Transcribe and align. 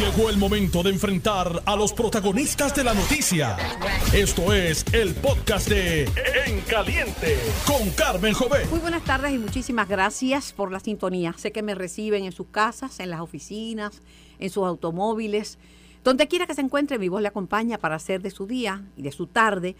Llegó 0.00 0.30
el 0.30 0.38
momento 0.38 0.82
de 0.82 0.88
enfrentar 0.88 1.62
a 1.66 1.76
los 1.76 1.92
protagonistas 1.92 2.74
de 2.74 2.84
la 2.84 2.94
noticia. 2.94 3.58
Esto 4.14 4.50
es 4.54 4.82
el 4.94 5.14
podcast 5.14 5.68
de 5.68 6.04
En 6.46 6.62
Caliente 6.62 7.36
con 7.66 7.90
Carmen 7.90 8.32
Jovet. 8.32 8.70
Muy 8.70 8.78
buenas 8.78 9.04
tardes 9.04 9.34
y 9.34 9.36
muchísimas 9.36 9.90
gracias 9.90 10.54
por 10.54 10.72
la 10.72 10.80
sintonía. 10.80 11.34
Sé 11.36 11.52
que 11.52 11.60
me 11.60 11.74
reciben 11.74 12.24
en 12.24 12.32
sus 12.32 12.46
casas, 12.46 12.98
en 12.98 13.10
las 13.10 13.20
oficinas, 13.20 14.00
en 14.38 14.48
sus 14.48 14.64
automóviles. 14.64 15.58
Donde 16.02 16.28
quiera 16.28 16.46
que 16.46 16.54
se 16.54 16.62
encuentre, 16.62 16.98
mi 16.98 17.10
voz 17.10 17.20
le 17.20 17.28
acompaña 17.28 17.76
para 17.76 17.96
hacer 17.96 18.22
de 18.22 18.30
su 18.30 18.46
día 18.46 18.82
y 18.96 19.02
de 19.02 19.12
su 19.12 19.26
tarde 19.26 19.76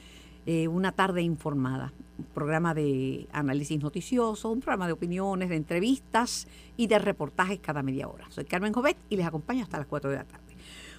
eh, 0.53 0.67
una 0.67 0.91
tarde 0.91 1.23
informada. 1.23 1.93
Un 2.19 2.25
programa 2.25 2.75
de 2.75 3.29
análisis 3.30 3.80
noticioso, 3.80 4.51
un 4.51 4.59
programa 4.59 4.89
de 4.89 4.93
opiniones, 4.93 5.48
de 5.48 5.55
entrevistas 5.55 6.48
y 6.77 6.89
de 6.89 6.98
reportajes 6.98 7.61
cada 7.61 7.84
media 7.84 8.09
hora. 8.09 8.27
Soy 8.30 8.46
Carmen 8.46 8.73
Jovet 8.73 8.97
y 9.09 9.16
les 9.16 9.25
acompaño 9.25 9.62
hasta 9.62 9.79
las 9.79 9.87
4 9.87 10.11
de 10.11 10.16
la 10.16 10.25
tarde. 10.25 10.45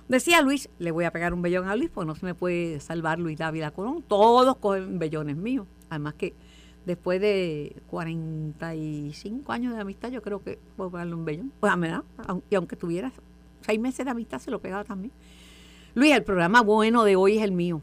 Decía 0.08 0.42
Luis, 0.42 0.70
le 0.80 0.92
voy 0.92 1.04
a 1.04 1.12
pegar 1.12 1.34
un 1.34 1.42
bellón 1.42 1.68
a 1.68 1.76
Luis, 1.76 1.90
porque 1.90 2.08
no 2.08 2.16
se 2.16 2.26
me 2.26 2.34
puede 2.34 2.80
salvar 2.80 3.20
Luis 3.20 3.38
Dávila 3.38 3.72
Colón. 3.72 4.06
Todos 4.08 4.56
cogen 4.56 5.00
bellones 5.00 5.36
míos. 5.36 5.68
Además 5.90 6.14
que 6.14 6.34
después 6.86 7.20
de 7.20 7.76
45 7.88 9.52
años 9.52 9.76
de 9.76 9.82
amistad, 9.82 10.12
yo 10.12 10.22
creo 10.22 10.42
que 10.42 10.60
puedo 10.78 10.92
pegarle 10.92 11.14
un 11.14 11.26
bellón. 11.26 11.52
Pues, 11.60 11.74
y 12.50 12.56
aunque 12.56 12.78
tuviera 12.78 13.12
seis 13.66 13.82
meses 13.82 14.06
de 14.06 14.12
amistad, 14.12 14.40
se 14.40 14.50
lo 14.50 14.62
pegaba 14.62 14.86
también. 14.86 15.12
Luis, 15.94 16.14
el 16.14 16.24
programa 16.24 16.62
bueno 16.62 17.04
de 17.04 17.18
hoy 17.18 17.38
es 17.38 17.44
el 17.44 17.52
mío. 17.52 17.82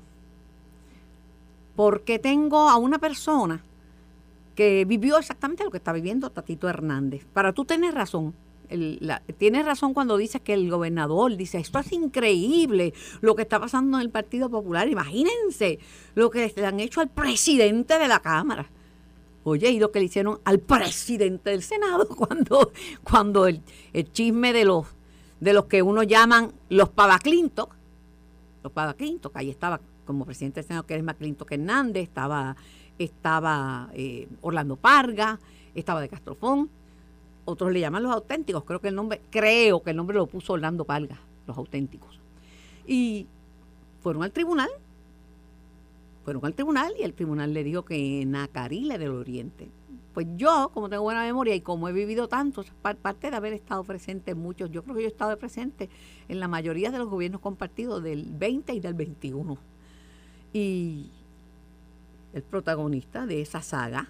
Porque 1.79 2.19
tengo 2.19 2.69
a 2.69 2.77
una 2.77 2.99
persona 2.99 3.63
que 4.57 4.85
vivió 4.85 5.17
exactamente 5.17 5.63
lo 5.63 5.71
que 5.71 5.77
está 5.77 5.93
viviendo 5.93 6.29
Tatito 6.29 6.69
Hernández. 6.69 7.25
Para 7.33 7.53
tú 7.53 7.65
tener 7.65 7.95
razón. 7.95 8.35
tienes 9.39 9.65
razón 9.65 9.95
cuando 9.95 10.17
dices 10.17 10.41
que 10.41 10.55
el 10.55 10.69
gobernador 10.69 11.37
dice, 11.37 11.59
esto 11.59 11.79
es 11.79 11.93
increíble 11.93 12.95
lo 13.21 13.37
que 13.37 13.43
está 13.43 13.61
pasando 13.61 13.97
en 13.97 14.03
el 14.03 14.11
Partido 14.11 14.51
Popular. 14.51 14.89
Imagínense 14.89 15.79
lo 16.17 16.31
que 16.31 16.53
le 16.57 16.67
han 16.67 16.81
hecho 16.81 17.01
al 17.01 17.11
presidente 17.11 17.97
de 17.97 18.09
la 18.09 18.19
Cámara. 18.19 18.69
Oye, 19.45 19.71
y 19.71 19.79
lo 19.79 19.93
que 19.93 20.01
le 20.01 20.07
hicieron 20.07 20.41
al 20.45 20.59
presidente 20.59 21.51
del 21.51 21.63
Senado 21.63 22.09
cuando, 22.17 22.73
cuando 23.05 23.47
el, 23.47 23.63
el 23.93 24.11
chisme 24.11 24.53
de 24.53 24.65
los 24.65 24.85
de 25.39 25.53
los 25.53 25.67
que 25.67 25.81
uno 25.83 26.03
llaman 26.03 26.53
los 26.71 26.89
Pavaclintos, 26.89 27.69
los 28.65 28.73
Pavaclintos, 28.73 29.31
que 29.31 29.39
ahí 29.39 29.51
estaba 29.51 29.81
como 30.09 30.25
presidente 30.25 30.61
del 30.61 30.67
Senado, 30.67 30.87
que 30.87 30.97
es 30.97 31.03
McClintock 31.03 31.53
Hernández, 31.53 32.03
estaba, 32.03 32.57
estaba 32.99 33.91
eh, 33.93 34.27
Orlando 34.41 34.77
Parga, 34.77 35.39
estaba 35.75 36.01
de 36.01 36.09
Castrofón, 36.09 36.71
otros 37.45 37.71
le 37.73 37.81
llaman 37.81 38.03
los 38.03 38.13
auténticos, 38.13 38.65
creo 38.65 38.81
que 38.81 38.89
el 38.89 38.95
nombre, 38.95 39.21
creo 39.31 39.83
que 39.83 39.91
el 39.91 39.97
nombre 39.97 40.17
lo 40.17 40.27
puso 40.27 40.55
Orlando 40.55 40.85
Parga, 40.85 41.21
los 41.47 41.57
auténticos. 41.57 42.19
Y 42.87 43.27
fueron 44.01 44.23
al 44.23 44.33
tribunal, 44.33 44.71
fueron 46.25 46.45
al 46.45 46.55
tribunal 46.55 46.95
y 46.99 47.03
el 47.03 47.13
tribunal 47.13 47.53
le 47.53 47.63
dijo 47.63 47.85
que 47.85 48.25
Nacarile 48.27 48.99
del 48.99 49.11
Oriente 49.11 49.69
pues 50.19 50.27
yo, 50.35 50.73
como 50.75 50.89
tengo 50.89 51.05
buena 51.05 51.23
memoria 51.23 51.55
y 51.55 51.61
como 51.61 51.89
he 51.89 51.93
vivido 51.93 52.27
tanto, 52.27 52.65
parte 52.83 53.31
de 53.31 53.37
haber 53.37 53.53
estado 53.53 53.85
presente 53.85 54.33
en 54.33 54.39
muchos, 54.39 54.69
yo 54.69 54.83
creo 54.83 54.97
que 54.97 55.03
yo 55.03 55.07
he 55.07 55.13
estado 55.13 55.39
presente 55.39 55.89
en 56.27 56.41
la 56.41 56.49
mayoría 56.49 56.91
de 56.91 56.99
los 56.99 57.09
gobiernos 57.09 57.41
compartidos 57.41 58.03
del 58.03 58.27
20 58.33 58.73
y 58.73 58.81
del 58.81 58.95
21. 58.95 59.57
Y 60.53 61.11
el 62.33 62.43
protagonista 62.43 63.27
de 63.27 63.41
esa 63.43 63.63
saga 63.63 64.09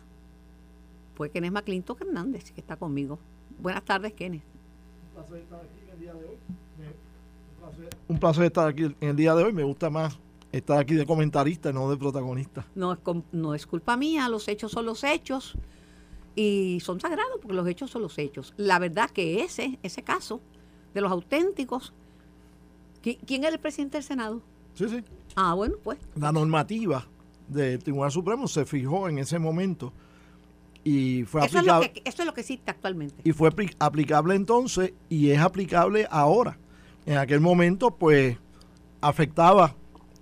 fue 1.14 1.30
Kenneth 1.30 1.52
McClintock 1.52 2.00
Hernández, 2.02 2.52
que 2.52 2.60
está 2.60 2.76
conmigo. 2.76 3.18
Buenas 3.58 3.84
tardes, 3.84 4.12
Kenneth. 4.12 4.44
Un 5.16 5.18
placer 5.18 5.40
estar 5.42 5.60
aquí 5.60 5.74
en 5.84 5.90
el 5.90 5.98
día 5.98 6.14
de 6.14 6.24
hoy. 6.24 6.36
Un 8.08 8.18
placer 8.18 8.44
estar 8.44 8.68
aquí 8.68 8.84
en 8.84 9.08
el 9.08 9.16
día 9.16 9.34
de 9.34 9.44
hoy. 9.44 9.52
Me 9.52 9.64
gusta 9.64 9.90
más 9.90 10.18
estar 10.52 10.78
aquí 10.78 10.94
de 10.94 11.06
comentarista, 11.06 11.72
no 11.72 11.90
de 11.90 11.96
protagonista. 11.96 12.66
No 12.74 12.92
es, 12.92 12.98
no 13.32 13.54
es 13.54 13.66
culpa 13.66 13.96
mía, 13.96 14.28
los 14.28 14.48
hechos 14.48 14.72
son 14.72 14.86
los 14.86 15.04
hechos 15.04 15.54
y 16.34 16.78
son 16.80 17.00
sagrados 17.00 17.38
porque 17.42 17.54
los 17.54 17.66
hechos 17.66 17.90
son 17.90 18.02
los 18.02 18.16
hechos. 18.18 18.54
La 18.56 18.78
verdad 18.78 19.10
que 19.10 19.42
ese, 19.42 19.78
ese 19.82 20.02
caso 20.02 20.40
de 20.94 21.00
los 21.00 21.10
auténticos, 21.10 21.92
¿quién 23.02 23.44
era 23.44 23.48
el 23.48 23.58
presidente 23.58 23.96
del 23.96 24.04
Senado? 24.04 24.40
Sí, 24.74 24.88
sí. 24.88 25.02
Ah, 25.36 25.54
bueno, 25.54 25.76
pues. 25.82 25.98
La 26.14 26.32
normativa 26.32 27.06
del 27.48 27.82
Tribunal 27.82 28.10
Supremo 28.10 28.48
se 28.48 28.64
fijó 28.64 29.08
en 29.08 29.18
ese 29.18 29.38
momento 29.38 29.92
y 30.84 31.24
fue 31.24 31.44
eso 31.44 31.58
aplicable. 31.58 31.86
Es 31.86 31.90
lo 31.90 32.02
que, 32.02 32.08
eso 32.08 32.22
es 32.22 32.26
lo 32.26 32.34
que 32.34 32.40
existe 32.40 32.70
actualmente. 32.70 33.16
Y 33.24 33.32
fue 33.32 33.50
aplicable 33.78 34.34
entonces 34.34 34.94
y 35.08 35.30
es 35.30 35.38
aplicable 35.38 36.06
ahora. 36.10 36.58
En 37.06 37.16
aquel 37.16 37.40
momento, 37.40 37.90
pues, 37.90 38.36
afectaba 39.00 39.74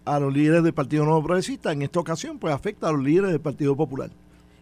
a 0.05 0.21
los 0.21 0.33
líderes 0.33 0.63
del 0.63 0.73
Partido 0.73 1.05
Nuevo 1.05 1.23
Progresista. 1.23 1.73
En 1.73 1.83
esta 1.83 1.99
ocasión, 2.01 2.39
pues, 2.39 2.55
afecta 2.55 2.89
a 2.89 2.93
los 2.93 3.03
líderes 3.03 3.33
del 3.33 3.41
Partido 3.41 3.77
Popular. 3.77 4.11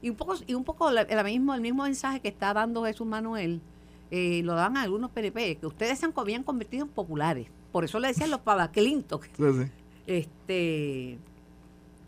Y 0.00 0.10
un 0.10 0.16
poco, 0.16 0.34
y 0.46 0.54
un 0.54 0.64
poco 0.64 0.90
el, 0.90 1.24
mismo, 1.24 1.54
el 1.54 1.60
mismo 1.60 1.82
mensaje 1.84 2.20
que 2.20 2.28
está 2.28 2.52
dando 2.52 2.84
Jesús 2.84 3.06
Manuel, 3.06 3.60
eh, 4.10 4.42
lo 4.44 4.54
dan 4.54 4.76
algunos 4.76 5.10
PNP, 5.10 5.56
que 5.56 5.66
ustedes 5.66 5.98
se 5.98 6.08
habían 6.14 6.42
convertido 6.42 6.84
en 6.84 6.90
populares. 6.90 7.48
Por 7.72 7.84
eso 7.84 7.98
le 7.98 8.08
decían 8.08 8.30
los 8.30 8.40
pavaclintos. 8.40 9.20
Este, 10.06 11.18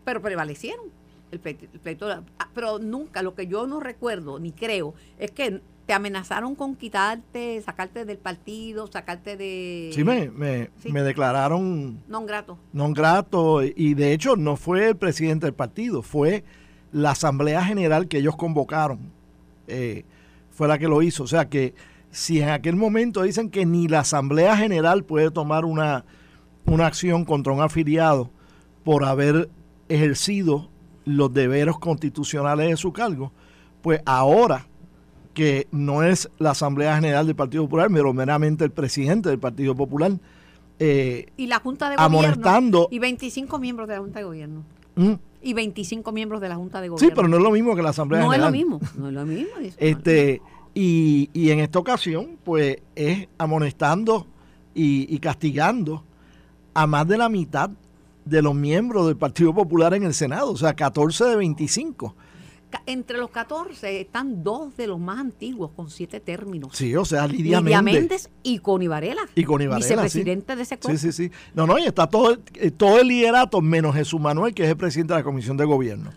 pero 0.03 0.21
prevalecieron. 0.21 0.85
El 1.29 1.39
pleito, 1.39 2.09
ah, 2.09 2.49
pero 2.53 2.79
nunca, 2.79 3.21
lo 3.21 3.35
que 3.35 3.47
yo 3.47 3.67
no 3.67 3.81
recuerdo 3.81 4.39
ni 4.39 4.53
creo, 4.53 4.93
es 5.19 5.31
que 5.31 5.61
te 5.85 5.91
amenazaron 5.91 6.55
con 6.55 6.75
quitarte, 6.75 7.61
sacarte 7.61 8.05
del 8.05 8.17
partido, 8.17 8.87
sacarte 8.87 9.35
de... 9.35 9.91
Sí, 9.93 10.05
me, 10.05 10.29
me, 10.29 10.69
me 10.85 11.03
declararon... 11.03 11.99
Non 12.07 12.25
grato. 12.25 12.57
Non 12.71 12.93
grato, 12.93 13.61
y 13.63 13.93
de 13.93 14.13
hecho 14.13 14.37
no 14.37 14.55
fue 14.55 14.89
el 14.89 14.95
presidente 14.95 15.47
del 15.47 15.53
partido, 15.53 16.01
fue 16.01 16.45
la 16.93 17.11
Asamblea 17.11 17.63
General 17.63 18.07
que 18.07 18.19
ellos 18.19 18.37
convocaron 18.37 19.17
eh, 19.67 20.05
fue 20.51 20.67
la 20.67 20.79
que 20.79 20.87
lo 20.87 21.01
hizo. 21.01 21.23
O 21.23 21.27
sea 21.27 21.47
que 21.49 21.73
si 22.09 22.41
en 22.41 22.49
aquel 22.49 22.75
momento 22.75 23.21
dicen 23.23 23.49
que 23.49 23.65
ni 23.65 23.87
la 23.87 23.99
Asamblea 23.99 24.57
General 24.57 25.03
puede 25.03 25.29
tomar 25.29 25.65
una, 25.65 26.05
una 26.67 26.85
acción 26.85 27.25
contra 27.25 27.53
un 27.53 27.61
afiliado 27.61 28.29
por 28.83 29.05
haber 29.05 29.49
ejercido 29.89 30.69
los 31.05 31.33
deberes 31.33 31.75
constitucionales 31.77 32.69
de 32.69 32.77
su 32.77 32.91
cargo, 32.91 33.31
pues 33.81 34.01
ahora 34.05 34.67
que 35.33 35.67
no 35.71 36.03
es 36.03 36.29
la 36.39 36.51
Asamblea 36.51 36.95
General 36.95 37.25
del 37.25 37.35
Partido 37.35 37.63
Popular, 37.63 37.89
pero 37.91 38.13
meramente 38.13 38.63
el 38.63 38.71
presidente 38.71 39.29
del 39.29 39.39
Partido 39.39 39.75
Popular, 39.75 40.11
eh, 40.79 41.27
y 41.37 41.47
la 41.47 41.59
Junta 41.59 41.89
de 41.89 41.95
Gobierno 41.95 42.87
y 42.91 42.99
25 42.99 43.59
miembros 43.59 43.87
de 43.87 43.95
la 43.95 44.01
Junta 44.01 44.19
de 44.19 44.25
Gobierno. 44.25 44.63
¿Mm? 44.95 45.13
y 45.41 45.53
25 45.53 46.11
miembros 46.11 46.41
de 46.41 46.49
la 46.49 46.55
Junta 46.55 46.81
de 46.81 46.89
Gobierno. 46.89 47.09
Sí, 47.09 47.13
pero 47.15 47.27
no 47.27 47.37
es 47.37 47.43
lo 47.43 47.51
mismo 47.51 47.75
que 47.75 47.81
la 47.81 47.89
Asamblea 47.89 48.21
no 48.21 48.29
General. 48.31 48.51
No 48.51 48.57
es 48.57 48.65
lo 48.65 48.69
mismo, 48.69 48.89
no 48.97 49.07
es 49.07 49.13
lo 49.13 49.25
mismo. 49.25 49.49
este, 49.77 50.41
y, 50.73 51.29
y, 51.33 51.51
en 51.51 51.59
esta 51.59 51.79
ocasión, 51.79 52.37
pues 52.43 52.81
es 52.95 53.27
amonestando 53.37 54.27
y, 54.73 55.13
y 55.13 55.19
castigando 55.19 56.03
a 56.77 56.85
más 56.85 57.07
de 57.07 57.17
la 57.17 57.27
mitad 57.27 57.71
de 58.23 58.41
los 58.43 58.53
miembros 58.53 59.07
del 59.07 59.17
Partido 59.17 59.51
Popular 59.51 59.95
en 59.95 60.03
el 60.03 60.13
Senado, 60.13 60.51
o 60.51 60.57
sea, 60.57 60.75
14 60.75 61.25
de 61.25 61.35
25 61.35 62.15
entre 62.85 63.17
los 63.17 63.29
14 63.29 64.01
están 64.01 64.43
dos 64.43 64.75
de 64.75 64.87
los 64.87 64.99
más 64.99 65.19
antiguos 65.19 65.71
con 65.75 65.89
siete 65.89 66.19
términos. 66.19 66.71
Sí, 66.73 66.95
o 66.95 67.05
sea, 67.05 67.25
Lidia, 67.25 67.61
Lidia 67.61 67.81
Méndez, 67.81 68.29
y 68.43 68.59
Connie 68.59 68.87
Varela. 68.87 69.21
Y 69.35 69.43
Connie 69.43 69.67
Varela, 69.67 70.03
Vicepresidente 70.03 70.55
de 70.55 70.63
ese 70.63 70.77
cuerpo. 70.77 70.99
Sí, 70.99 71.11
sí, 71.11 71.29
sí. 71.29 71.31
No, 71.53 71.65
no, 71.65 71.79
y 71.79 71.85
está 71.85 72.07
todo, 72.07 72.37
eh, 72.55 72.71
todo 72.71 72.99
el 72.99 73.07
liderato 73.07 73.61
menos 73.61 73.95
Jesús 73.95 74.19
Manuel, 74.19 74.53
que 74.53 74.63
es 74.63 74.69
el 74.69 74.77
presidente 74.77 75.13
de 75.13 75.19
la 75.21 75.23
Comisión 75.23 75.57
de 75.57 75.65
Gobierno. 75.65 76.11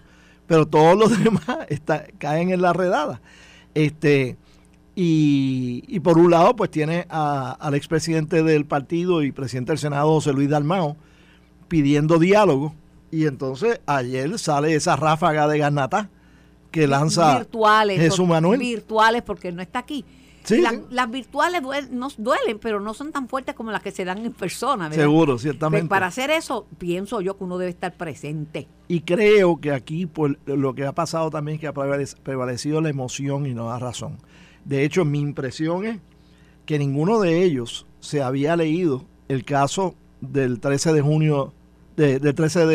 Pero 0.47 0.67
todos 0.67 0.99
los 0.99 1.19
demás 1.25 1.59
está, 1.69 2.05
caen 2.19 2.51
en 2.51 2.63
la 2.63 2.73
redada. 2.73 3.21
Este, 3.75 4.37
y, 5.03 5.83
y 5.89 6.01
por 6.01 6.19
un 6.19 6.31
lado, 6.31 6.55
pues 6.55 6.71
tiene 6.71 7.07
a, 7.09 7.53
al 7.53 7.75
expresidente 7.75 8.43
del 8.43 8.67
partido 8.67 9.23
y 9.23 9.33
presidente 9.33 9.73
del 9.73 9.79
Senado, 9.79 10.09
José 10.09 10.35
Luis 10.35 10.51
Dalmao, 10.51 10.95
pidiendo 11.69 12.19
diálogo. 12.19 12.75
Y 13.11 13.25
entonces 13.25 13.81
ayer 13.87 14.39
sale 14.39 14.75
esa 14.75 14.97
ráfaga 14.97 15.49
de 15.49 15.57
garnata 15.57 16.11
que 16.71 16.87
lanza 16.87 17.39
virtuales, 17.39 17.99
Jesús 17.99 18.29
Manuel. 18.29 18.61
Virtuales 18.61 19.23
porque 19.23 19.51
no 19.53 19.63
está 19.63 19.79
aquí. 19.79 20.05
Las 20.91 21.11
virtuales 21.11 21.63
duelen, 21.63 21.99
no, 21.99 22.09
duelen, 22.19 22.59
pero 22.59 22.79
no 22.79 22.93
son 22.93 23.11
tan 23.11 23.27
fuertes 23.27 23.55
como 23.55 23.71
las 23.71 23.83
que 23.83 23.93
se 23.93 24.05
dan 24.05 24.19
en 24.19 24.35
persona. 24.35 24.93
Seguro, 24.93 25.39
ciertamente. 25.39 25.89
para 25.89 26.09
hacer 26.09 26.31
eso, 26.31 26.67
pienso 26.77 27.23
yo 27.23 27.39
que 27.39 27.45
uno 27.45 27.57
debe 27.57 27.71
estar 27.71 27.95
presente. 27.95 28.69
Y 28.87 29.01
creo 29.01 29.63
que 29.63 29.73
aquí 29.73 30.05
por 30.05 30.39
lo 30.45 30.75
que 30.75 30.85
ha 30.85 30.93
pasado 30.93 31.31
también 31.31 31.55
es 31.55 31.61
que 31.63 31.69
ha 31.69 31.73
prevalecido 31.73 32.83
la 32.83 32.91
emoción 32.91 33.47
y 33.47 33.55
no 33.55 33.71
la 33.71 33.79
razón. 33.79 34.19
De 34.65 34.85
hecho, 34.85 35.05
mi 35.05 35.21
impresión 35.21 35.85
es 35.85 35.99
que 36.67 36.79
ninguno 36.79 37.21
de 37.21 37.43
ellos 37.43 37.87
se 38.01 38.23
había 38.23 38.57
leído 38.57 39.05
el 39.29 39.45
caso 39.45 39.95
del 40.21 40.61
13 40.61 40.93
de 40.93 41.01
junio 41.01 41.53
del 41.97 42.35
13 42.35 42.67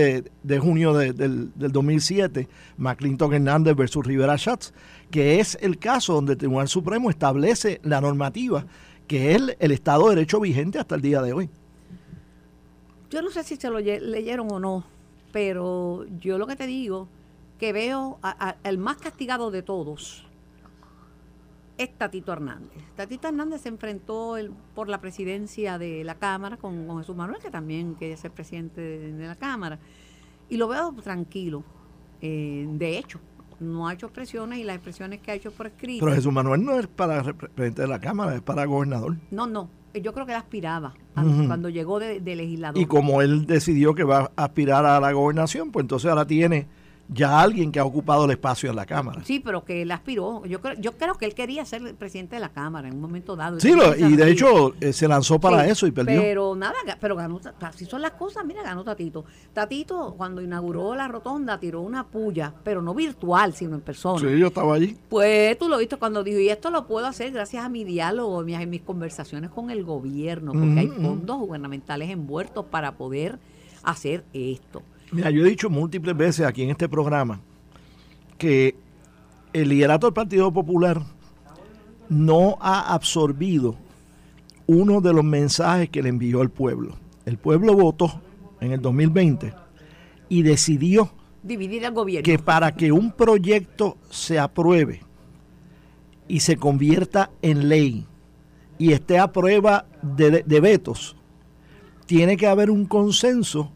de, 0.44 0.60
junio 0.60 0.94
del, 0.94 1.52
2007, 1.56 2.48
McClinton 2.78 3.34
Hernández 3.34 3.76
versus 3.76 4.06
Rivera 4.06 4.38
Schatz, 4.38 4.72
que 5.10 5.40
es 5.40 5.58
el 5.62 5.80
caso 5.80 6.14
donde 6.14 6.34
el 6.34 6.38
Tribunal 6.38 6.68
Supremo 6.68 7.10
establece 7.10 7.80
la 7.84 8.02
normativa 8.02 8.66
que 9.08 9.32
es 9.32 9.42
el, 9.60 9.72
Estado 9.72 10.10
de 10.10 10.16
Derecho 10.16 10.40
vigente 10.40 10.80
hasta 10.80 10.96
el 10.96 11.02
día 11.02 11.22
de 11.22 11.34
hoy. 11.34 11.50
Yo 13.10 13.22
no 13.22 13.30
sé 13.30 13.44
si 13.44 13.56
se 13.56 13.70
lo 13.70 13.80
leyeron 13.80 14.52
o 14.52 14.60
no, 14.60 14.84
pero 15.32 16.06
yo 16.20 16.38
lo 16.38 16.48
que 16.48 16.56
te 16.56 16.68
digo, 16.68 17.08
que 17.60 17.72
veo 17.72 18.18
a- 18.22 18.50
a- 18.50 18.56
el 18.68 18.78
más 18.78 18.98
castigado 18.98 19.52
de 19.52 19.62
todos 19.62 20.26
es 21.78 21.98
Tatito 21.98 22.32
Hernández. 22.32 22.72
Tatito 22.96 23.28
Hernández 23.28 23.62
se 23.62 23.70
enfrentó 23.70 24.38
el- 24.38 24.52
por 24.74 24.88
la 24.90 25.02
presidencia 25.02 25.78
de 25.78 26.04
la 26.04 26.16
Cámara 26.16 26.58
con, 26.58 26.88
con 26.88 27.00
Jesús 27.00 27.16
Manuel, 27.16 27.42
que 27.42 27.50
también 27.52 27.96
quería 27.96 28.18
ser 28.18 28.32
presidente 28.32 28.80
de, 28.82 29.12
de 29.14 29.28
la 29.28 29.36
Cámara. 29.36 29.80
Y 30.50 30.58
lo 30.58 30.68
veo 30.68 30.94
tranquilo. 31.04 31.64
Eh, 32.22 32.66
de 32.70 32.98
hecho, 32.98 33.20
no 33.60 33.88
ha 33.88 33.94
hecho 33.94 34.06
expresiones 34.08 34.60
y 34.60 34.64
las 34.64 34.76
expresiones 34.76 35.20
que 35.22 35.32
ha 35.32 35.34
hecho 35.36 35.52
por 35.52 35.68
escrito. 35.68 36.06
Pero 36.06 36.16
Jesús 36.16 36.32
Manuel 36.32 36.64
no 36.64 36.78
es 36.80 36.88
para 36.88 37.22
representante 37.22 37.82
de 37.82 37.88
la 37.88 38.00
Cámara, 38.00 38.36
es 38.36 38.42
para 38.42 38.66
gobernador. 38.66 39.16
no, 39.32 39.48
no. 39.48 39.70
Yo 40.02 40.12
creo 40.14 40.26
que 40.26 40.34
él 40.34 40.38
aspiraba 40.38 40.94
a- 41.16 41.24
cuando 41.48 41.70
llegó 41.70 42.00
de, 42.00 42.20
de 42.20 42.36
legislador. 42.36 42.82
Y 42.82 42.86
como 42.86 43.22
él 43.22 43.46
decidió 43.46 43.96
que 43.96 44.04
va 44.04 44.30
a 44.36 44.44
aspirar 44.44 44.86
a 44.86 45.00
la 45.00 45.14
gobernación, 45.14 45.72
pues 45.72 45.86
entonces 45.86 46.10
ahora 46.10 46.28
tiene 46.28 46.68
ya 47.08 47.40
alguien 47.40 47.72
que 47.72 47.80
ha 47.80 47.86
ocupado 47.86 48.26
el 48.26 48.32
espacio 48.32 48.70
en 48.70 48.76
la 48.76 48.86
Cámara. 48.86 49.22
Sí, 49.24 49.40
pero 49.40 49.64
que 49.64 49.84
él 49.84 49.92
aspiró. 49.92 50.44
Yo 50.46 50.60
creo, 50.60 50.74
yo 50.80 50.94
creo 50.98 51.14
que 51.16 51.26
él 51.26 51.36
quería 51.36 51.64
ser 51.64 51.84
el 51.86 51.94
presidente 51.94 52.36
de 52.36 52.40
la 52.40 52.50
Cámara 52.50 52.88
en 52.88 52.96
un 52.96 53.02
momento 53.02 53.36
dado. 53.36 53.60
Sí, 53.60 53.74
lo- 53.74 53.96
y 53.96 54.16
de 54.16 54.32
hecho 54.32 54.74
eh, 54.82 54.92
se 54.92 55.08
lanzó 55.08 55.40
para 55.40 55.64
Sí, 55.66 55.70
eso 55.72 55.88
y 55.88 55.92
perdió. 55.92 56.20
Pero 56.20 56.56
nada, 56.56 56.74
pero 57.00 57.16
ganó, 57.16 57.40
así 57.62 57.86
son 57.86 58.02
las 58.02 58.12
cosas, 58.12 58.44
mira, 58.46 58.64
ganó 58.64 58.84
Tatito. 58.84 59.24
Tatito, 59.54 60.16
cuando 60.18 60.42
inauguró 60.42 60.96
la 60.96 61.08
rotonda, 61.08 61.60
tiró 61.60 61.82
una 61.82 62.08
puya, 62.08 62.54
pero 62.64 62.82
no 62.82 62.94
virtual, 62.96 63.54
sino 63.54 63.76
en 63.76 63.82
persona. 63.82 64.20
Sí, 64.28 64.40
yo 64.40 64.48
estaba 64.48 64.74
allí. 64.76 64.98
Pues 65.08 65.58
tú 65.60 65.70
lo 65.70 65.78
viste 65.78 65.98
cuando 65.98 66.24
dijo, 66.24 66.40
y 66.40 66.50
esto 66.50 66.72
lo 66.72 66.88
puedo 66.88 67.06
hacer 67.06 67.32
gracias 67.32 67.64
a 67.64 67.70
mi 67.70 67.84
diálogo, 67.84 68.42
mis, 68.44 68.68
mis 68.68 68.82
conversaciones 68.82 69.52
con 69.52 69.70
el 69.70 69.84
gobierno, 69.84 70.54
porque 70.54 70.80
hay 70.80 70.88
Ujú, 70.88 70.96
ujú. 70.96 71.08
fondos 71.08 71.38
gubernamentales 71.38 72.10
envueltos 72.10 72.66
para 72.66 72.94
poder 72.94 73.38
hacer 73.84 74.24
esto. 74.34 74.82
Mira, 75.12 75.30
yo 75.30 75.46
he 75.46 75.50
dicho 75.50 75.70
múltiples 75.70 76.16
veces 76.18 76.46
aquí 76.46 76.64
en 76.64 76.72
este 76.72 76.90
programa 76.90 77.40
que 78.38 78.76
el 79.54 79.70
liderato 79.70 80.08
del 80.08 80.14
Partido 80.14 80.52
Popular 80.52 81.02
no 82.10 82.58
ha 82.60 82.94
absorbido 82.94 83.76
uno 84.68 85.02
de 85.02 85.14
los 85.14 85.24
mensajes 85.24 85.90
que 85.90 86.02
le 86.02 86.10
envió 86.10 86.42
el 86.42 86.50
pueblo. 86.50 86.96
El 87.26 87.38
pueblo 87.38 87.74
votó 87.74 88.22
en 88.60 88.72
el 88.72 88.82
2020 88.82 89.54
y 90.30 90.44
decidió 90.44 91.12
Dividir 91.44 91.86
al 91.86 91.94
gobierno. 91.94 92.24
que 92.24 92.40
para 92.40 92.76
que 92.76 92.92
un 92.92 93.12
proyecto 93.12 93.98
se 94.10 94.40
apruebe 94.40 95.02
y 96.28 96.40
se 96.40 96.58
convierta 96.58 97.30
en 97.42 97.70
ley 97.70 98.06
y 98.78 98.92
esté 98.92 99.20
a 99.20 99.32
prueba 99.32 99.86
de, 100.02 100.44
de 100.44 100.60
vetos, 100.60 101.16
tiene 102.08 102.36
que 102.36 102.48
haber 102.48 102.72
un 102.72 102.86
consenso 102.86 103.72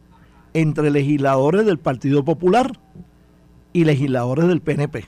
entre 0.53 0.89
legisladores 0.91 1.65
del 1.65 1.77
Partido 1.79 2.23
Popular 2.25 2.79
y 3.73 3.83
legisladores 3.85 4.47
del 4.47 4.61
PNP, 4.61 5.05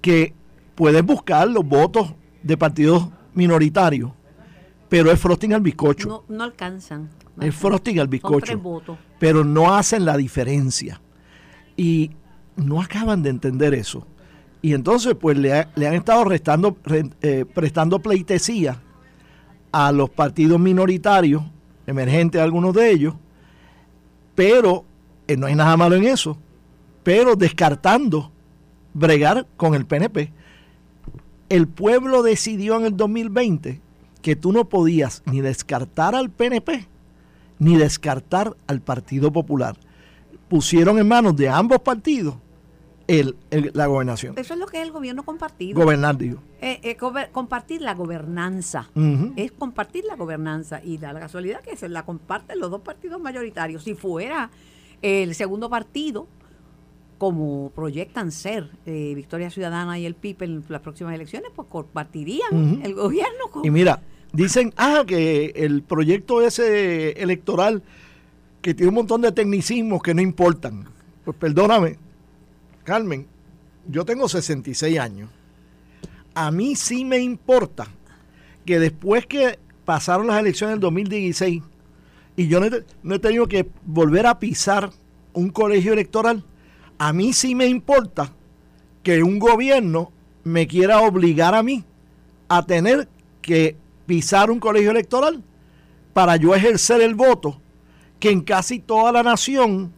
que 0.00 0.34
pueden 0.74 1.06
buscar 1.06 1.48
los 1.48 1.64
votos 1.66 2.14
de 2.42 2.56
partidos 2.56 3.08
minoritarios, 3.34 4.12
pero 4.88 5.10
es 5.10 5.18
frosting 5.20 5.54
al 5.54 5.60
bizcocho. 5.60 6.08
No, 6.28 6.36
no 6.36 6.44
alcanzan. 6.44 7.10
Es 7.40 7.54
frosting 7.54 7.98
al 8.00 8.08
bizcocho. 8.08 8.52
pero 9.18 9.44
no 9.44 9.74
hacen 9.74 10.04
la 10.04 10.16
diferencia. 10.16 11.00
Y 11.76 12.12
no 12.56 12.80
acaban 12.80 13.22
de 13.22 13.30
entender 13.30 13.74
eso. 13.74 14.06
Y 14.62 14.72
entonces, 14.74 15.14
pues 15.20 15.36
le, 15.36 15.52
ha- 15.52 15.70
le 15.74 15.88
han 15.88 15.94
estado 15.94 16.24
restando, 16.24 16.76
re- 16.84 17.10
eh, 17.22 17.44
prestando 17.52 17.98
pleitesía 17.98 18.80
a 19.72 19.90
los 19.90 20.08
partidos 20.10 20.60
minoritarios, 20.60 21.42
emergentes 21.86 22.40
algunos 22.40 22.72
de 22.74 22.90
ellos, 22.92 23.14
pero 24.34 24.84
eh, 25.26 25.36
no 25.36 25.46
hay 25.46 25.54
nada 25.54 25.76
malo 25.76 25.96
en 25.96 26.04
eso, 26.04 26.38
pero 27.02 27.36
descartando 27.36 28.30
bregar 28.92 29.46
con 29.56 29.74
el 29.74 29.86
PNP. 29.86 30.32
El 31.48 31.68
pueblo 31.68 32.22
decidió 32.22 32.76
en 32.76 32.86
el 32.86 32.96
2020 32.96 33.80
que 34.22 34.36
tú 34.36 34.52
no 34.52 34.68
podías 34.68 35.22
ni 35.26 35.40
descartar 35.40 36.14
al 36.14 36.30
PNP 36.30 36.88
ni 37.58 37.76
descartar 37.76 38.56
al 38.66 38.80
Partido 38.80 39.32
Popular. 39.32 39.76
Pusieron 40.48 40.98
en 40.98 41.08
manos 41.08 41.36
de 41.36 41.48
ambos 41.48 41.80
partidos 41.80 42.34
el, 43.06 43.36
el- 43.50 43.70
la 43.74 43.86
gobernación. 43.86 44.34
Eso 44.38 44.54
es 44.54 44.60
lo 44.60 44.66
que 44.66 44.78
es 44.78 44.84
el 44.84 44.92
gobierno 44.92 45.22
compartido. 45.24 45.80
Gobernar, 45.80 46.16
digo. 46.16 46.40
Eh, 46.60 46.80
eh, 46.82 46.96
gober- 46.98 47.30
compartir 47.30 47.82
la 47.82 47.94
gobernanza. 47.94 48.88
Es 49.36 49.52
compartir 49.52 50.04
la 50.04 50.16
gobernanza. 50.16 50.80
Y 50.82 50.98
da 50.98 51.12
la 51.12 51.20
casualidad 51.20 51.60
que 51.60 51.76
se 51.76 51.88
la 51.88 52.04
comparten 52.04 52.58
los 52.58 52.70
dos 52.70 52.80
partidos 52.80 53.20
mayoritarios. 53.20 53.84
Si 53.84 53.94
fuera 53.94 54.50
el 55.02 55.34
segundo 55.34 55.68
partido, 55.68 56.26
como 57.18 57.70
proyectan 57.74 58.32
ser 58.32 58.70
eh, 58.86 59.12
Victoria 59.14 59.50
Ciudadana 59.50 59.98
y 59.98 60.06
el 60.06 60.14
PIB 60.14 60.42
en 60.42 60.64
las 60.68 60.80
próximas 60.80 61.14
elecciones, 61.14 61.50
pues 61.54 61.68
compartirían 61.68 62.80
el 62.82 62.94
gobierno 62.94 63.48
con... 63.50 63.64
Y 63.64 63.70
mira, 63.70 64.00
dicen, 64.32 64.72
ah, 64.76 65.04
que 65.06 65.52
el 65.56 65.82
proyecto 65.82 66.42
ese 66.42 67.10
electoral 67.22 67.82
que 68.62 68.74
tiene 68.74 68.88
un 68.88 68.94
montón 68.96 69.20
de 69.20 69.30
tecnicismos 69.30 70.02
que 70.02 70.14
no 70.14 70.22
importan. 70.22 70.86
Pues 71.24 71.36
perdóname, 71.36 71.98
Carmen, 72.84 73.26
yo 73.88 74.04
tengo 74.04 74.28
66 74.28 74.98
años. 74.98 75.30
A 76.34 76.50
mí 76.50 76.76
sí 76.76 77.04
me 77.04 77.18
importa 77.18 77.88
que 78.64 78.78
después 78.78 79.26
que 79.26 79.58
pasaron 79.84 80.26
las 80.26 80.40
elecciones 80.40 80.74
del 80.74 80.80
2016 80.80 81.62
y 82.36 82.48
yo 82.48 82.60
no 82.60 82.66
he, 82.66 82.84
no 83.02 83.14
he 83.14 83.18
tenido 83.18 83.46
que 83.46 83.68
volver 83.84 84.26
a 84.26 84.38
pisar 84.38 84.90
un 85.32 85.50
colegio 85.50 85.92
electoral, 85.92 86.44
a 86.98 87.12
mí 87.12 87.32
sí 87.32 87.54
me 87.54 87.66
importa 87.66 88.32
que 89.02 89.22
un 89.22 89.38
gobierno 89.38 90.12
me 90.44 90.66
quiera 90.66 91.00
obligar 91.00 91.54
a 91.54 91.62
mí 91.62 91.84
a 92.48 92.64
tener 92.64 93.08
que 93.42 93.76
pisar 94.06 94.50
un 94.50 94.60
colegio 94.60 94.90
electoral 94.90 95.42
para 96.12 96.36
yo 96.36 96.54
ejercer 96.54 97.00
el 97.00 97.14
voto 97.14 97.60
que 98.20 98.30
en 98.30 98.42
casi 98.42 98.78
toda 98.78 99.12
la 99.12 99.22
nación 99.22 99.92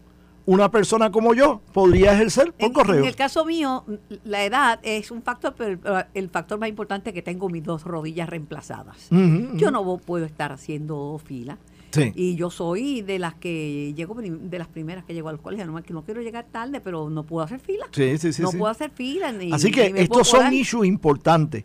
una 0.47 0.71
persona 0.71 1.11
como 1.11 1.35
yo 1.35 1.61
podría 1.73 2.15
ejercer 2.15 2.53
por 2.53 2.67
En- 2.69 2.73
correo. 2.73 3.01
En 3.01 3.05
el 3.07 3.17
caso 3.17 3.45
mío, 3.45 3.85
la 4.25 4.45
edad 4.45 4.79
es 4.83 5.11
un 5.11 5.21
factor, 5.23 5.55
pero 5.59 5.73
el- 5.73 6.07
el 6.15 6.31
factor 6.31 6.59
más 6.59 6.69
importante 6.69 7.11
es 7.11 7.15
que 7.15 7.23
tengo 7.23 7.49
mis 7.49 7.65
dos 7.65 7.83
rodillas 7.85 8.29
reemplazadas. 8.29 9.09
Yo 9.11 9.71
no 9.71 9.99
puedo 9.99 10.25
estar 10.25 10.53
haciendo 10.53 11.21
fila. 11.25 11.59
Sí. 11.91 12.13
Y 12.15 12.37
yo 12.37 12.51
soy 12.51 13.01
de 13.03 13.19
las 13.19 13.35
que 13.35 13.95
llego 13.97 14.15
de 14.21 14.59
las 14.59 14.69
primeras 14.69 15.05
que 15.05 15.15
llego 15.15 15.29
al 15.31 15.41
colegio. 15.41 15.67
No, 15.67 15.83
que 15.83 15.95
no 15.95 16.03
quiero 16.05 16.21
llegar 16.21 16.45
tarde, 16.51 16.81
pero 16.81 17.09
no 17.11 17.23
puedo 17.23 17.45
hacer 17.45 17.59
fila. 17.59 17.87
Sí, 17.91 18.19
sí, 18.19 18.33
sí, 18.33 18.43
no 18.43 18.51
puedo 18.51 18.67
hacer 18.69 18.91
fila. 18.91 19.33
Ni, 19.33 19.51
Así 19.53 19.71
que 19.71 19.93
ni 19.93 20.01
estos 20.01 20.29
son 20.29 20.53
issues 20.53 20.87
importantes. 20.87 21.65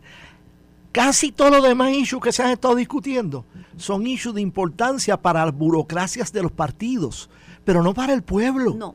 Casi 0.90 1.32
todos 1.32 1.50
los 1.50 1.62
demás 1.62 1.90
issues 1.92 2.22
que 2.22 2.32
se 2.32 2.42
han 2.42 2.50
estado 2.50 2.74
discutiendo 2.74 3.44
son 3.76 4.06
issues 4.06 4.34
de 4.34 4.42
importancia 4.42 5.16
para 5.16 5.44
las 5.44 5.54
burocracias 5.54 6.32
de 6.32 6.42
los 6.42 6.52
partidos, 6.52 7.30
pero 7.64 7.82
no 7.82 7.94
para 7.94 8.12
el 8.12 8.22
pueblo. 8.22 8.74
No. 8.74 8.94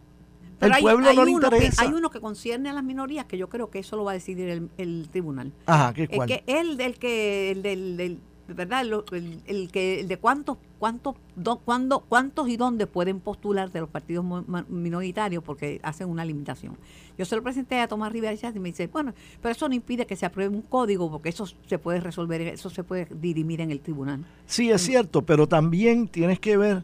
El 0.60 0.72
pueblo 0.82 1.14
no 1.14 1.24
le 1.26 1.32
uno 1.32 1.50
que, 1.50 1.56
interesa. 1.58 1.84
hay 1.84 1.90
uno 1.94 2.10
que 2.10 2.20
concierne 2.20 2.70
a 2.70 2.74
las 2.74 2.84
minorías 2.84 3.26
que 3.26 3.38
yo 3.38 3.48
creo 3.48 3.70
que 3.70 3.78
eso 3.80 3.96
lo 3.96 4.04
va 4.04 4.12
a 4.12 4.14
decidir 4.16 4.50
el, 4.50 4.70
el 4.78 5.08
tribunal. 5.12 5.54
Ajá, 5.68 5.94
¿qué 5.94 6.04
Es 6.04 6.10
cuál? 6.10 6.28
que 6.28 6.44
el 6.48 6.78
del 6.78 6.98
que 6.98 7.52
el 7.52 7.62
del, 7.62 7.96
del- 7.98 8.20
verdad 8.48 8.84
Lo- 8.86 9.04
el, 9.12 9.42
el 9.46 9.70
que 9.72 10.00
el 10.00 10.08
de 10.08 10.18
cuántos 10.18 10.58
cuántos 10.80 11.16
do- 11.36 11.60
cuándo, 11.60 12.00
cuántos 12.08 12.48
y 12.50 12.56
dónde 12.58 12.88
pueden 12.88 13.20
postular 13.20 13.72
de 13.72 13.82
los 13.82 13.90
partidos 13.90 14.26
minoritarios 14.70 15.44
porque 15.44 15.80
hacen 15.84 16.10
una 16.10 16.24
limitación. 16.26 16.78
Yo 17.18 17.26
se 17.26 17.36
lo 17.36 17.44
presenté 17.44 17.80
a 17.80 17.88
Tomás 17.88 18.12
Rivera 18.12 18.34
y 18.34 18.60
me 18.60 18.70
dice, 18.70 18.88
bueno, 18.88 19.14
pero 19.42 19.52
eso 19.52 19.68
no 19.68 19.76
impide 19.76 20.08
que 20.08 20.16
se 20.16 20.26
apruebe 20.26 20.56
un 20.56 20.62
código 20.62 21.12
porque 21.12 21.30
eso 21.30 21.46
se 21.46 21.78
puede 21.78 22.00
resolver, 22.00 22.42
eso 22.42 22.70
se 22.70 22.84
puede 22.84 23.08
dirimir 23.12 23.62
en 23.62 23.70
el 23.70 23.80
tribunal. 23.82 24.26
Sí, 24.46 24.72
es 24.72 24.82
cierto, 24.82 25.24
pero 25.24 25.48
también 25.48 26.08
tienes 26.08 26.40
que 26.40 26.58
ver 26.58 26.84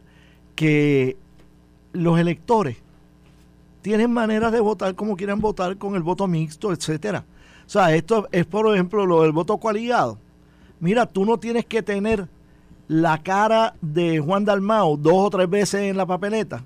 que 0.56 1.18
los 1.94 2.20
electores 2.20 2.78
tienen 3.82 4.12
maneras 4.12 4.52
de 4.52 4.60
votar 4.60 4.96
como 4.96 5.16
quieran 5.16 5.42
votar 5.42 5.78
con 5.78 5.96
el 5.96 6.04
voto 6.04 6.28
mixto, 6.28 6.72
etcétera. 6.72 7.26
O 7.66 7.70
sea, 7.70 7.94
esto 7.96 8.28
es, 8.32 8.46
por 8.46 8.74
ejemplo, 8.74 9.06
lo 9.06 9.22
del 9.24 9.32
voto 9.32 9.58
coaligado. 9.58 10.18
Mira, 10.80 11.06
tú 11.06 11.26
no 11.26 11.38
tienes 11.38 11.66
que 11.66 11.82
tener 11.82 12.28
la 12.88 13.22
cara 13.24 13.76
de 13.82 14.20
Juan 14.20 14.46
Dalmao 14.46 14.98
dos 14.98 15.14
o 15.14 15.30
tres 15.30 15.50
veces 15.50 15.82
en 15.82 15.98
la 15.98 16.06
papeleta 16.06 16.64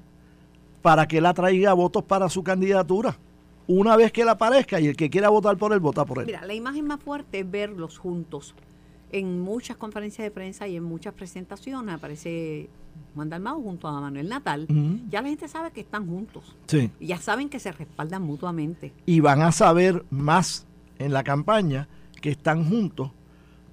para 0.81 1.07
que 1.07 1.17
él 1.17 1.25
atraiga 1.25 1.73
votos 1.73 2.03
para 2.03 2.29
su 2.29 2.43
candidatura. 2.43 3.17
Una 3.67 3.97
vez 3.97 4.11
que 4.11 4.21
él 4.21 4.29
aparezca 4.29 4.79
y 4.79 4.87
el 4.87 4.95
que 4.95 5.09
quiera 5.09 5.29
votar 5.29 5.57
por 5.57 5.73
él, 5.73 5.79
vota 5.79 6.05
por 6.05 6.19
él. 6.19 6.25
Mira, 6.25 6.45
la 6.45 6.53
imagen 6.53 6.87
más 6.87 7.01
fuerte 7.01 7.39
es 7.39 7.51
verlos 7.51 7.97
juntos. 7.97 8.55
En 9.11 9.39
muchas 9.39 9.77
conferencias 9.77 10.25
de 10.25 10.31
prensa 10.31 10.67
y 10.67 10.75
en 10.75 10.83
muchas 10.83 11.13
presentaciones 11.13 11.95
aparece 11.95 12.69
Juan 13.15 13.29
Dalmau 13.29 13.61
junto 13.61 13.87
a 13.87 14.01
Manuel 14.01 14.27
Natal. 14.27 14.67
Ya 15.09 15.21
la 15.21 15.29
gente 15.29 15.47
sabe 15.47 15.71
que 15.71 15.81
están 15.81 16.07
juntos. 16.07 16.55
Sí. 16.67 16.91
Y 16.99 17.07
ya 17.07 17.17
saben 17.17 17.49
que 17.49 17.59
se 17.59 17.71
respaldan 17.71 18.21
mutuamente. 18.23 18.93
y 19.05 19.19
van 19.19 19.41
a 19.41 19.51
saber 19.51 20.05
más 20.09 20.65
en 20.99 21.13
la 21.13 21.23
campaña 21.23 21.87
que 22.21 22.31
están 22.31 22.67
juntos 22.67 23.11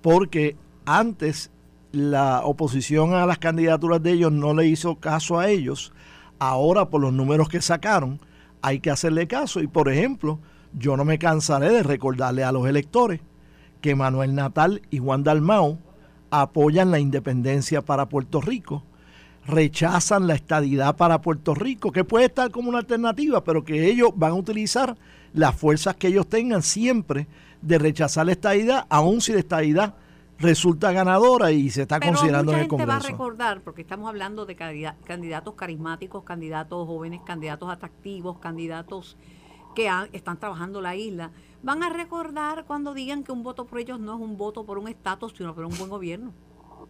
porque 0.02 0.56
antes 0.84 1.50
la 1.92 2.42
oposición 2.44 3.14
a 3.14 3.24
las 3.24 3.38
candidaturas 3.38 4.02
de 4.02 4.12
ellos 4.12 4.32
no 4.32 4.52
le 4.52 4.66
hizo 4.66 4.96
caso 4.96 5.38
a 5.38 5.48
ellos. 5.48 5.92
Ahora, 6.38 6.90
por 6.90 7.00
los 7.00 7.12
números 7.12 7.48
que 7.48 7.62
sacaron, 7.62 8.20
hay 8.60 8.80
que 8.80 8.90
hacerle 8.90 9.26
caso. 9.26 9.60
Y, 9.60 9.66
por 9.66 9.88
ejemplo, 9.88 10.40
yo 10.74 10.96
no 10.96 11.04
me 11.04 11.18
cansaré 11.18 11.70
de 11.70 11.82
recordarle 11.82 12.44
a 12.44 12.52
los 12.52 12.66
electores 12.66 13.20
que 13.84 13.94
Manuel 13.94 14.34
Natal 14.34 14.80
y 14.88 14.96
Juan 14.96 15.24
Dalmao 15.24 15.78
apoyan 16.30 16.90
la 16.90 17.00
independencia 17.00 17.82
para 17.82 18.08
Puerto 18.08 18.40
Rico, 18.40 18.82
rechazan 19.46 20.26
la 20.26 20.34
estadidad 20.34 20.96
para 20.96 21.20
Puerto 21.20 21.54
Rico, 21.54 21.92
que 21.92 22.02
puede 22.02 22.24
estar 22.24 22.50
como 22.50 22.70
una 22.70 22.78
alternativa, 22.78 23.44
pero 23.44 23.62
que 23.62 23.90
ellos 23.90 24.12
van 24.16 24.30
a 24.30 24.36
utilizar 24.36 24.96
las 25.34 25.54
fuerzas 25.54 25.96
que 25.96 26.06
ellos 26.06 26.26
tengan 26.26 26.62
siempre 26.62 27.26
de 27.60 27.78
rechazar 27.78 28.24
la 28.24 28.32
estadidad, 28.32 28.86
aun 28.88 29.20
si 29.20 29.34
la 29.34 29.40
estadidad 29.40 29.96
resulta 30.38 30.90
ganadora 30.90 31.52
y 31.52 31.68
se 31.68 31.82
está 31.82 32.00
considerando 32.00 32.54
en 32.54 32.60
el 32.60 32.68
Congreso. 32.68 32.88
va 32.88 32.96
a 32.96 33.00
recordar, 33.00 33.60
porque 33.60 33.82
estamos 33.82 34.08
hablando 34.08 34.46
de 34.46 34.56
candidatos 34.56 35.54
carismáticos, 35.56 36.24
candidatos 36.24 36.86
jóvenes, 36.86 37.20
candidatos 37.26 37.70
atractivos, 37.70 38.38
candidatos 38.38 39.18
que 39.74 39.90
están 40.14 40.38
trabajando 40.38 40.80
la 40.80 40.96
isla, 40.96 41.32
van 41.64 41.82
a 41.82 41.88
recordar 41.88 42.64
cuando 42.66 42.94
digan 42.94 43.24
que 43.24 43.32
un 43.32 43.42
voto 43.42 43.64
por 43.64 43.78
ellos 43.80 43.98
no 43.98 44.14
es 44.14 44.20
un 44.20 44.36
voto 44.36 44.64
por 44.64 44.78
un 44.78 44.86
estatus, 44.86 45.32
sino 45.36 45.54
por 45.54 45.64
un 45.64 45.76
buen 45.76 45.90
gobierno. 45.90 46.32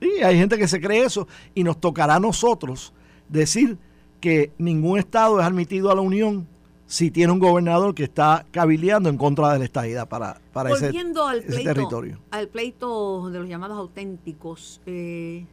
Y 0.01 0.23
hay 0.23 0.37
gente 0.37 0.59
que 0.59 0.67
se 0.67 0.81
cree 0.81 1.05
eso 1.05 1.29
y 1.55 1.63
nos 1.63 1.81
tocará 1.81 2.17
a 2.17 2.21
nosotros 2.21 2.93
decir 3.29 3.79
que 4.21 4.53
ningún 4.59 4.99
estado 4.99 5.41
es 5.41 5.47
admitido 5.47 5.91
a 5.91 5.95
la 5.95 6.01
Unión 6.01 6.49
si 6.87 7.11
tiene 7.11 7.33
un 7.33 7.39
gobernador 7.39 7.95
que 7.95 8.05
está 8.05 8.45
cabildeando 8.51 9.09
en 9.09 9.17
contra 9.17 9.53
de 9.53 9.61
la 9.61 9.65
estadidad 9.65 10.09
para, 10.09 10.41
para 10.53 10.71
ese, 10.71 10.87
al 10.89 11.45
territorio. 11.45 12.19
Al 12.31 12.49
pleito 12.49 13.31
de 13.31 13.39
los 13.39 13.49
llamados 13.49 13.79
auténticos, 13.79 14.81
eh, 14.87 15.47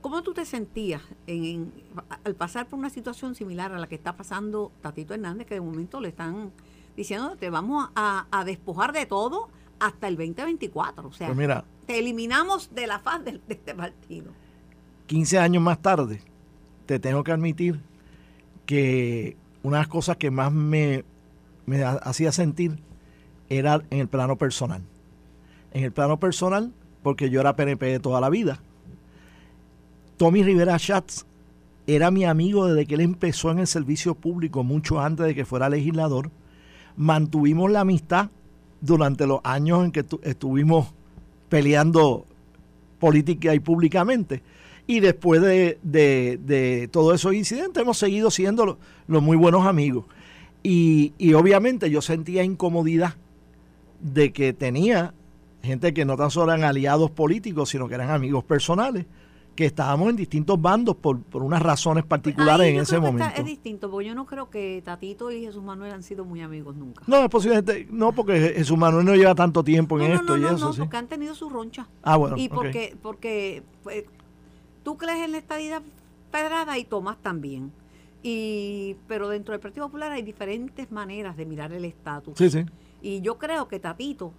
¿cómo 0.00 0.22
tú 0.22 0.32
te 0.32 0.44
sentías 0.44 1.02
al 2.24 2.34
pasar 2.36 2.68
por 2.68 2.78
una 2.78 2.88
situación 2.88 3.34
similar 3.34 3.72
a 3.72 3.78
la 3.78 3.88
que 3.88 3.96
está 3.96 4.16
pasando 4.16 4.70
Tatito 4.80 5.12
Hernández, 5.12 5.46
que 5.46 5.54
de 5.54 5.60
momento 5.60 6.00
le 6.00 6.08
están 6.08 6.52
diciendo 6.96 7.36
te 7.36 7.50
vamos 7.50 7.90
a, 7.94 8.44
despojar 8.44 8.92
de 8.92 9.06
todo 9.06 9.48
hasta 9.78 10.08
el 10.08 10.16
2024? 10.16 11.08
O 11.08 11.12
sea, 11.12 11.28
pues 11.28 11.38
mira, 11.38 11.64
te 11.86 11.98
eliminamos 11.98 12.74
de 12.74 12.86
la 12.86 12.98
faz 12.98 13.24
de, 13.24 13.32
de 13.32 13.54
este 13.54 13.74
partido. 13.74 14.32
15 15.06 15.38
años 15.38 15.62
más 15.62 15.80
tarde, 15.82 16.22
te 16.86 16.98
tengo 16.98 17.24
que 17.24 17.32
admitir 17.32 17.80
que 18.66 19.36
una 19.62 19.78
de 19.78 19.82
las 19.82 19.88
cosas 19.88 20.16
que 20.16 20.30
más 20.30 20.52
me, 20.52 21.04
hacía 22.02 22.32
sentir 22.32 22.78
era 23.48 23.82
en 23.90 24.00
el 24.00 24.08
plano 24.08 24.36
personal. 24.36 24.82
En 25.72 25.84
el 25.84 25.92
plano 25.92 26.18
personal, 26.18 26.72
porque 27.02 27.30
yo 27.30 27.40
era 27.40 27.56
PNP 27.56 27.86
de 27.86 28.00
toda 28.00 28.20
la 28.20 28.30
vida. 28.30 28.60
Tommy 30.16 30.42
Rivera 30.42 30.78
Schatz 30.78 31.26
era 31.86 32.10
mi 32.10 32.24
amigo 32.24 32.66
desde 32.66 32.86
que 32.86 32.94
él 32.94 33.00
empezó 33.00 33.50
en 33.50 33.58
el 33.58 33.66
servicio 33.66 34.14
público, 34.14 34.62
mucho 34.64 35.00
antes 35.00 35.26
de 35.26 35.34
que 35.34 35.44
fuera 35.44 35.68
legislador. 35.68 36.30
Mantuvimos 36.96 37.70
la 37.70 37.80
amistad 37.80 38.30
durante 38.80 39.26
los 39.26 39.40
años 39.44 39.84
en 39.84 39.92
que 39.92 40.04
estuvimos 40.22 40.92
peleando 41.48 42.26
política 42.98 43.54
y 43.54 43.60
públicamente. 43.60 44.42
Y 44.86 45.00
después 45.00 45.40
de, 45.40 45.78
de, 45.82 46.88
todos 46.92 47.14
esos 47.14 47.34
incidentes 47.34 47.82
hemos 47.82 47.96
seguido 47.96 48.30
siendo 48.30 48.78
los, 49.06 49.22
muy 49.22 49.36
buenos 49.36 49.66
amigos. 49.66 50.04
Y, 50.62 51.12
obviamente 51.34 51.90
yo 51.90 52.02
sentía 52.02 52.42
incomodidad 52.42 53.14
de 54.00 54.32
que 54.32 54.52
tenía 54.52 55.14
gente 55.62 55.94
que 55.94 56.04
no 56.04 56.16
tan 56.16 56.30
solo 56.30 56.52
eran 56.52 56.64
aliados 56.64 57.10
políticos, 57.10 57.70
sino 57.70 57.88
que 57.88 57.94
eran 57.94 58.10
amigos 58.10 58.44
personales, 58.44 59.06
que 59.54 59.66
estábamos 59.66 60.10
en 60.10 60.16
distintos 60.16 60.60
bandos 60.60 60.96
por, 60.96 61.20
unas 61.34 61.62
razones 61.62 62.04
particulares 62.04 62.68
en 62.68 62.80
ese 62.80 62.98
momento. 62.98 63.32
es 63.36 63.44
distinto, 63.44 63.90
porque 63.90 64.08
yo 64.08 64.14
no 64.14 64.26
creo 64.26 64.50
que 64.50 64.82
Tatito 64.84 65.30
y 65.30 65.44
Jesús 65.44 65.62
Manuel 65.62 65.92
han 65.92 66.02
sido 66.02 66.24
muy 66.24 66.40
amigos 66.40 66.74
nunca. 66.76 67.02
No, 67.06 67.18
es 67.18 67.28
posible, 67.28 67.86
no, 67.90 68.12
porque 68.12 68.54
Jesús 68.56 68.76
Manuel 68.76 69.04
no 69.04 69.14
lleva 69.14 69.34
tanto 69.34 69.62
tiempo 69.62 69.98
en 70.00 70.12
esto 70.12 70.36
y 70.36 70.44
eso. 70.44 70.70
No, 70.70 70.74
porque 70.74 70.96
han 70.96 71.06
tenido 71.06 71.34
su 71.34 71.48
roncha. 71.48 71.88
Ah, 72.02 72.16
bueno. 72.16 72.36
Y 72.36 72.48
porque, 72.48 72.96
porque 73.00 73.62
pues, 73.82 74.04
tú 74.82 74.96
crees 74.96 75.24
en 75.24 75.32
la 75.32 75.38
estadidad 75.38 75.82
federada 76.30 76.78
y 76.78 76.84
tomas 76.84 77.16
también. 77.18 77.72
Y, 78.22 78.96
pero 79.06 79.28
dentro 79.28 79.52
del 79.52 79.60
Partido 79.60 79.86
Popular 79.86 80.10
hay 80.10 80.22
diferentes 80.22 80.90
maneras 80.90 81.36
de 81.36 81.44
mirar 81.44 81.72
el 81.72 81.84
estatus. 81.84 82.34
Sí, 82.36 82.50
sí. 82.50 82.64
Y 83.02 83.20
yo 83.20 83.36
creo 83.38 83.68
que 83.68 83.78
Tatito, 83.78 84.32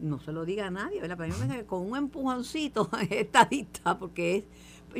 no 0.00 0.18
se 0.20 0.32
lo 0.32 0.44
diga 0.44 0.66
a 0.66 0.70
nadie, 0.70 1.00
¿verdad? 1.00 1.16
Pero 1.18 1.32
me 1.34 1.38
parece 1.38 1.58
que 1.58 1.66
con 1.66 1.90
un 1.90 1.96
empujoncito 1.96 2.90
es 3.00 3.10
estadista, 3.10 3.98
porque 3.98 4.36
es, 4.36 4.44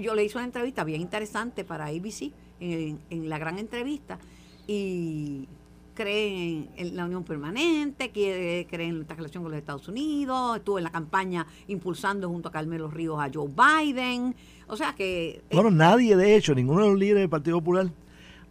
yo 0.02 0.14
le 0.14 0.24
hice 0.24 0.38
una 0.38 0.44
entrevista 0.44 0.84
bien 0.84 1.00
interesante 1.00 1.64
para 1.64 1.86
ABC, 1.86 2.32
en, 2.60 3.28
la 3.28 3.38
gran 3.38 3.58
entrevista, 3.58 4.18
y 4.66 5.48
cree 5.94 6.68
en, 6.76 6.96
la 6.96 7.06
unión 7.06 7.24
permanente, 7.24 8.10
quiere, 8.10 8.66
cree 8.68 8.88
en 8.88 9.00
esta 9.00 9.14
relación 9.14 9.42
con 9.42 9.52
los 9.52 9.58
Estados 9.58 9.88
Unidos, 9.88 10.58
estuvo 10.58 10.78
en 10.78 10.84
la 10.84 10.90
campaña 10.90 11.46
impulsando 11.68 12.28
junto 12.28 12.48
a 12.48 12.52
Carmelo 12.52 12.88
Ríos 12.88 13.18
a 13.18 13.30
Joe 13.32 13.48
Biden. 13.48 14.34
O 14.66 14.76
sea 14.76 14.94
que... 14.94 15.42
Eh, 15.50 15.54
bueno, 15.54 15.70
nadie, 15.70 16.16
de 16.16 16.36
hecho, 16.36 16.54
ninguno 16.54 16.84
de 16.84 16.90
los 16.90 16.98
líderes 16.98 17.22
del 17.22 17.30
Partido 17.30 17.58
Popular 17.58 17.90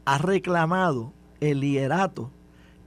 ha 0.05 0.17
reclamado 0.17 1.13
el 1.39 1.59
liderato 1.59 2.31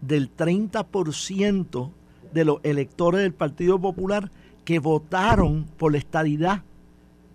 del 0.00 0.34
30% 0.36 1.90
de 2.32 2.44
los 2.44 2.58
electores 2.62 3.22
del 3.22 3.34
Partido 3.34 3.78
Popular 3.80 4.30
que 4.64 4.78
votaron 4.78 5.66
por 5.76 5.92
la 5.92 5.98
estadidad 5.98 6.62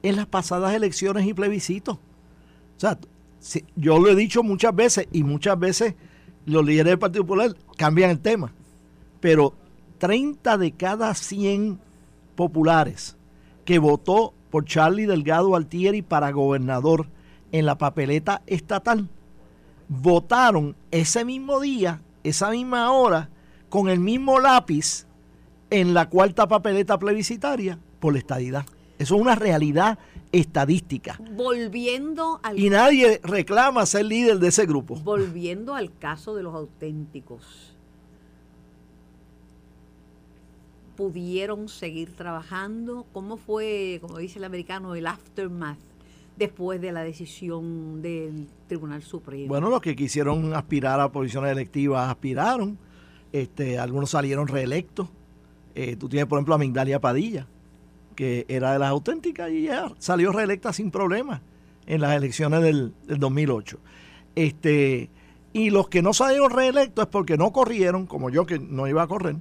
en 0.03 0.15
las 0.15 0.27
pasadas 0.27 0.73
elecciones 0.73 1.25
y 1.25 1.33
plebiscitos. 1.33 1.97
O 1.97 2.79
sea, 2.79 2.97
yo 3.75 3.99
lo 3.99 4.09
he 4.09 4.15
dicho 4.15 4.43
muchas 4.43 4.75
veces 4.75 5.07
y 5.11 5.23
muchas 5.23 5.59
veces 5.59 5.95
los 6.45 6.65
líderes 6.65 6.91
del 6.91 6.99
Partido 6.99 7.25
Popular 7.25 7.55
cambian 7.75 8.09
el 8.09 8.19
tema, 8.19 8.53
pero 9.19 9.53
30 9.97 10.57
de 10.57 10.71
cada 10.71 11.13
100 11.13 11.79
populares 12.35 13.17
que 13.65 13.79
votó 13.79 14.33
por 14.49 14.65
Charlie 14.65 15.05
Delgado 15.05 15.55
Altieri 15.55 16.01
para 16.01 16.31
gobernador 16.31 17.07
en 17.51 17.65
la 17.65 17.77
papeleta 17.77 18.41
estatal, 18.47 19.09
votaron 19.89 20.75
ese 20.91 21.25
mismo 21.25 21.59
día, 21.59 22.01
esa 22.23 22.51
misma 22.51 22.91
hora, 22.91 23.29
con 23.69 23.89
el 23.89 23.99
mismo 23.99 24.39
lápiz 24.39 25.05
en 25.69 25.93
la 25.93 26.09
cuarta 26.09 26.47
papeleta 26.47 26.97
plebiscitaria 26.97 27.77
por 27.99 28.13
la 28.13 28.19
estadidad. 28.19 28.65
Eso 28.99 29.15
es 29.15 29.21
una 29.21 29.35
realidad 29.35 29.99
estadística. 30.31 31.19
Volviendo 31.35 32.39
al... 32.43 32.57
Y 32.59 32.69
nadie 32.69 33.19
reclama 33.23 33.85
ser 33.85 34.05
líder 34.05 34.39
de 34.39 34.47
ese 34.47 34.65
grupo. 34.65 34.95
Volviendo 34.95 35.75
al 35.75 35.95
caso 35.97 36.35
de 36.35 36.43
los 36.43 36.55
auténticos. 36.55 37.73
¿Pudieron 40.95 41.69
seguir 41.69 42.15
trabajando? 42.15 43.05
¿Cómo 43.13 43.37
fue, 43.37 43.99
como 44.01 44.17
dice 44.17 44.39
el 44.39 44.45
americano, 44.45 44.95
el 44.95 45.05
aftermath 45.05 45.77
después 46.37 46.81
de 46.81 46.91
la 46.91 47.03
decisión 47.03 48.01
del 48.01 48.47
Tribunal 48.67 49.03
Supremo? 49.03 49.47
Bueno, 49.47 49.69
los 49.69 49.79
que 49.79 49.95
quisieron 49.95 50.55
aspirar 50.55 50.99
a 50.99 51.11
posiciones 51.11 51.51
electivas 51.51 52.09
aspiraron. 52.09 52.79
Este, 53.31 53.79
algunos 53.79 54.11
salieron 54.11 54.47
reelectos. 54.47 55.07
Eh, 55.75 55.95
tú 55.95 56.09
tienes, 56.09 56.27
por 56.27 56.37
ejemplo, 56.37 56.55
a 56.55 56.57
Migdalia 56.57 56.99
Padilla, 56.99 57.47
que 58.15 58.45
era 58.47 58.73
de 58.73 58.79
las 58.79 58.89
auténticas 58.89 59.51
y 59.51 59.63
ya 59.63 59.91
salió 59.99 60.31
reelecta 60.31 60.73
sin 60.73 60.91
problema 60.91 61.41
en 61.85 62.01
las 62.01 62.15
elecciones 62.15 62.61
del, 62.61 62.93
2008. 63.07 63.79
Este, 64.35 65.09
y 65.53 65.69
los 65.69 65.87
que 65.89 66.01
no 66.01 66.13
salieron 66.13 66.51
reelectos 66.51 67.05
es 67.05 67.09
porque 67.09 67.37
no 67.37 67.51
corrieron, 67.51 68.05
como 68.05 68.29
yo 68.29 68.45
que 68.45 68.59
no 68.59 68.87
iba 68.87 69.03
a 69.03 69.07
correr, 69.07 69.37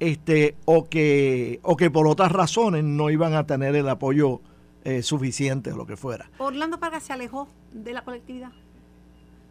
este, 0.00 0.56
o, 0.64 0.88
que, 0.88 1.60
o 1.62 1.76
que 1.76 1.90
por 1.90 2.06
otras 2.06 2.32
razones 2.32 2.84
no 2.84 3.10
iban 3.10 3.34
a 3.34 3.46
tener 3.46 3.76
el 3.76 3.88
apoyo 3.88 4.40
eh, 4.84 5.02
suficiente 5.02 5.72
o 5.72 5.76
lo 5.76 5.86
que 5.86 5.96
fuera. 5.96 6.30
¿Orlando 6.38 6.78
Palga 6.78 7.00
se 7.00 7.12
alejó 7.12 7.48
de 7.72 7.92
la 7.92 8.04
colectividad? 8.04 8.50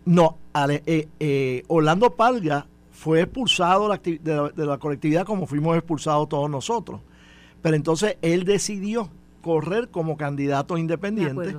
No, 0.06 0.38
eh, 0.70 1.08
eh, 1.20 1.64
Orlando 1.68 2.12
Palga 2.12 2.68
fue 2.94 3.22
expulsado 3.22 3.90
de 3.90 4.66
la 4.66 4.78
colectividad 4.78 5.26
como 5.26 5.48
fuimos 5.48 5.76
expulsados 5.76 6.30
todos 6.30 6.50
nosotros. 6.50 7.02
Pero 7.62 7.76
entonces 7.76 8.18
él 8.22 8.46
decidió 8.46 9.10
correr 9.42 9.90
como 9.90 10.16
candidato 10.16 10.78
independiente. 10.78 11.58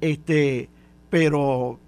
este, 0.00 0.68
pero 1.08 1.80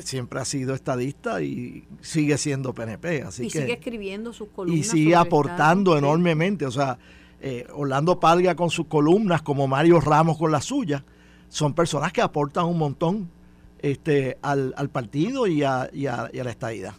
siempre 0.00 0.40
ha 0.40 0.44
sido 0.44 0.74
estadista 0.74 1.40
y 1.40 1.84
sigue 2.00 2.36
siendo 2.36 2.74
PNP. 2.74 3.22
Así 3.22 3.46
y 3.46 3.50
sigue 3.50 3.74
escribiendo 3.74 4.32
sus 4.32 4.48
columnas. 4.48 4.86
Y 4.86 4.88
sigue 4.88 5.14
aportando 5.14 5.96
enormemente. 5.96 6.66
O 6.66 6.70
sea, 6.70 6.98
eh, 7.40 7.66
Orlando 7.72 8.18
Palga 8.18 8.56
con 8.56 8.70
sus 8.70 8.86
columnas, 8.86 9.40
como 9.42 9.68
Mario 9.68 10.00
Ramos 10.00 10.36
con 10.36 10.50
las 10.50 10.64
suyas, 10.64 11.04
son 11.48 11.74
personas 11.74 12.12
que 12.12 12.22
aportan 12.22 12.66
un 12.66 12.78
montón 12.78 13.30
este, 13.78 14.36
al, 14.42 14.90
partido 14.90 15.46
y 15.46 15.62
a, 15.62 15.88
y 15.92 16.06
a 16.06 16.28
la 16.32 16.50
estadidad. 16.50 16.94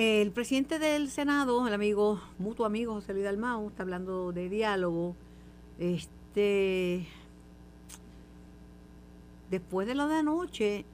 El 0.00 0.30
presidente 0.30 0.78
del 0.78 1.10
Senado, 1.10 1.66
el 1.66 1.74
amigo, 1.74 2.20
mutuo 2.38 2.66
amigo 2.66 2.92
José 2.92 3.14
Luis 3.14 3.24
Dalmau, 3.24 3.66
está 3.66 3.82
hablando 3.82 4.30
de 4.30 4.48
diálogo 4.48 5.16
Este, 5.80 7.04
después 9.50 9.88
de 9.88 9.96
lo 9.96 10.06
de 10.06 10.14
anoche, 10.14 10.84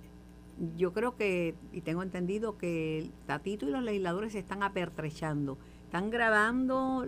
yo 0.79 0.95
creo 0.95 1.17
que, 1.17 1.55
y 1.75 1.83
tengo 1.83 2.03
entendido 2.03 2.57
que 2.57 3.11
Tatito 3.27 3.69
y 3.69 3.73
los 3.73 3.83
legisladores 3.83 4.33
se 4.33 4.39
están 4.39 4.63
apertrechando. 4.63 5.59
Están 5.85 6.09
grabando 6.09 7.07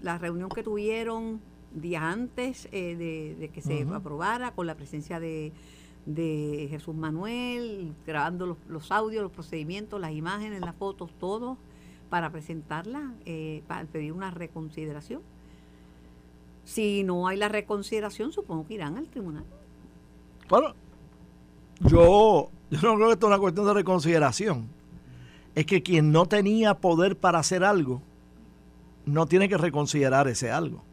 la 0.00 0.16
reunión 0.16 0.48
que 0.48 0.62
tuvieron 0.62 1.42
días 1.74 2.02
antes 2.02 2.66
eh, 2.72 3.36
de, 3.38 3.50
que 3.50 3.60
se 3.60 3.86
aprobara 3.92 4.52
con 4.52 4.66
la 4.66 4.74
presencia 4.74 5.20
de, 5.20 5.52
Jesús 6.06 6.94
Manuel, 6.94 7.92
grabando 8.06 8.56
los, 8.68 8.92
audios, 8.92 9.22
los 9.22 9.32
procedimientos, 9.32 10.00
las 10.00 10.12
imágenes, 10.12 10.60
las 10.60 10.76
fotos, 10.76 11.10
todo 11.18 11.58
para 12.10 12.30
presentarla, 12.30 13.12
eh, 13.24 13.62
para 13.66 13.84
pedir 13.86 14.12
una 14.12 14.30
reconsideración. 14.30 15.22
Si 16.64 17.02
no 17.02 17.26
hay 17.26 17.36
la 17.36 17.48
reconsideración, 17.48 18.32
supongo 18.32 18.66
que 18.66 18.74
irán 18.74 18.96
al 18.96 19.06
tribunal. 19.08 19.44
Bueno, 20.48 20.74
yo, 21.80 22.50
yo 22.70 22.80
no 22.82 22.94
creo 22.94 23.06
que 23.08 23.12
esto 23.14 23.26
es 23.26 23.30
una 23.30 23.38
cuestión 23.38 23.66
de 23.66 23.74
reconsideración. 23.74 24.68
Es 25.56 25.66
que 25.66 25.82
quien 25.82 26.12
no 26.12 26.26
tenía 26.26 26.74
poder 26.74 27.16
para 27.16 27.38
hacer 27.40 27.64
algo, 27.64 28.02
no 29.06 29.26
tiene 29.26 29.48
que 29.48 29.56
reconsiderar 29.56 30.28
ese 30.28 30.50
algo. 30.50 30.84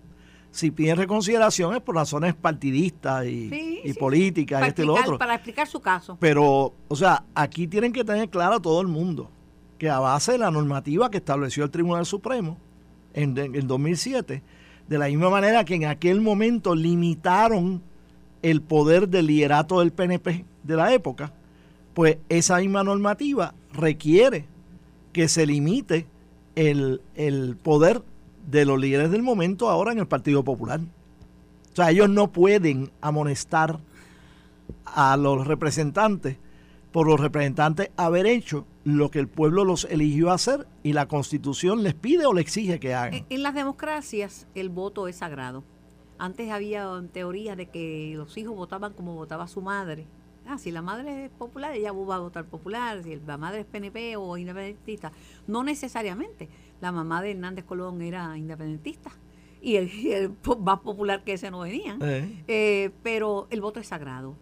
Si 0.53 0.71
piden 0.71 0.97
reconsideración 0.97 1.75
es 1.75 1.81
por 1.81 1.95
razones 1.95 2.35
partidistas 2.35 3.25
y, 3.25 3.93
políticas, 3.99 4.59
para 4.59 4.67
este 4.67 4.83
y 4.83 4.85
lo 4.85 4.93
otro. 4.93 5.17
Para 5.17 5.35
explicar 5.35 5.67
su 5.67 5.81
caso. 5.81 6.15
Pero, 6.19 6.73
o 6.87 6.95
sea, 6.95 7.23
aquí 7.33 7.67
tienen 7.67 7.91
que 7.91 8.03
tener 8.03 8.29
claro 8.29 8.59
todo 8.59 8.79
el 8.79 8.87
mundo 8.87 9.29
que 9.77 9.89
a 9.89 9.99
base 9.99 10.33
de 10.33 10.37
la 10.37 10.51
normativa 10.51 11.09
que 11.09 11.17
estableció 11.17 11.63
el 11.63 11.71
Tribunal 11.71 12.05
Supremo 12.05 12.57
en, 13.13 13.37
en 13.37 13.67
2007, 13.67 14.43
de 14.87 14.97
la 14.97 15.07
misma 15.07 15.29
manera 15.29 15.65
que 15.65 15.75
en 15.75 15.85
aquel 15.85 16.21
momento 16.21 16.75
limitaron 16.75 17.81
el 18.43 18.61
poder 18.61 19.09
del 19.09 19.27
liderato 19.27 19.79
del 19.79 19.91
PNP 19.91 20.45
de 20.63 20.75
la 20.75 20.93
época, 20.93 21.33
pues 21.93 22.17
esa 22.29 22.59
misma 22.59 22.83
normativa 22.83 23.53
requiere 23.73 24.45
que 25.13 25.27
se 25.27 25.45
limite 25.45 26.07
el, 26.55 27.57
poder 27.63 28.01
de 28.45 28.65
los 28.65 28.79
líderes 28.79 29.11
del 29.11 29.23
momento 29.23 29.69
ahora 29.69 29.91
en 29.91 29.99
el 29.99 30.07
Partido 30.07 30.43
Popular. 30.43 30.79
O 30.79 31.75
sea, 31.75 31.89
ellos 31.89 32.09
no 32.09 32.31
pueden 32.31 32.91
amonestar 33.01 33.79
a 34.85 35.17
los 35.17 35.47
representantes 35.47 36.37
por 36.91 37.07
los 37.07 37.19
representantes 37.19 37.89
haber 37.97 38.27
hecho 38.27 38.65
lo 38.83 39.09
que 39.09 39.19
el 39.19 39.27
pueblo 39.27 39.65
los 39.65 39.85
eligió 39.85 40.31
hacer 40.31 40.67
y 40.83 40.93
la 40.93 41.07
constitución 41.07 41.81
les 41.81 41.95
pide 41.95 42.25
o 42.25 42.33
le 42.33 42.41
exige 42.41 42.79
que 42.79 42.93
hagan. 42.93 43.25
En, 43.29 43.43
las 43.43 43.55
democracias 43.55 44.47
el 44.53 44.69
voto 44.69 45.07
es 45.07 45.17
sagrado. 45.17 45.63
Antes 46.19 46.51
había 46.51 46.87
teoría 47.11 47.55
de 47.55 47.65
que 47.65 48.13
los 48.15 48.37
hijos 48.37 48.55
votaban 48.55 48.93
como 48.93 49.15
votaba 49.15 49.47
su 49.47 49.61
madre. 49.61 50.05
Ah, 50.45 50.57
si 50.57 50.71
la 50.71 50.81
madre 50.81 51.25
es 51.25 51.31
popular, 51.31 51.73
ella 51.73 51.91
va 51.91 52.15
a 52.17 52.19
votar 52.19 52.45
popular. 52.45 53.01
Si 53.03 53.15
la 53.25 53.37
madre 53.37 53.61
es 53.61 53.65
PNP 53.65 54.15
o 54.17 54.37
independentista. 54.37 55.11
No 55.47 55.63
necesariamente. 55.63 56.49
La 56.83 56.91
mamá 56.91 57.21
de 57.21 57.31
Hernández 57.31 57.63
Colón 57.63 58.01
era 58.01 58.37
independentista. 58.37 59.09
Y 59.61 59.77
el, 59.77 60.35
más 60.59 60.81
popular 60.81 61.23
que 61.23 61.31
ese 61.31 61.49
no 61.49 61.61
venía. 61.61 61.97
Eh. 62.01 62.43
Eh, 62.49 62.91
pero 63.01 63.47
el 63.51 63.61
voto 63.61 63.79
es 63.79 63.87
sagrado. 63.87 64.35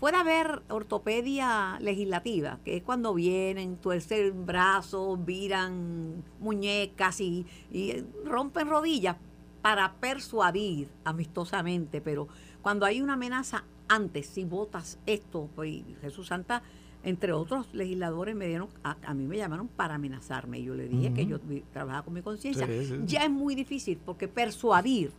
Puede 0.00 0.16
haber 0.16 0.62
ortopedia 0.70 1.78
legislativa, 1.80 2.58
que 2.64 2.78
es 2.78 2.82
cuando 2.82 3.14
vienen, 3.14 3.76
tuercen 3.76 4.44
brazos, 4.44 5.24
viran 5.24 6.24
muñecas 6.40 7.20
y, 7.20 7.46
y 7.70 8.02
rompen 8.24 8.68
rodillas 8.68 9.14
para 9.62 9.92
persuadir 9.92 10.88
amistosamente, 11.04 12.00
pero 12.00 12.26
cuando 12.60 12.86
hay 12.86 13.02
una 13.02 13.12
amenaza 13.12 13.62
antes, 13.86 14.26
si 14.26 14.44
votas 14.44 14.98
esto, 15.06 15.48
pues 15.54 15.84
Jesús 16.00 16.26
Santa, 16.26 16.64
entre 17.04 17.32
otros 17.32 17.66
legisladores 17.72 18.34
me 18.34 18.46
dieron, 18.46 18.68
a, 18.82 19.14
mí 19.14 19.26
me 19.26 19.36
llamaron 19.36 19.68
para 19.68 19.94
amenazarme. 19.96 20.62
Yo 20.62 20.74
le 20.74 20.88
dije 20.88 21.12
que 21.12 21.26
yo 21.26 21.38
trabajaba 21.72 22.02
con 22.04 22.14
mi 22.14 22.22
conciencia. 22.22 22.66
Ya 23.06 23.24
es 23.24 23.30
muy 23.30 23.54
difícil 23.54 23.98
porque 24.04 24.26
persuadir 24.26 25.12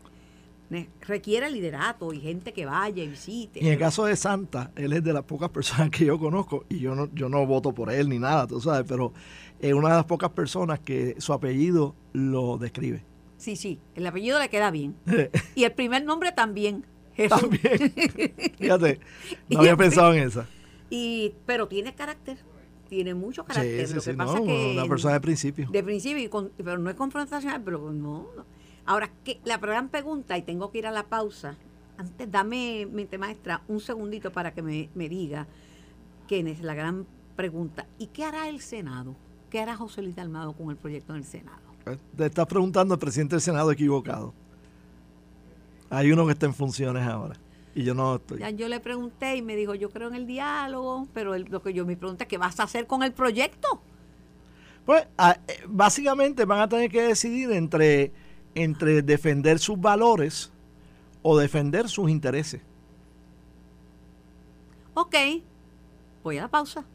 requiere 1.02 1.50
liderato 1.50 2.12
y 2.14 2.20
gente 2.20 2.54
que 2.54 2.66
vaya 2.66 3.04
y 3.04 3.08
visite. 3.08 3.60
en 3.60 3.68
el 3.68 3.78
caso 3.78 4.06
de 4.06 4.16
Santa, 4.16 4.72
él 4.76 4.94
es 4.94 5.04
de 5.04 5.14
las 5.14 5.24
pocas 5.24 5.50
personas 5.50 5.90
que 5.90 6.06
yo 6.06 6.18
conozco 6.18 6.66
y 6.70 6.80
yo 6.80 6.96
no, 6.96 7.10
yo 7.14 7.30
no 7.30 7.46
voto 7.46 7.74
por 7.74 7.92
él 7.92 8.10
ni 8.10 8.20
nada, 8.20 8.48
tú 8.48 8.60
sabes, 8.60 8.86
pero 8.88 9.14
es 9.60 9.74
una 9.74 9.90
de 9.90 9.96
las 9.96 10.06
pocas 10.06 10.32
personas 10.32 10.80
que 10.80 11.16
su 11.20 11.34
apellido 11.34 11.96
lo 12.14 12.58
describe. 12.58 13.04
Sí, 13.38 13.56
sí, 13.56 13.80
el 13.96 14.08
apellido 14.08 14.40
le 14.40 14.50
queda 14.50 14.72
bien. 14.72 14.96
y 15.56 15.64
el 15.64 15.72
primer 15.72 16.04
nombre 16.04 16.32
también. 16.32 16.86
También. 17.30 17.94
Fíjate, 18.58 19.00
no 19.50 19.60
había 19.60 19.78
pensado 19.78 20.14
en 20.14 20.28
esa. 20.28 20.48
Y, 20.90 21.34
pero 21.46 21.68
tiene 21.68 21.96
carácter, 21.96 22.38
tiene 22.90 23.14
mucho 23.14 23.44
carácter. 23.46 23.90
Lo 23.92 24.02
que 24.02 24.14
pasa 24.14 24.42
que 24.42 24.72
una 24.74 24.88
persona 24.88 25.14
de 25.16 25.22
principio. 25.22 25.70
De 25.72 25.84
principio, 25.84 26.52
pero 26.58 26.78
no 26.78 26.90
es 26.90 26.96
confrontacional, 26.96 27.62
pero 27.64 27.92
no. 27.92 28.28
Ahora, 28.86 29.12
que 29.24 29.40
la 29.46 29.58
gran 29.58 29.90
pregunta, 29.90 30.38
y 30.38 30.44
tengo 30.44 30.72
que 30.72 30.78
ir 30.78 30.88
a 30.88 30.92
la 30.92 31.04
pausa, 31.04 31.56
antes 31.98 32.32
dame, 32.32 32.88
mente 32.92 33.18
maestra, 33.18 33.62
un 33.68 33.80
segundito 33.80 34.32
para 34.32 34.54
que 34.54 34.62
me, 34.62 34.90
me 34.94 35.10
diga 35.10 35.48
quién 36.28 36.48
es 36.48 36.62
la 36.62 36.76
gran 36.76 37.08
pregunta. 37.36 37.88
¿Y 37.98 38.08
qué 38.08 38.26
hará 38.26 38.48
el 38.50 38.62
Senado? 38.62 39.16
¿Qué 39.50 39.60
hará 39.60 39.76
José 39.76 40.02
Luis 40.02 40.16
Dalmado 40.16 40.54
con 40.54 40.70
el 40.70 40.78
proyecto 40.78 41.14
en 41.14 41.20
el 41.20 41.26
Senado? 41.26 41.66
Te 42.18 42.26
estás 42.26 42.48
preguntando 42.48 42.94
al 42.96 43.00
presidente 43.00 43.36
del 43.36 43.42
Senado 43.42 43.72
equivocado. 43.72 44.34
Hay 45.90 46.12
uno 46.12 46.26
que 46.26 46.34
está 46.34 46.46
en 46.48 46.54
funciones 46.54 47.08
ahora. 47.08 47.36
Y 47.76 47.84
yo 47.84 47.94
no 47.94 48.16
estoy. 48.16 48.40
Ya, 48.40 48.50
yo 48.52 48.70
le 48.70 48.80
pregunté 48.80 49.36
y 49.36 49.42
me 49.42 49.58
dijo, 49.58 49.76
yo 49.76 49.90
creo 49.90 50.08
en 50.08 50.16
el 50.16 50.26
diálogo, 50.26 51.08
pero 51.14 51.38
lo 51.38 51.62
que 51.62 51.74
yo 51.74 51.86
me 51.86 51.98
pregunta 51.98 52.24
es, 52.24 52.30
¿qué 52.30 52.38
vas 52.38 52.58
a 52.62 52.64
hacer 52.64 52.88
con 52.88 53.04
el 53.04 53.12
proyecto? 53.12 53.82
Pues 54.86 55.04
eh, 55.04 55.64
básicamente 55.68 56.46
van 56.46 56.62
a 56.62 56.70
tener 56.70 56.90
que 56.90 57.02
decidir 57.02 57.52
entre, 57.52 58.14
entre 58.56 59.02
defender 59.02 59.60
sus 59.60 59.80
valores 59.80 60.54
o 61.22 61.38
defender 61.38 61.90
sus 61.90 62.10
intereses. 62.10 62.62
Ok, 64.94 65.16
voy 66.24 66.38
a 66.38 66.44
la 66.44 66.48
pausa. 66.48 66.86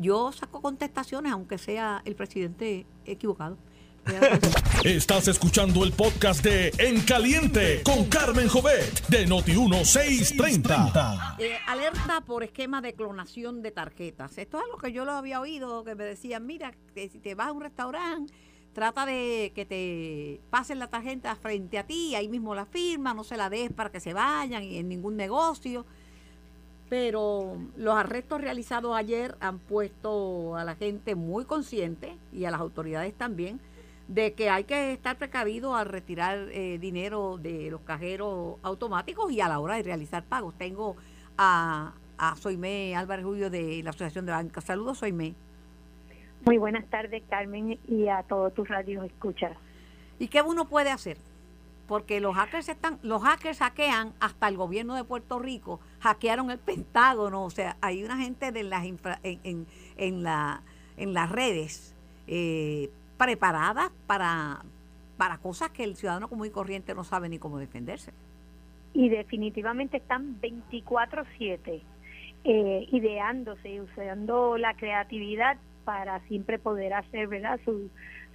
Yo 0.00 0.32
saco 0.32 0.60
contestaciones, 0.60 1.32
aunque 1.32 1.56
sea 1.56 2.02
el 2.04 2.14
presidente 2.14 2.84
equivocado. 3.06 3.56
Estás 4.84 5.28
escuchando 5.28 5.84
el 5.84 5.92
podcast 5.92 6.42
de 6.42 6.72
En 6.78 7.00
Caliente 7.02 7.82
con 7.82 8.06
Carmen 8.06 8.48
Jovet 8.48 9.06
de 9.08 9.26
Noti1630. 9.26 11.36
Eh, 11.38 11.58
alerta 11.66 12.22
por 12.22 12.42
esquema 12.42 12.80
de 12.80 12.94
clonación 12.94 13.60
de 13.60 13.70
tarjetas. 13.70 14.38
Esto 14.38 14.58
es 14.58 14.64
algo 14.64 14.78
que 14.78 14.92
yo 14.92 15.04
lo 15.04 15.12
había 15.12 15.40
oído, 15.40 15.84
que 15.84 15.94
me 15.94 16.04
decían, 16.04 16.46
mira, 16.46 16.72
que 16.94 17.08
si 17.08 17.18
te 17.18 17.34
vas 17.34 17.48
a 17.48 17.52
un 17.52 17.60
restaurante, 17.60 18.32
trata 18.72 19.04
de 19.04 19.52
que 19.54 19.66
te 19.66 20.40
pasen 20.50 20.78
la 20.78 20.88
tarjeta 20.88 21.34
frente 21.36 21.78
a 21.78 21.86
ti, 21.86 22.14
ahí 22.14 22.28
mismo 22.28 22.54
la 22.54 22.66
firma, 22.66 23.12
no 23.12 23.24
se 23.24 23.36
la 23.36 23.50
des 23.50 23.72
para 23.72 23.90
que 23.90 24.00
se 24.00 24.14
vayan 24.14 24.62
y 24.62 24.78
en 24.78 24.88
ningún 24.88 25.16
negocio. 25.16 25.84
Pero 26.88 27.58
los 27.76 27.94
arrestos 27.94 28.40
realizados 28.40 28.96
ayer 28.96 29.36
han 29.40 29.58
puesto 29.58 30.56
a 30.56 30.64
la 30.64 30.76
gente 30.76 31.14
muy 31.14 31.44
consciente 31.44 32.16
y 32.32 32.46
a 32.46 32.50
las 32.50 32.60
autoridades 32.60 33.12
también 33.12 33.60
de 34.08 34.32
que 34.32 34.48
hay 34.48 34.64
que 34.64 34.92
estar 34.92 35.16
precavido 35.18 35.76
al 35.76 35.86
retirar 35.86 36.48
eh, 36.50 36.78
dinero 36.80 37.38
de 37.38 37.70
los 37.70 37.82
cajeros 37.82 38.56
automáticos 38.62 39.30
y 39.30 39.40
a 39.40 39.48
la 39.48 39.60
hora 39.60 39.76
de 39.76 39.82
realizar 39.82 40.24
pagos. 40.24 40.54
Tengo 40.56 40.96
a, 41.36 41.92
a 42.16 42.36
Soime 42.36 42.96
Álvarez 42.96 43.24
Julio 43.24 43.50
de 43.50 43.82
la 43.82 43.90
Asociación 43.90 44.24
de 44.26 44.32
Banca. 44.32 44.60
Saludos, 44.62 44.98
Soime. 44.98 45.34
Muy 46.44 46.56
buenas 46.56 46.86
tardes, 46.86 47.22
Carmen, 47.28 47.78
y 47.86 48.08
a 48.08 48.22
todos 48.22 48.54
tus 48.54 48.66
radios 48.68 49.04
escuchas. 49.04 49.56
¿Y 50.18 50.28
qué 50.28 50.40
uno 50.40 50.64
puede 50.64 50.90
hacer? 50.90 51.18
Porque 51.86 52.20
los 52.20 52.34
hackers 52.34 52.68
están, 52.68 52.98
los 53.02 53.22
hackers 53.22 53.58
hackean 53.58 54.12
hasta 54.20 54.48
el 54.48 54.56
gobierno 54.56 54.94
de 54.94 55.04
Puerto 55.04 55.38
Rico, 55.38 55.80
hackearon 56.00 56.50
el 56.50 56.58
Pentágono, 56.58 57.44
o 57.44 57.50
sea, 57.50 57.76
hay 57.80 58.04
una 58.04 58.16
gente 58.16 58.52
de 58.52 58.62
las 58.62 58.84
en, 58.84 59.66
en, 59.96 60.22
la, 60.22 60.62
en 60.96 61.14
las 61.14 61.30
redes 61.30 61.94
eh, 62.26 62.90
preparadas 63.18 63.90
para, 64.06 64.62
para 65.16 65.38
cosas 65.38 65.70
que 65.70 65.84
el 65.84 65.96
ciudadano 65.96 66.28
común 66.28 66.46
y 66.46 66.50
corriente 66.50 66.94
no 66.94 67.04
sabe 67.04 67.28
ni 67.28 67.38
cómo 67.38 67.58
defenderse. 67.58 68.12
Y 68.94 69.10
definitivamente 69.10 69.98
están 69.98 70.40
24/7 70.40 71.82
eh, 72.44 72.86
ideándose 72.92 73.68
y 73.68 73.80
usando 73.80 74.56
la 74.56 74.74
creatividad 74.74 75.58
para 75.84 76.20
siempre 76.28 76.58
poder 76.58 76.94
hacer 76.94 77.26
verdad 77.26 77.60
su, 77.64 77.90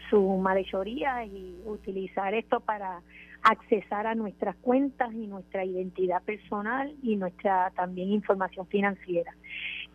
su 0.10 0.22
malhechoría 0.38 1.26
y 1.26 1.56
utilizar 1.66 2.34
esto 2.34 2.60
para 2.60 3.02
accesar 3.44 4.08
a 4.08 4.16
nuestras 4.16 4.56
cuentas 4.58 5.14
y 5.14 5.28
nuestra 5.28 5.66
identidad 5.66 6.22
personal 6.24 6.94
y 7.04 7.16
nuestra 7.16 7.72
también 7.76 8.12
información 8.12 8.68
financiera. 8.68 9.34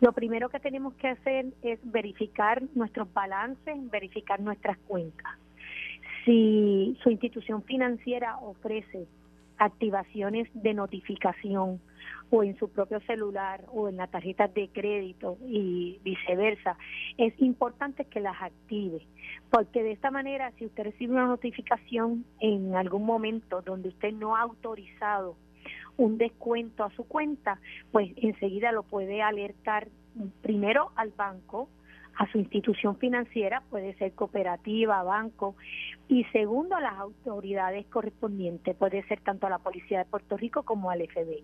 Lo 0.01 0.13
primero 0.13 0.49
que 0.49 0.59
tenemos 0.59 0.93
que 0.95 1.09
hacer 1.09 1.47
es 1.61 1.79
verificar 1.83 2.63
nuestros 2.73 3.11
balances, 3.13 3.75
verificar 3.89 4.39
nuestras 4.39 4.77
cuentas. 4.79 5.33
si 6.25 6.97
su 7.01 7.09
institución 7.09 7.63
financiera 7.63 8.37
ofrece 8.37 9.07
activaciones 9.57 10.47
de 10.53 10.73
notificación 10.73 11.79
o 12.29 12.43
en 12.43 12.57
su 12.57 12.69
propio 12.69 12.99
celular 13.01 13.65
o 13.73 13.89
en 13.89 13.97
la 13.97 14.07
tarjeta 14.07 14.47
de 14.47 14.69
crédito 14.69 15.37
y 15.47 15.99
viceversa, 16.03 16.77
es 17.17 17.33
importante 17.41 18.05
que 18.05 18.19
las 18.19 18.41
active, 18.41 19.01
porque 19.49 19.83
de 19.83 19.91
esta 19.91 20.11
manera 20.11 20.51
si 20.57 20.65
usted 20.65 20.83
recibe 20.83 21.13
una 21.13 21.25
notificación 21.25 22.25
en 22.39 22.75
algún 22.75 23.05
momento 23.05 23.61
donde 23.61 23.89
usted 23.89 24.13
no 24.13 24.35
ha 24.35 24.41
autorizado 24.41 25.35
un 25.97 26.17
descuento 26.17 26.83
a 26.83 26.91
su 26.91 27.03
cuenta, 27.03 27.59
pues 27.91 28.11
enseguida 28.17 28.71
lo 28.71 28.83
puede 28.83 29.21
alertar 29.21 29.89
primero 30.41 30.91
al 30.95 31.09
banco, 31.09 31.69
a 32.15 32.29
su 32.31 32.37
institución 32.37 32.97
financiera, 32.97 33.63
puede 33.69 33.95
ser 33.95 34.11
cooperativa, 34.13 35.01
banco, 35.03 35.55
y 36.07 36.25
segundo 36.25 36.75
a 36.75 36.81
las 36.81 36.93
autoridades 36.99 37.85
correspondientes, 37.87 38.75
puede 38.75 39.07
ser 39.07 39.21
tanto 39.21 39.47
a 39.47 39.49
la 39.49 39.59
Policía 39.59 39.99
de 39.99 40.05
Puerto 40.05 40.35
Rico 40.35 40.63
como 40.63 40.89
al 40.91 41.01
FBI. 41.07 41.43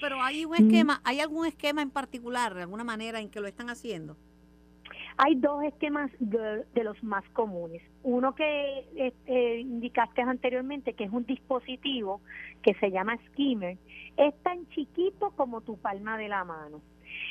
Pero 0.00 0.20
hay 0.20 0.44
un 0.44 0.52
mm. 0.52 0.54
esquema, 0.54 1.00
¿hay 1.04 1.20
algún 1.20 1.46
esquema 1.46 1.80
en 1.80 1.90
particular, 1.90 2.54
de 2.54 2.62
alguna 2.62 2.84
manera 2.84 3.20
en 3.20 3.30
que 3.30 3.40
lo 3.40 3.46
están 3.46 3.70
haciendo? 3.70 4.16
Hay 5.16 5.36
dos 5.36 5.62
esquemas 5.62 6.10
de, 6.18 6.64
los 6.82 7.02
más 7.04 7.24
comunes. 7.30 7.82
Uno 8.02 8.34
que 8.34 8.84
este, 8.96 9.60
indicaste 9.60 10.22
anteriormente, 10.22 10.94
que 10.94 11.04
es 11.04 11.12
un 11.12 11.24
dispositivo 11.24 12.20
que 12.62 12.74
se 12.74 12.90
llama 12.90 13.16
skimmer, 13.28 13.78
es 14.16 14.34
tan 14.42 14.68
chiquito 14.70 15.30
como 15.36 15.60
tu 15.60 15.76
palma 15.76 16.18
de 16.18 16.28
la 16.28 16.44
mano. 16.44 16.80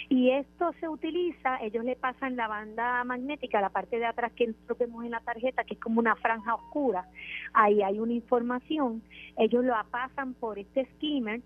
Y 0.07 0.31
esto 0.31 0.71
se 0.79 0.87
utiliza, 0.87 1.57
ellos 1.61 1.83
le 1.83 1.97
pasan 1.97 2.37
la 2.37 2.47
banda 2.47 3.03
magnética, 3.03 3.59
la 3.59 3.69
parte 3.69 3.99
de 3.99 4.05
atrás 4.05 4.31
que 4.33 4.47
nosotros 4.47 4.79
vemos 4.79 5.03
en 5.03 5.11
la 5.11 5.19
tarjeta, 5.19 5.65
que 5.65 5.73
es 5.73 5.79
como 5.79 5.99
una 5.99 6.15
franja 6.15 6.55
oscura, 6.55 7.05
ahí 7.53 7.81
hay 7.81 7.99
una 7.99 8.13
información, 8.13 9.03
ellos 9.37 9.65
lo 9.65 9.73
pasan 9.91 10.35
por 10.35 10.57
este 10.57 10.85
skimmer, 10.95 11.41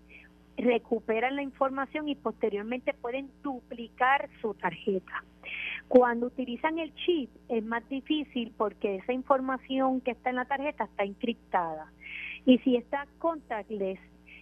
recuperan 0.56 1.36
la 1.36 1.42
información 1.42 2.08
y 2.08 2.14
posteriormente 2.14 2.94
pueden 2.94 3.30
duplicar 3.42 4.28
su 4.40 4.54
tarjeta. 4.54 5.24
Cuando 5.88 6.26
utilizan 6.26 6.78
el 6.78 6.94
chip 6.94 7.30
es 7.48 7.64
más 7.64 7.86
difícil 7.88 8.52
porque 8.56 8.96
esa 8.96 9.12
información 9.12 10.02
que 10.02 10.10
está 10.10 10.30
en 10.30 10.36
la 10.36 10.44
tarjeta 10.44 10.84
está 10.84 11.04
encriptada. 11.04 11.90
Y 12.44 12.58
si 12.58 12.76
está 12.76 13.06
contactless, 13.18 13.98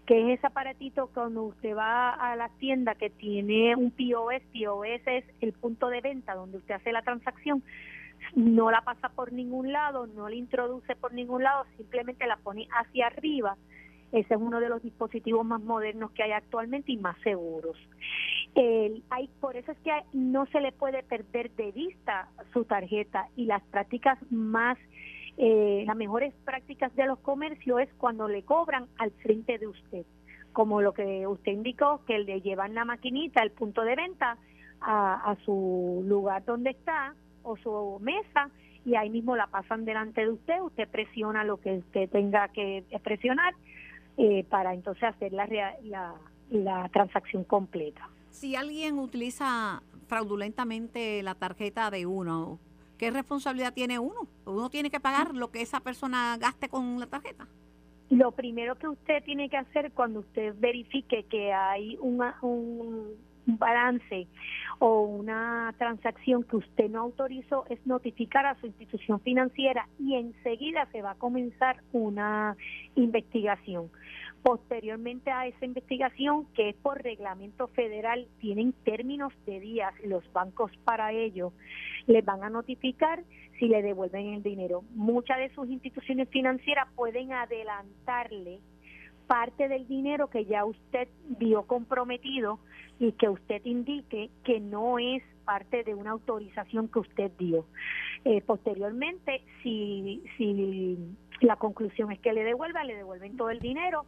que 0.06 0.20
es 0.32 0.38
ese 0.38 0.46
aparatito 0.46 1.08
cuando 1.12 1.44
usted 1.44 1.76
va 1.76 2.10
a 2.10 2.36
la 2.36 2.48
tienda 2.58 2.94
que 2.94 3.10
tiene 3.10 3.74
un 3.76 3.90
POS, 3.90 4.42
POS 4.52 5.06
es 5.06 5.24
el 5.40 5.52
punto 5.52 5.88
de 5.88 6.00
venta 6.00 6.34
donde 6.34 6.58
usted 6.58 6.74
hace 6.74 6.92
la 6.92 7.02
transacción, 7.02 7.62
no 8.34 8.70
la 8.70 8.82
pasa 8.82 9.08
por 9.08 9.32
ningún 9.32 9.72
lado, 9.72 10.06
no 10.06 10.28
la 10.28 10.34
introduce 10.34 10.94
por 10.96 11.12
ningún 11.12 11.42
lado, 11.42 11.64
simplemente 11.76 12.26
la 12.26 12.36
pone 12.36 12.68
hacia 12.70 13.06
arriba 13.06 13.56
ese 14.12 14.34
es 14.34 14.40
uno 14.40 14.60
de 14.60 14.68
los 14.68 14.82
dispositivos 14.82 15.44
más 15.44 15.60
modernos 15.60 16.10
que 16.12 16.22
hay 16.22 16.32
actualmente 16.32 16.92
y 16.92 16.96
más 16.96 17.16
seguros. 17.22 17.76
hay, 19.10 19.28
por 19.40 19.56
eso 19.56 19.72
es 19.72 19.78
que 19.78 19.92
no 20.12 20.46
se 20.46 20.60
le 20.60 20.72
puede 20.72 21.02
perder 21.02 21.50
de 21.52 21.72
vista 21.72 22.28
su 22.52 22.64
tarjeta 22.64 23.28
y 23.36 23.46
las 23.46 23.62
prácticas 23.64 24.18
más, 24.30 24.78
eh, 25.36 25.84
las 25.86 25.96
mejores 25.96 26.32
prácticas 26.44 26.94
de 26.96 27.06
los 27.06 27.18
comercios 27.18 27.80
es 27.80 27.92
cuando 27.94 28.28
le 28.28 28.42
cobran 28.42 28.86
al 28.98 29.10
frente 29.10 29.58
de 29.58 29.66
usted, 29.66 30.06
como 30.52 30.80
lo 30.80 30.92
que 30.92 31.26
usted 31.26 31.52
indicó, 31.52 32.00
que 32.06 32.18
le 32.18 32.40
llevan 32.40 32.74
la 32.74 32.84
maquinita, 32.84 33.42
el 33.42 33.50
punto 33.50 33.82
de 33.82 33.96
venta, 33.96 34.38
a, 34.80 35.30
a 35.30 35.36
su 35.44 36.04
lugar 36.06 36.44
donde 36.44 36.70
está 36.70 37.14
o 37.42 37.56
su 37.56 37.98
mesa 38.00 38.50
y 38.84 38.94
ahí 38.94 39.10
mismo 39.10 39.34
la 39.34 39.48
pasan 39.48 39.84
delante 39.84 40.20
de 40.20 40.30
usted, 40.30 40.60
usted 40.60 40.88
presiona 40.88 41.44
lo 41.44 41.56
que 41.56 41.78
usted 41.78 42.08
tenga 42.08 42.48
que 42.48 42.84
presionar 43.02 43.54
eh, 44.16 44.44
para 44.48 44.74
entonces 44.74 45.04
hacer 45.04 45.32
la, 45.32 45.46
la, 45.82 46.14
la 46.50 46.88
transacción 46.90 47.44
completa. 47.44 48.08
Si 48.30 48.56
alguien 48.56 48.98
utiliza 48.98 49.82
fraudulentamente 50.06 51.22
la 51.22 51.34
tarjeta 51.34 51.90
de 51.90 52.06
uno, 52.06 52.58
¿qué 52.98 53.10
responsabilidad 53.10 53.72
tiene 53.72 53.98
uno? 53.98 54.28
¿Uno 54.44 54.70
tiene 54.70 54.90
que 54.90 55.00
pagar 55.00 55.34
lo 55.34 55.50
que 55.50 55.62
esa 55.62 55.80
persona 55.80 56.36
gaste 56.38 56.68
con 56.68 57.00
la 57.00 57.06
tarjeta? 57.06 57.46
Lo 58.08 58.30
primero 58.30 58.76
que 58.76 58.88
usted 58.88 59.24
tiene 59.24 59.48
que 59.48 59.56
hacer 59.56 59.90
cuando 59.92 60.20
usted 60.20 60.54
verifique 60.58 61.24
que 61.24 61.52
hay 61.52 61.96
una, 62.00 62.38
un, 62.40 62.80
un 62.80 63.16
balance 63.46 64.26
o 64.78 65.02
una 65.02 65.74
transacción 65.78 66.42
que 66.42 66.56
usted 66.56 66.90
no 66.90 67.00
autorizó 67.00 67.64
es 67.70 67.84
notificar 67.86 68.44
a 68.46 68.58
su 68.60 68.66
institución 68.66 69.20
financiera 69.20 69.88
y 69.98 70.16
enseguida 70.16 70.86
se 70.92 71.02
va 71.02 71.12
a 71.12 71.14
comenzar 71.14 71.82
una 71.92 72.56
investigación. 72.94 73.90
Posteriormente 74.42 75.30
a 75.30 75.46
esa 75.46 75.64
investigación, 75.64 76.46
que 76.54 76.68
es 76.68 76.76
por 76.76 77.02
reglamento 77.02 77.66
federal, 77.68 78.28
tienen 78.38 78.72
términos 78.84 79.32
de 79.44 79.58
días 79.58 79.92
los 80.04 80.22
bancos 80.32 80.70
para 80.84 81.12
ello, 81.12 81.52
les 82.06 82.24
van 82.24 82.44
a 82.44 82.50
notificar 82.50 83.24
si 83.58 83.66
le 83.66 83.82
devuelven 83.82 84.34
el 84.34 84.42
dinero. 84.42 84.84
Muchas 84.94 85.38
de 85.38 85.52
sus 85.54 85.68
instituciones 85.68 86.28
financieras 86.28 86.86
pueden 86.94 87.32
adelantarle 87.32 88.60
parte 89.26 89.68
del 89.68 89.86
dinero 89.86 90.28
que 90.28 90.44
ya 90.44 90.64
usted 90.64 91.08
vio 91.38 91.62
comprometido 91.64 92.58
y 92.98 93.12
que 93.12 93.28
usted 93.28 93.64
indique 93.64 94.30
que 94.44 94.60
no 94.60 94.98
es 94.98 95.22
parte 95.44 95.84
de 95.84 95.94
una 95.94 96.10
autorización 96.10 96.88
que 96.88 96.98
usted 97.00 97.30
dio. 97.38 97.66
Eh, 98.24 98.40
posteriormente, 98.42 99.42
si, 99.62 100.22
si 100.36 100.98
la 101.40 101.56
conclusión 101.56 102.10
es 102.12 102.18
que 102.20 102.32
le 102.32 102.44
devuelva, 102.44 102.84
le 102.84 102.96
devuelven 102.96 103.36
todo 103.36 103.50
el 103.50 103.60
dinero. 103.60 104.06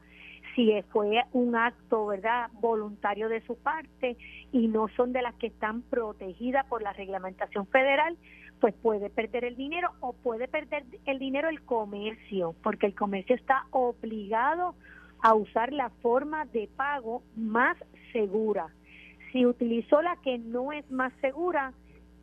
Si 0.55 0.73
fue 0.91 1.23
un 1.33 1.55
acto, 1.55 2.07
¿verdad?, 2.07 2.51
voluntario 2.55 3.29
de 3.29 3.41
su 3.43 3.57
parte 3.57 4.17
y 4.51 4.67
no 4.67 4.89
son 4.97 5.13
de 5.13 5.23
las 5.23 5.35
que 5.35 5.49
están 5.49 5.83
protegidas 5.83 6.67
por 6.67 6.83
la 6.83 6.93
reglamentación 6.93 7.67
federal, 7.67 8.17
pues 8.61 8.75
puede 8.75 9.09
perder 9.11 9.45
el 9.45 9.57
dinero 9.57 9.91
o 10.01 10.15
puede 10.15 10.49
perder 10.49 10.85
el 11.07 11.19
dinero 11.19 11.49
el 11.49 11.63
comercio, 11.63 12.57
porque 12.63 12.87
el 12.87 12.95
comercio 12.95 13.37
está 13.37 13.67
obligado 13.71 14.75
a 15.23 15.35
usar 15.35 15.73
la 15.73 15.91
forma 16.03 16.45
de 16.47 16.69
pago 16.77 17.23
más 17.37 17.77
segura. 18.13 18.69
Si 19.33 19.45
utilizó 19.45 20.01
la 20.03 20.17
que 20.17 20.39
no 20.39 20.73
es 20.73 20.91
más 20.91 21.13
segura, 21.21 21.73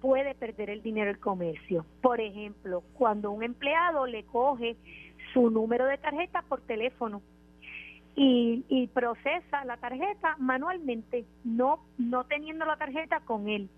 puede 0.01 0.35
perder 0.35 0.69
el 0.69 0.81
dinero 0.81 1.09
el 1.09 1.19
comercio. 1.19 1.85
Por 2.01 2.21
ejemplo, 2.21 2.83
cuando 2.93 3.31
un 3.31 3.43
empleado 3.43 4.05
le 4.05 4.23
coge 4.23 4.75
su 5.33 5.49
número 5.49 5.85
de 5.85 5.97
tarjeta 5.97 6.41
por 6.43 6.61
teléfono 6.61 7.21
y, 8.15 8.63
y 8.69 8.87
procesa 8.87 9.65
la 9.65 9.77
tarjeta 9.77 10.35
manualmente, 10.39 11.25
no, 11.43 11.79
no 11.97 12.23
teniendo 12.25 12.65
la 12.65 12.77
tarjeta 12.77 13.19
con 13.21 13.49
él. 13.49 13.69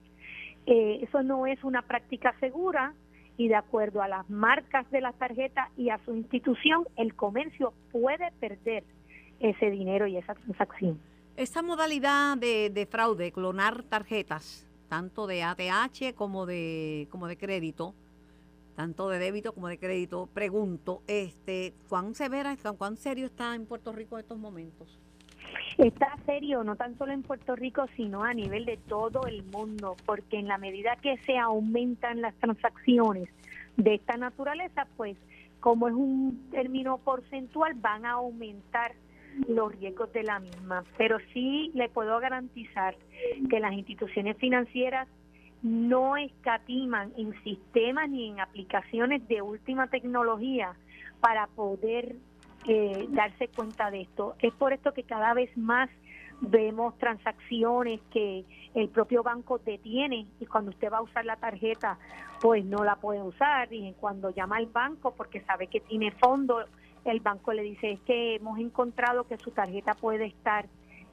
Eh, 0.65 0.99
eso 1.01 1.23
no 1.23 1.47
es 1.47 1.63
una 1.63 1.81
práctica 1.81 2.35
segura 2.39 2.93
y 3.37 3.47
de 3.47 3.55
acuerdo 3.55 4.01
a 4.01 4.07
las 4.07 4.29
marcas 4.29 4.89
de 4.91 4.99
la 4.99 5.13
tarjeta 5.13 5.69
y 5.77 5.89
a 5.89 5.99
su 5.99 6.13
institución, 6.13 6.85
el 6.97 7.15
comercio 7.15 7.73
puede 7.91 8.31
perder 8.39 8.83
ese 9.39 9.69
dinero 9.69 10.07
y 10.07 10.17
esa 10.17 10.33
transacción. 10.35 10.99
Esta 11.35 11.61
modalidad 11.61 12.37
de, 12.37 12.87
fraude, 12.89 13.31
clonar 13.31 13.83
tarjetas, 13.83 14.67
tanto 14.89 15.27
de 15.27 15.43
ATH 15.43 16.15
como 16.15 16.45
de, 16.45 17.07
como 17.11 17.27
de 17.27 17.37
crédito, 17.37 17.93
tanto 18.75 19.09
de 19.09 19.19
débito 19.19 19.53
como 19.53 19.67
de 19.67 19.77
crédito, 19.77 20.29
pregunto, 20.33 21.01
este, 21.07 21.73
¿cuán 21.89 22.15
severa, 22.15 22.55
cuán 22.77 22.97
serio 22.97 23.27
está 23.27 23.55
en 23.55 23.65
Puerto 23.65 23.91
Rico 23.91 24.15
en 24.17 24.21
estos 24.21 24.37
momentos? 24.37 24.99
Está 25.77 26.17
serio, 26.25 26.63
no 26.63 26.75
tan 26.75 26.97
solo 26.97 27.13
en 27.13 27.21
Puerto 27.21 27.55
Rico, 27.55 27.85
sino 27.95 28.23
a 28.23 28.33
nivel 28.33 28.65
de 28.65 28.77
todo 28.77 29.27
el 29.27 29.43
mundo, 29.43 29.95
porque 30.05 30.39
en 30.39 30.47
la 30.47 30.57
medida 30.57 30.95
que 30.95 31.17
se 31.19 31.37
aumentan 31.37 32.21
las 32.21 32.33
transacciones 32.35 33.29
de 33.77 33.95
esta 33.95 34.17
naturaleza, 34.17 34.87
pues 34.97 35.17
como 35.59 35.87
es 35.87 35.93
un 35.93 36.47
término 36.51 36.97
porcentual, 36.97 37.73
van 37.75 38.05
a 38.05 38.13
aumentar 38.13 38.93
los 39.47 39.71
riesgos 39.77 40.11
de 40.13 40.23
la 40.23 40.39
misma. 40.39 40.83
Pero 40.97 41.17
sí 41.33 41.71
le 41.73 41.89
puedo 41.89 42.19
garantizar 42.19 42.95
que 43.49 43.59
las 43.59 43.73
instituciones 43.73 44.37
financieras 44.37 45.07
no 45.61 46.17
escatiman 46.17 47.11
en 47.17 47.33
sistemas 47.43 48.09
ni 48.09 48.29
en 48.29 48.39
aplicaciones 48.39 49.27
de 49.27 49.41
última 49.41 49.87
tecnología 49.87 50.73
para 51.19 51.47
poder 51.47 52.15
eh, 52.67 53.07
darse 53.09 53.47
cuenta 53.49 53.89
de 53.91 54.01
esto. 54.01 54.35
Es 54.39 54.53
por 54.53 54.73
esto 54.73 54.93
que 54.93 55.03
cada 55.03 55.33
vez 55.33 55.55
más 55.57 55.89
vemos 56.41 56.97
transacciones 56.99 57.99
que 58.11 58.45
el 58.75 58.89
propio 58.89 59.23
banco 59.23 59.57
detiene 59.59 60.27
y 60.39 60.45
cuando 60.45 60.69
usted 60.69 60.91
va 60.91 60.99
a 60.99 61.01
usar 61.01 61.25
la 61.25 61.37
tarjeta 61.37 61.97
pues 62.41 62.63
no 62.63 62.83
la 62.83 62.97
puede 62.97 63.23
usar 63.23 63.73
y 63.73 63.93
cuando 63.93 64.29
llama 64.29 64.57
al 64.57 64.67
banco 64.67 65.15
porque 65.15 65.41
sabe 65.41 65.65
que 65.67 65.79
tiene 65.79 66.11
fondo 66.11 66.63
el 67.11 67.19
banco 67.19 67.53
le 67.53 67.63
dice 67.63 67.91
es 67.91 67.99
que 68.01 68.35
hemos 68.35 68.59
encontrado 68.59 69.25
que 69.25 69.37
su 69.37 69.51
tarjeta 69.51 69.93
puede 69.93 70.25
estar 70.25 70.67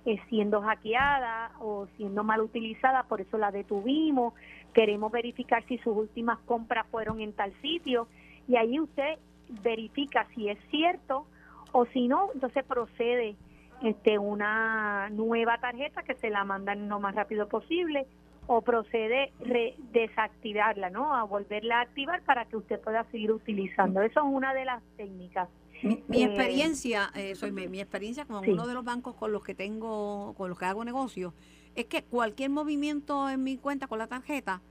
eh, 0.07 0.19
siendo 0.29 0.61
hackeada 0.61 1.53
o 1.61 1.87
siendo 1.97 2.25
mal 2.25 2.41
utilizada, 2.41 3.05
por 3.05 3.21
eso 3.21 3.39
la 3.39 3.51
detuvimos, 3.51 4.35
queremos 4.75 5.11
verificar 5.11 5.65
si 5.67 5.79
sus 5.79 5.97
últimas 5.97 6.39
compras 6.41 6.87
fueron 6.91 7.21
en 7.21 7.33
tal 7.33 7.53
sitio 7.63 8.09
y 8.47 8.57
ahí 8.57 8.79
usted 8.79 9.19
verifica 9.63 10.27
si 10.35 10.49
es 10.49 10.59
cierto 10.71 11.27
o 11.73 11.87
si 11.87 12.09
no, 12.09 12.29
entonces 12.35 12.65
procede 12.65 13.37
este 13.83 14.19
una 14.19 15.09
nueva 15.11 15.59
tarjeta 15.59 16.03
que 16.03 16.15
se 16.15 16.31
la 16.31 16.45
mandan 16.45 16.89
lo 16.89 17.01
más 17.01 17.15
rápido 17.15 17.49
posible 17.49 18.07
o 18.47 18.63
procede 18.63 19.33
re 19.41 19.75
desactivarla, 19.93 20.91
¿no? 20.91 21.15
A 21.15 21.25
volverla 21.25 21.79
a 21.79 21.83
activar 21.83 22.23
para 22.23 22.45
que 22.45 22.57
usted 22.57 22.81
pueda 22.81 23.05
seguir 23.05 23.33
utilizando. 23.33 24.03
Eso 24.03 24.21
es 24.21 24.27
una 24.27 24.53
de 24.53 24.65
las 24.67 24.83
técnicas. 24.97 25.49
Mi, 25.83 26.23
eh, 26.23 26.25
experiencia, 26.25 27.11
eh, 27.15 27.35
soy 27.35 27.53
mi, 27.53 27.81
experiencia 27.81 28.25
con 28.25 28.49
uno 28.49 28.67
de 28.67 28.75
los 28.75 28.85
bancos 28.85 29.15
con 29.15 29.33
los 29.33 29.43
que 29.43 29.55
tengo, 29.55 30.35
con 30.37 30.49
los 30.49 30.59
que 30.59 30.65
hago 30.65 30.85
negocios, 30.85 31.35
es 31.75 31.87
que 31.87 32.05
cualquier 32.05 32.51
movimiento 32.51 33.29
en 33.29 33.43
mi 33.43 33.57
cuenta 33.57 33.87
con 33.87 33.99
la 33.99 34.07
tarjeta, 34.07 34.63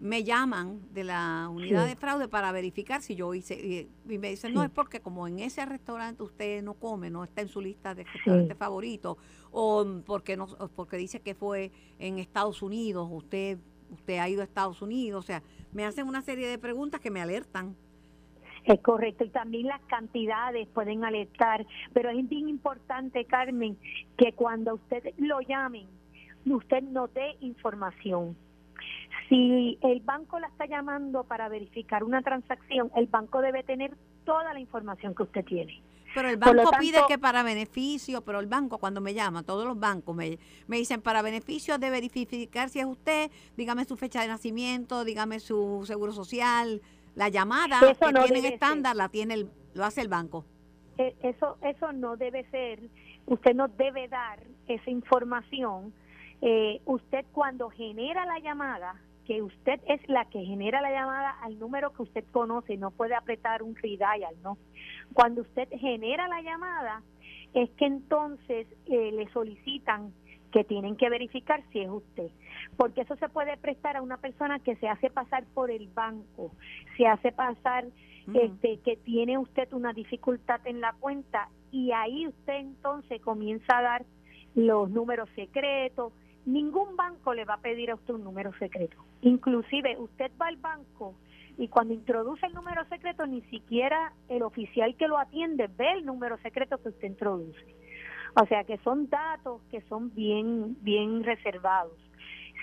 me 0.00 0.24
llaman 0.24 0.80
de 0.92 1.04
la 1.04 1.48
unidad 1.50 1.86
de 1.86 1.96
fraude 1.96 2.28
para 2.28 2.50
verificar 2.52 3.00
si 3.00 3.14
yo 3.14 3.32
hice 3.32 3.54
y, 3.54 3.88
me 4.18 4.30
dicen 4.30 4.52
no 4.52 4.62
es 4.62 4.70
porque 4.70 5.00
como 5.00 5.26
en 5.28 5.38
ese 5.38 5.64
restaurante 5.64 6.22
usted 6.22 6.62
no 6.62 6.74
come 6.74 7.10
no 7.10 7.24
está 7.24 7.42
en 7.42 7.48
su 7.48 7.60
lista 7.60 7.94
de 7.94 8.04
restaurantes 8.04 8.56
favoritos 8.56 9.16
o 9.52 9.86
porque 10.04 10.36
no 10.36 10.46
porque 10.74 10.96
dice 10.96 11.20
que 11.20 11.34
fue 11.34 11.70
en 11.98 12.18
Estados 12.18 12.60
Unidos 12.60 13.08
usted 13.10 13.58
usted 13.92 14.18
ha 14.18 14.28
ido 14.28 14.40
a 14.42 14.44
Estados 14.44 14.82
Unidos 14.82 15.24
o 15.24 15.26
sea 15.26 15.42
me 15.72 15.84
hacen 15.84 16.08
una 16.08 16.22
serie 16.22 16.48
de 16.48 16.58
preguntas 16.58 17.00
que 17.00 17.10
me 17.10 17.20
alertan 17.20 17.76
es 18.64 18.80
correcto, 18.80 19.24
y 19.24 19.30
también 19.30 19.66
las 19.66 19.80
cantidades 19.82 20.66
pueden 20.68 21.04
alertar, 21.04 21.66
pero 21.92 22.10
es 22.10 22.28
bien 22.28 22.48
importante, 22.48 23.24
Carmen, 23.24 23.76
que 24.16 24.32
cuando 24.32 24.74
usted 24.74 25.14
lo 25.18 25.40
llamen, 25.40 25.86
usted 26.46 26.82
no 26.82 27.08
dé 27.08 27.36
información 27.40 28.36
si 29.28 29.78
el 29.80 30.00
banco 30.00 30.38
la 30.38 30.48
está 30.48 30.66
llamando 30.66 31.24
para 31.24 31.48
verificar 31.48 32.04
una 32.04 32.22
transacción, 32.22 32.90
el 32.96 33.06
banco 33.06 33.40
debe 33.40 33.62
tener 33.62 33.96
toda 34.24 34.52
la 34.52 34.60
información 34.60 35.14
que 35.14 35.22
usted 35.22 35.44
tiene. 35.44 35.80
Pero 36.14 36.28
el 36.28 36.36
banco 36.36 36.70
pide 36.78 37.00
que 37.08 37.18
para 37.18 37.42
beneficio, 37.42 38.22
pero 38.22 38.38
el 38.38 38.46
banco 38.46 38.78
cuando 38.78 39.00
me 39.00 39.14
llama, 39.14 39.42
todos 39.42 39.66
los 39.66 39.78
bancos 39.78 40.14
me, 40.14 40.38
me 40.68 40.76
dicen 40.76 41.00
para 41.00 41.22
beneficio 41.22 41.76
de 41.78 41.90
verificar 41.90 42.68
si 42.68 42.78
es 42.78 42.86
usted, 42.86 43.30
dígame 43.56 43.84
su 43.84 43.96
fecha 43.96 44.22
de 44.22 44.28
nacimiento, 44.28 45.04
dígame 45.04 45.40
su 45.40 45.82
seguro 45.86 46.12
social, 46.12 46.80
la 47.14 47.28
llamada 47.28 47.80
que 47.80 47.94
tienen 47.94 48.44
estándar 48.52 48.96
la 48.96 49.08
tiene 49.08 49.34
el, 49.34 49.50
lo 49.74 49.84
hace 49.84 50.00
el 50.00 50.08
banco. 50.08 50.44
E, 50.98 51.14
eso 51.22 51.58
eso 51.62 51.92
no 51.92 52.16
debe 52.16 52.44
ser, 52.50 52.80
usted 53.26 53.54
no 53.54 53.68
debe 53.68 54.08
dar 54.08 54.40
esa 54.66 54.90
información. 54.90 55.92
Eh, 56.40 56.80
usted 56.84 57.24
cuando 57.32 57.70
genera 57.70 58.26
la 58.26 58.38
llamada 58.38 59.00
que 59.24 59.42
usted 59.42 59.80
es 59.88 60.06
la 60.08 60.26
que 60.26 60.44
genera 60.44 60.82
la 60.82 60.90
llamada 60.90 61.30
al 61.42 61.58
número 61.58 61.92
que 61.92 62.02
usted 62.02 62.24
conoce, 62.30 62.76
no 62.76 62.90
puede 62.90 63.14
apretar 63.14 63.62
un 63.62 63.74
redial, 63.74 64.34
¿no? 64.42 64.58
Cuando 65.14 65.42
usted 65.42 65.68
genera 65.70 66.28
la 66.28 66.42
llamada, 66.42 67.02
es 67.54 67.70
que 67.70 67.86
entonces 67.86 68.66
eh, 68.86 69.12
le 69.12 69.28
solicitan 69.32 70.12
que 70.54 70.62
tienen 70.64 70.96
que 70.96 71.10
verificar 71.10 71.64
si 71.72 71.80
es 71.80 71.90
usted, 71.90 72.30
porque 72.76 73.00
eso 73.00 73.16
se 73.16 73.28
puede 73.28 73.56
prestar 73.56 73.96
a 73.96 74.02
una 74.02 74.18
persona 74.18 74.60
que 74.60 74.76
se 74.76 74.88
hace 74.88 75.10
pasar 75.10 75.44
por 75.52 75.70
el 75.72 75.88
banco, 75.88 76.52
se 76.96 77.08
hace 77.08 77.32
pasar 77.32 77.84
este, 78.32 78.78
que 78.78 78.96
tiene 78.96 79.36
usted 79.36 79.72
una 79.72 79.92
dificultad 79.92 80.60
en 80.64 80.80
la 80.80 80.92
cuenta 80.92 81.48
y 81.72 81.90
ahí 81.90 82.28
usted 82.28 82.54
entonces 82.54 83.20
comienza 83.20 83.78
a 83.78 83.82
dar 83.82 84.04
los 84.54 84.88
números 84.88 85.28
secretos, 85.34 86.12
Ningún 86.46 86.94
banco 86.94 87.32
le 87.32 87.46
va 87.46 87.54
a 87.54 87.60
pedir 87.60 87.90
a 87.90 87.94
usted 87.94 88.14
un 88.14 88.24
número 88.24 88.52
secreto. 88.58 88.96
Inclusive 89.22 89.96
usted 89.98 90.30
va 90.40 90.48
al 90.48 90.56
banco 90.56 91.14
y 91.56 91.68
cuando 91.68 91.94
introduce 91.94 92.44
el 92.44 92.52
número 92.52 92.84
secreto 92.88 93.26
ni 93.26 93.40
siquiera 93.42 94.12
el 94.28 94.42
oficial 94.42 94.94
que 94.96 95.08
lo 95.08 95.18
atiende 95.18 95.70
ve 95.78 95.92
el 95.92 96.04
número 96.04 96.36
secreto 96.38 96.76
que 96.82 96.90
usted 96.90 97.08
introduce. 97.08 97.64
O 98.36 98.46
sea 98.46 98.64
que 98.64 98.78
son 98.78 99.08
datos 99.08 99.62
que 99.70 99.80
son 99.82 100.14
bien 100.14 100.76
bien 100.82 101.22
reservados. 101.22 101.92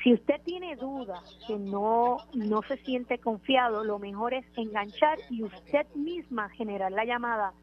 Si 0.04 0.14
usted 0.14 0.42
tiene 0.44 0.76
dudas, 0.76 1.22
que 1.48 1.58
no 1.58 2.18
no 2.34 2.62
se 2.64 2.78
siente 2.78 3.20
confiado, 3.20 3.84
lo 3.84 4.00
mejor 4.00 4.34
es 4.34 4.46
enganchar 4.56 5.18
y 5.30 5.44
usted 5.44 5.86
misma 5.96 6.50
generar 6.50 6.92
la 6.92 7.06
llamada 7.06 7.54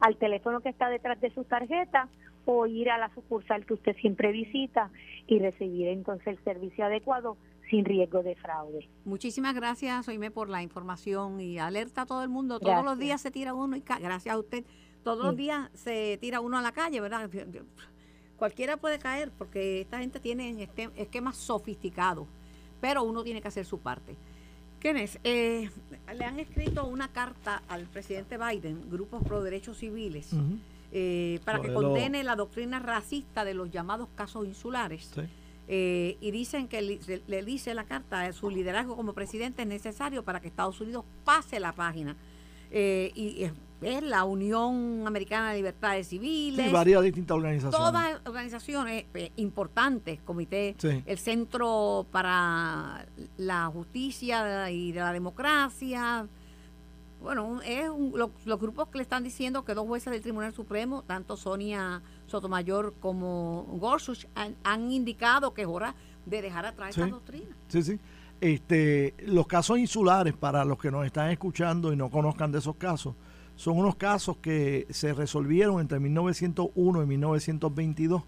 al 0.00 0.16
teléfono 0.16 0.60
que 0.60 0.68
está 0.68 0.88
detrás 0.88 1.20
de 1.20 1.30
su 1.34 1.44
tarjeta 1.44 2.08
o 2.44 2.66
ir 2.66 2.90
a 2.90 2.98
la 2.98 3.12
sucursal 3.14 3.66
que 3.66 3.74
usted 3.74 3.96
siempre 3.96 4.32
visita 4.32 4.90
y 5.26 5.38
recibir 5.38 5.88
entonces 5.88 6.28
el 6.28 6.44
servicio 6.44 6.84
adecuado 6.84 7.36
sin 7.68 7.84
riesgo 7.84 8.22
de 8.22 8.34
fraude. 8.36 8.88
Muchísimas 9.04 9.54
gracias, 9.54 10.08
Oime, 10.08 10.30
por 10.30 10.48
la 10.48 10.62
información 10.62 11.40
y 11.40 11.58
alerta 11.58 12.02
a 12.02 12.06
todo 12.06 12.22
el 12.22 12.30
mundo. 12.30 12.58
Todos 12.58 12.84
los 12.84 12.98
días 12.98 13.20
se 13.20 13.30
tira 13.30 13.52
uno 13.52 13.76
y 13.76 13.80
gracias 13.80 14.34
a 14.34 14.38
usted, 14.38 14.64
todos 15.02 15.24
los 15.24 15.36
días 15.36 15.70
se 15.74 16.18
tira 16.20 16.40
uno 16.40 16.58
a 16.58 16.62
la 16.62 16.72
calle, 16.72 17.00
¿verdad? 17.00 17.30
Cualquiera 18.36 18.76
puede 18.76 18.98
caer 18.98 19.32
porque 19.36 19.80
esta 19.80 19.98
gente 19.98 20.20
tiene 20.20 20.68
esquemas 20.96 21.36
sofisticados, 21.36 22.26
pero 22.80 23.02
uno 23.02 23.22
tiene 23.24 23.42
que 23.42 23.48
hacer 23.48 23.64
su 23.64 23.78
parte. 23.78 24.16
Kenneth, 24.80 25.18
eh, 25.24 25.70
le 26.16 26.24
han 26.24 26.38
escrito 26.38 26.86
una 26.86 27.08
carta 27.08 27.62
al 27.68 27.86
presidente 27.86 28.38
Biden, 28.38 28.88
grupos 28.88 29.24
pro 29.24 29.42
derechos 29.42 29.78
civiles, 29.78 30.30
eh, 30.92 31.40
para 31.44 31.60
que 31.60 31.72
condene 31.72 32.22
la 32.22 32.36
doctrina 32.36 32.78
racista 32.78 33.44
de 33.44 33.54
los 33.54 33.70
llamados 33.70 34.08
casos 34.14 34.46
insulares. 34.46 35.10
Eh, 35.70 36.16
y 36.22 36.30
dicen 36.30 36.66
que 36.66 36.80
le, 36.80 37.44
dice 37.44 37.74
la 37.74 37.84
carta, 37.84 38.32
su 38.32 38.48
liderazgo 38.48 38.96
como 38.96 39.12
presidente 39.12 39.62
es 39.62 39.68
necesario 39.68 40.24
para 40.24 40.40
que 40.40 40.48
Estados 40.48 40.80
Unidos 40.80 41.04
pase 41.24 41.60
la 41.60 41.72
página. 41.72 42.16
Eh, 42.70 43.12
y 43.14 43.46
es 43.80 44.02
la 44.02 44.24
Unión 44.24 45.04
Americana 45.06 45.50
de 45.50 45.58
Libertades 45.58 46.08
Civiles. 46.08 46.72
varias 46.72 47.02
distintas 47.02 47.36
organizaciones. 47.36 47.78
Todas 47.78 48.20
organizaciones 48.26 49.04
importantes, 49.36 50.20
comité, 50.22 50.74
el 51.06 51.18
Centro 51.18 52.06
para 52.10 53.06
la 53.36 53.66
Justicia 53.66 54.70
y 54.70 54.92
la 54.92 55.12
Democracia, 55.12 56.26
bueno, 57.20 57.60
es 57.62 57.90
los 58.44 58.60
grupos 58.60 58.88
que 58.88 58.98
le 58.98 59.02
están 59.02 59.24
diciendo 59.24 59.64
que 59.64 59.74
dos 59.74 59.86
jueces 59.86 60.12
del 60.12 60.22
Tribunal 60.22 60.54
Supremo, 60.54 61.02
tanto 61.02 61.36
Sonia 61.36 62.00
Sotomayor 62.26 62.94
como 63.00 63.64
Gorsuch, 63.78 64.26
han, 64.34 64.92
indicado 64.92 65.52
que 65.52 65.62
es 65.62 65.68
hora 65.68 65.94
de 66.26 66.42
dejar 66.42 66.66
atrás 66.66 66.96
esa 66.96 67.08
doctrina. 67.08 67.56
Sí, 67.68 67.82
sí. 67.82 67.98
Este, 68.40 69.14
los 69.26 69.48
casos 69.48 69.78
insulares, 69.78 70.34
para 70.34 70.64
los 70.64 70.78
que 70.78 70.92
nos 70.92 71.04
están 71.04 71.30
escuchando 71.30 71.92
y 71.92 71.96
no 71.96 72.08
conozcan 72.08 72.52
de 72.52 72.58
esos 72.58 72.76
casos, 72.76 73.16
son 73.58 73.76
unos 73.76 73.96
casos 73.96 74.36
que 74.36 74.86
se 74.88 75.12
resolvieron 75.12 75.80
entre 75.80 75.98
1901 75.98 77.02
y 77.02 77.06
1922, 77.06 78.22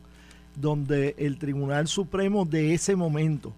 donde 0.57 1.15
el 1.19 1.39
Tribunal 1.39 1.87
Supremo 1.87 2.45
de 2.45 2.75
ese 2.75 2.97
momento, 2.97 3.53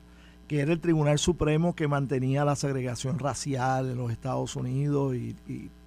que 0.48 0.60
era 0.60 0.70
el 0.70 0.80
Tribunal 0.80 1.18
Supremo 1.18 1.74
que 1.74 1.88
mantenía 1.88 2.44
la 2.44 2.56
segregación 2.56 3.18
racial 3.18 3.88
en 3.88 3.96
los 3.96 4.12
Estados 4.12 4.54
Unidos 4.54 5.16
y, 5.16 5.34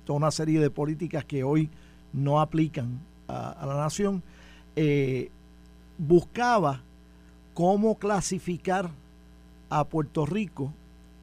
toda 0.06 0.18
una 0.18 0.32
serie 0.32 0.60
de 0.60 0.72
políticas 0.72 1.24
que 1.24 1.44
hoy 1.44 1.70
no 2.14 2.42
aplican 2.42 3.00
a, 3.28 3.64
la 3.68 3.76
nación, 3.76 4.24
eh, 4.76 5.30
buscaba 6.00 6.82
cómo 7.54 7.96
clasificar 8.00 8.90
a 9.70 9.84
Puerto 9.84 10.26
Rico 10.26 10.74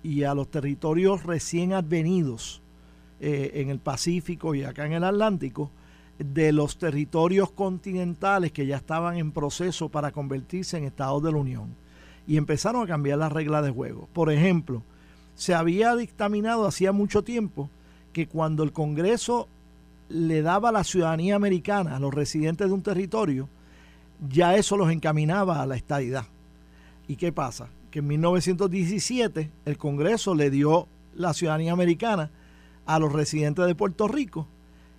y 0.04 0.22
a 0.22 0.34
los 0.34 0.48
territorios 0.48 1.24
recién 1.24 1.72
advenidos 1.72 2.61
eh, 3.24 3.60
en 3.60 3.70
el 3.70 3.78
Pacífico 3.78 4.52
y 4.52 4.64
acá 4.64 4.84
en 4.84 4.94
el 4.94 5.04
Atlántico 5.04 5.70
de 6.18 6.50
los 6.50 6.76
territorios 6.76 7.52
continentales 7.52 8.50
que 8.50 8.66
ya 8.66 8.76
estaban 8.76 9.16
en 9.16 9.30
proceso 9.30 9.88
para 9.90 10.10
convertirse 10.10 10.76
en 10.76 10.82
estados 10.82 11.22
de 11.22 11.30
la 11.30 11.38
Unión 11.38 11.76
y 12.26 12.36
empezaron 12.36 12.82
a 12.82 12.88
cambiar 12.88 13.18
las 13.18 13.30
reglas 13.30 13.64
de 13.64 13.70
juego. 13.70 14.08
Por 14.12 14.32
ejemplo, 14.32 14.82
se 15.36 15.54
había 15.54 15.94
dictaminado 15.94 16.66
hacía 16.66 16.90
mucho 16.90 17.22
tiempo 17.22 17.70
que 18.12 18.26
cuando 18.26 18.64
el 18.64 18.72
Congreso 18.72 19.46
le 20.08 20.42
daba 20.42 20.72
la 20.72 20.82
ciudadanía 20.82 21.36
americana 21.36 21.94
a 21.94 22.00
los 22.00 22.12
residentes 22.12 22.66
de 22.66 22.74
un 22.74 22.82
territorio, 22.82 23.48
ya 24.28 24.56
eso 24.56 24.76
los 24.76 24.90
encaminaba 24.90 25.62
a 25.62 25.66
la 25.66 25.76
estadidad. 25.76 26.26
¿Y 27.06 27.14
qué 27.14 27.30
pasa? 27.30 27.68
Que 27.92 28.00
en 28.00 28.08
1917 28.08 29.48
el 29.64 29.78
Congreso 29.78 30.34
le 30.34 30.50
dio 30.50 30.88
la 31.14 31.34
ciudadanía 31.34 31.72
americana 31.72 32.32
a 32.86 32.98
los 32.98 33.12
residentes 33.12 33.66
de 33.66 33.74
Puerto 33.74 34.08
Rico 34.08 34.46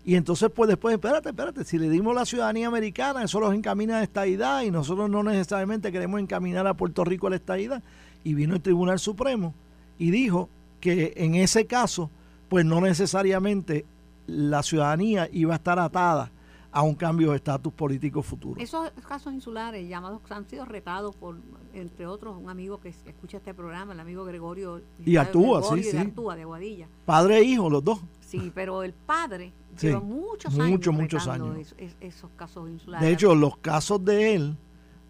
y 0.06 0.16
entonces, 0.16 0.50
pues 0.54 0.68
después, 0.68 0.94
espérate, 0.94 1.30
espérate, 1.30 1.64
si 1.64 1.78
le 1.78 1.90
dimos 1.90 2.14
la 2.14 2.26
ciudadanía 2.26 2.68
americana, 2.68 3.24
eso 3.24 3.40
los 3.40 3.54
encamina 3.54 4.00
a 4.00 4.04
estadidad 4.04 4.64
y 4.64 4.72
nosotros 4.72 5.10
no 5.10 5.24
necesariamente 5.24 5.92
queremos 5.94 6.20
encaminar 6.20 6.68
a 6.68 6.74
Puerto 6.74 7.06
Rico 7.06 7.28
a 7.28 7.30
la 7.30 7.38
estadidad. 7.38 7.82
Y 8.24 8.34
vino 8.34 8.54
el 8.56 8.62
Tribunal 8.62 9.00
Supremo 9.00 9.54
y 9.98 10.12
dijo 10.12 10.50
que 10.82 11.14
en 11.16 11.36
ese 11.36 11.68
caso, 11.68 12.10
pues 12.50 12.66
no 12.66 12.82
necesariamente 12.82 13.86
la 14.28 14.62
ciudadanía 14.62 15.30
iba 15.32 15.54
a 15.54 15.58
estar 15.58 15.80
atada 15.80 16.32
a 16.76 16.82
un 16.82 16.96
cambio 16.96 17.30
de 17.32 17.38
estatus 17.38 17.72
político 17.72 18.22
futuro. 18.24 18.60
Esos 18.60 18.90
casos 19.08 19.32
insulares 19.32 19.88
llamados 19.88 20.20
han 20.32 20.50
sido 20.50 20.66
retados 20.66 21.16
por, 21.16 21.38
entre 21.74 22.08
otros, 22.08 22.36
un 22.36 22.50
amigo 22.50 22.80
que 22.82 22.90
escucha 22.90 23.38
este 23.38 23.54
programa, 23.54 23.94
el 23.94 24.00
amigo 24.00 24.26
Gregorio. 24.26 24.82
Y 25.06 25.16
Artúa, 25.18 25.62
sí, 25.64 25.84
sí. 25.84 25.92
De 25.92 26.00
Artúa, 26.00 26.36
de 26.36 26.42
Aguadilla. 26.42 26.88
Padre 27.06 27.38
e 27.38 27.44
hijo, 27.44 27.70
los 27.70 27.84
dos. 27.84 28.00
Sí, 28.22 28.52
pero 28.56 28.82
el 28.84 28.92
padre 28.94 29.54
Sí, 29.78 29.88
lleva 29.88 30.00
muchos 30.02 30.54
años 30.56 30.70
muchos, 30.70 30.94
muchos 30.94 31.28
años. 31.28 31.58
es- 31.60 31.76
es- 31.78 31.96
esos 32.02 32.30
casos 32.36 32.68
insulares. 32.70 33.08
De 33.08 33.14
hecho, 33.14 33.36
los 33.36 33.56
casos 33.58 34.04
de 34.04 34.34
él 34.36 34.56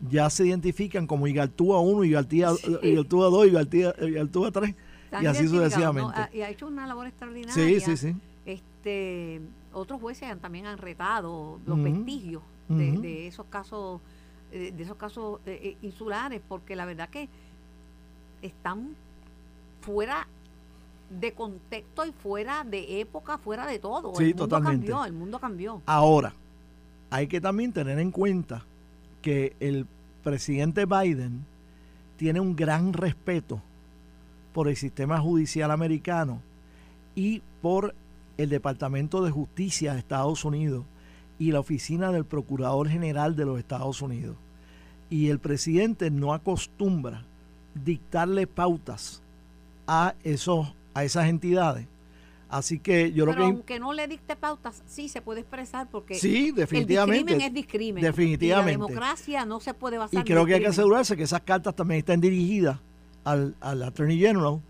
ya 0.10 0.30
se 0.30 0.45
identifican 0.45 1.08
como 1.08 1.28
Igartúa 1.28 1.80
1, 1.80 2.04
Igartúa, 2.04 2.56
Sí. 2.56 2.78
Igartúa 2.84 3.30
2, 3.30 3.47
Igartúa, 3.47 3.95
Igartúa 4.06 4.52
3 4.52 4.76
Están 5.06 5.23
y 5.23 5.28
así 5.28 5.47
sucesivamente. 5.47 6.19
¿no? 6.19 6.28
Y 6.38 6.41
ha 6.41 6.49
hecho 6.49 6.67
una 6.67 6.86
labor 6.88 7.08
extraordinaria. 7.08 7.54
Sí, 7.54 7.80
sí, 7.80 7.95
sí. 7.95 8.15
Este, 8.45 9.39
otros 9.73 9.99
jueces 10.01 10.29
han- 10.29 10.39
también 10.39 10.65
han 10.65 10.77
retado 10.77 11.59
los 11.65 11.81
vestigios 11.83 12.41
de, 12.69 13.27
esos 13.27 13.45
casos 13.47 14.01
eh, 14.51 14.71
de 14.75 14.83
esos 14.83 14.97
casos 14.97 15.39
eh, 15.45 15.59
eh, 15.63 15.77
insulares 15.81 16.41
porque 16.47 16.75
la 16.75 16.86
verdad 16.86 17.09
que 17.09 17.27
están 18.41 18.95
fuera 19.81 20.27
de 21.09 21.33
contexto 21.33 22.05
y 22.05 22.12
fuera 22.12 22.63
de 22.63 23.01
época, 23.01 23.38
fuera 23.38 23.65
de 23.67 23.79
todo. 23.79 24.15
Sí, 24.15 24.23
el 24.23 24.29
mundo 24.29 24.47
totalmente. 24.47 24.88
cambió, 24.88 25.05
el 25.05 25.13
mundo 25.13 25.39
cambió. 25.39 25.81
Ahora, 25.86 26.33
hay 27.09 27.27
que 27.27 27.39
también 27.41 27.71
tener 27.73 27.99
en 27.99 28.12
cuenta 28.12 28.65
que 29.21 29.55
el 29.59 29.86
presidente 30.23 30.86
Biden 30.86 31.45
tiene 32.17 32.39
un 32.39 32.55
gran 32.55 32.93
respeto 32.93 33.62
por 34.53 34.67
el 34.67 34.75
sistema 34.75 35.19
judicial 35.19 35.71
americano 35.71 36.39
y 37.15 37.41
por 37.62 37.93
el 38.38 38.50
Departamento 38.50 39.24
de 39.24 39.32
Justicia 39.32 39.93
de 39.93 40.00
Estados 40.00 40.46
Unidos 40.46 40.86
y 41.39 41.52
la 41.52 41.60
Oficina 41.60 42.12
del 42.12 42.26
Procurador 42.26 42.89
General 42.89 43.36
de 43.36 43.46
los 43.46 43.60
Estados 43.60 44.02
Unidos. 44.02 44.36
Y 45.10 45.30
el 45.30 45.39
presidente 45.39 46.10
no 46.10 46.34
acostumbra 46.34 47.26
dictarle 47.76 48.48
pautas 48.48 49.22
a, 49.88 50.15
esos, 50.24 50.74
a 50.93 51.04
esas 51.04 51.28
entidades. 51.28 51.88
Así 52.50 52.78
que 52.78 53.12
yo 53.12 53.26
Pero 53.26 53.36
creo 53.36 53.48
que... 53.48 53.54
aunque 53.54 53.80
no 53.80 53.93
le 53.93 54.08
dicte 54.08 54.36
pautas, 54.36 54.84
sí 54.86 55.10
se 55.10 55.22
puede 55.22 55.41
expresar 55.41 55.88
porque 55.89 56.15
Sí, 56.15 56.52
definitivamente. 56.52 57.34
el 57.34 57.39
discrimen 57.39 57.48
es 57.48 57.54
discrimen. 57.54 58.04
Definitivamente. 58.04 58.74
Y 58.74 58.78
la 58.78 58.86
democracia 58.88 59.46
no 59.46 59.60
se 59.60 59.74
puede 59.74 59.98
basar 59.98 60.13
Y 60.13 60.17
en 60.17 60.24
creo 60.24 60.46
que 60.46 60.54
hay 60.54 60.62
que 60.62 60.67
asegurarse 60.67 61.17
que 61.17 61.24
esas 61.24 61.41
cartas 61.41 61.76
también 61.76 62.00
estén 62.00 62.22
dirigidas 62.22 62.78
al, 63.24 63.56
al 63.60 63.82
Attorney 63.82 64.19
General 64.19 64.62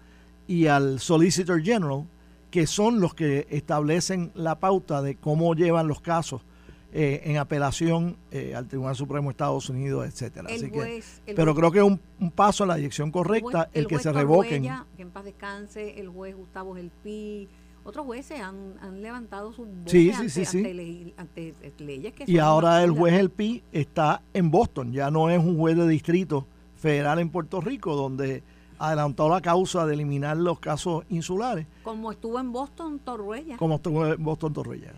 y 0.48 0.68
al 0.68 1.02
Solicitor 1.02 1.62
General, 1.62 2.06
que 2.54 2.68
son 2.68 3.00
los 3.00 3.16
que 3.16 3.48
establecen 3.50 4.32
la 4.36 4.60
pauta 4.60 5.02
de 5.02 5.16
cómo 5.16 5.56
llevan 5.56 5.88
los 5.88 6.02
casos 6.02 6.44
eh, 6.92 7.22
en 7.26 7.38
apelación 7.38 8.16
eh, 8.30 8.54
al 8.54 8.68
Tribunal 8.68 8.96
Supremo 8.96 9.30
de 9.30 9.32
Estados 9.32 9.70
Unidos, 9.72 10.06
etcétera. 10.06 10.48
Así 10.54 10.70
que, 10.70 10.78
juez- 10.78 11.22
pero 11.26 11.46
juez- 11.54 11.56
creo 11.58 11.72
que 11.72 11.78
es 11.80 11.84
un, 11.84 12.00
un 12.20 12.30
paso 12.30 12.64
en 12.64 12.68
la 12.68 12.76
dirección 12.76 13.10
correcta 13.10 13.72
el, 13.74 13.88
que 13.88 13.98
se 13.98 14.14
revoquen. 14.14 14.70
Que 14.96 15.02
en 15.02 15.10
paz 15.10 15.24
descanse, 15.26 16.00
el 16.00 16.10
juez 16.10 16.36
Gustavo 16.36 16.76
Gelpi, 16.76 17.50
otros 17.84 18.06
jueces 18.06 18.40
han, 18.40 18.76
han 18.80 19.02
levantado 19.02 19.52
sus 19.52 19.68
voces 19.68 19.92
Sí, 19.92 20.12
sí, 20.12 20.16
ante, 20.16 20.30
sí, 20.46 21.14
ante 21.18 21.56
ante 21.66 21.84
leyes 21.84 22.14
que 22.14 22.26
Y 22.28 22.36
son 22.36 22.40
ahora 22.46 22.84
el 22.84 22.92
juez 22.92 23.16
El 23.16 23.32
Pi 23.32 23.64
está 23.72 24.22
en 24.32 24.52
Boston, 24.52 24.94
ya 24.94 25.10
no 25.10 25.32
es 25.32 25.40
un 25.40 25.58
juez 25.58 25.76
de 25.76 25.88
distrito 25.88 26.46
federal 26.76 27.18
en 27.18 27.32
Puerto 27.32 27.62
Rico, 27.62 27.96
donde 27.96 28.44
adelantó 28.88 29.30
la 29.30 29.40
causa 29.42 29.86
de 29.86 29.94
eliminar 29.94 30.36
los 30.38 30.60
casos 30.60 31.06
insulares, 31.10 31.66
Como 31.84 32.12
estuvo 32.12 32.40
en 32.40 32.52
Boston, 32.52 33.00
Torruella. 33.00 33.58
como 33.58 33.76
estuvo 33.76 34.06
en 34.06 34.22
Boston 34.24 34.54
Torrella. 34.54 34.92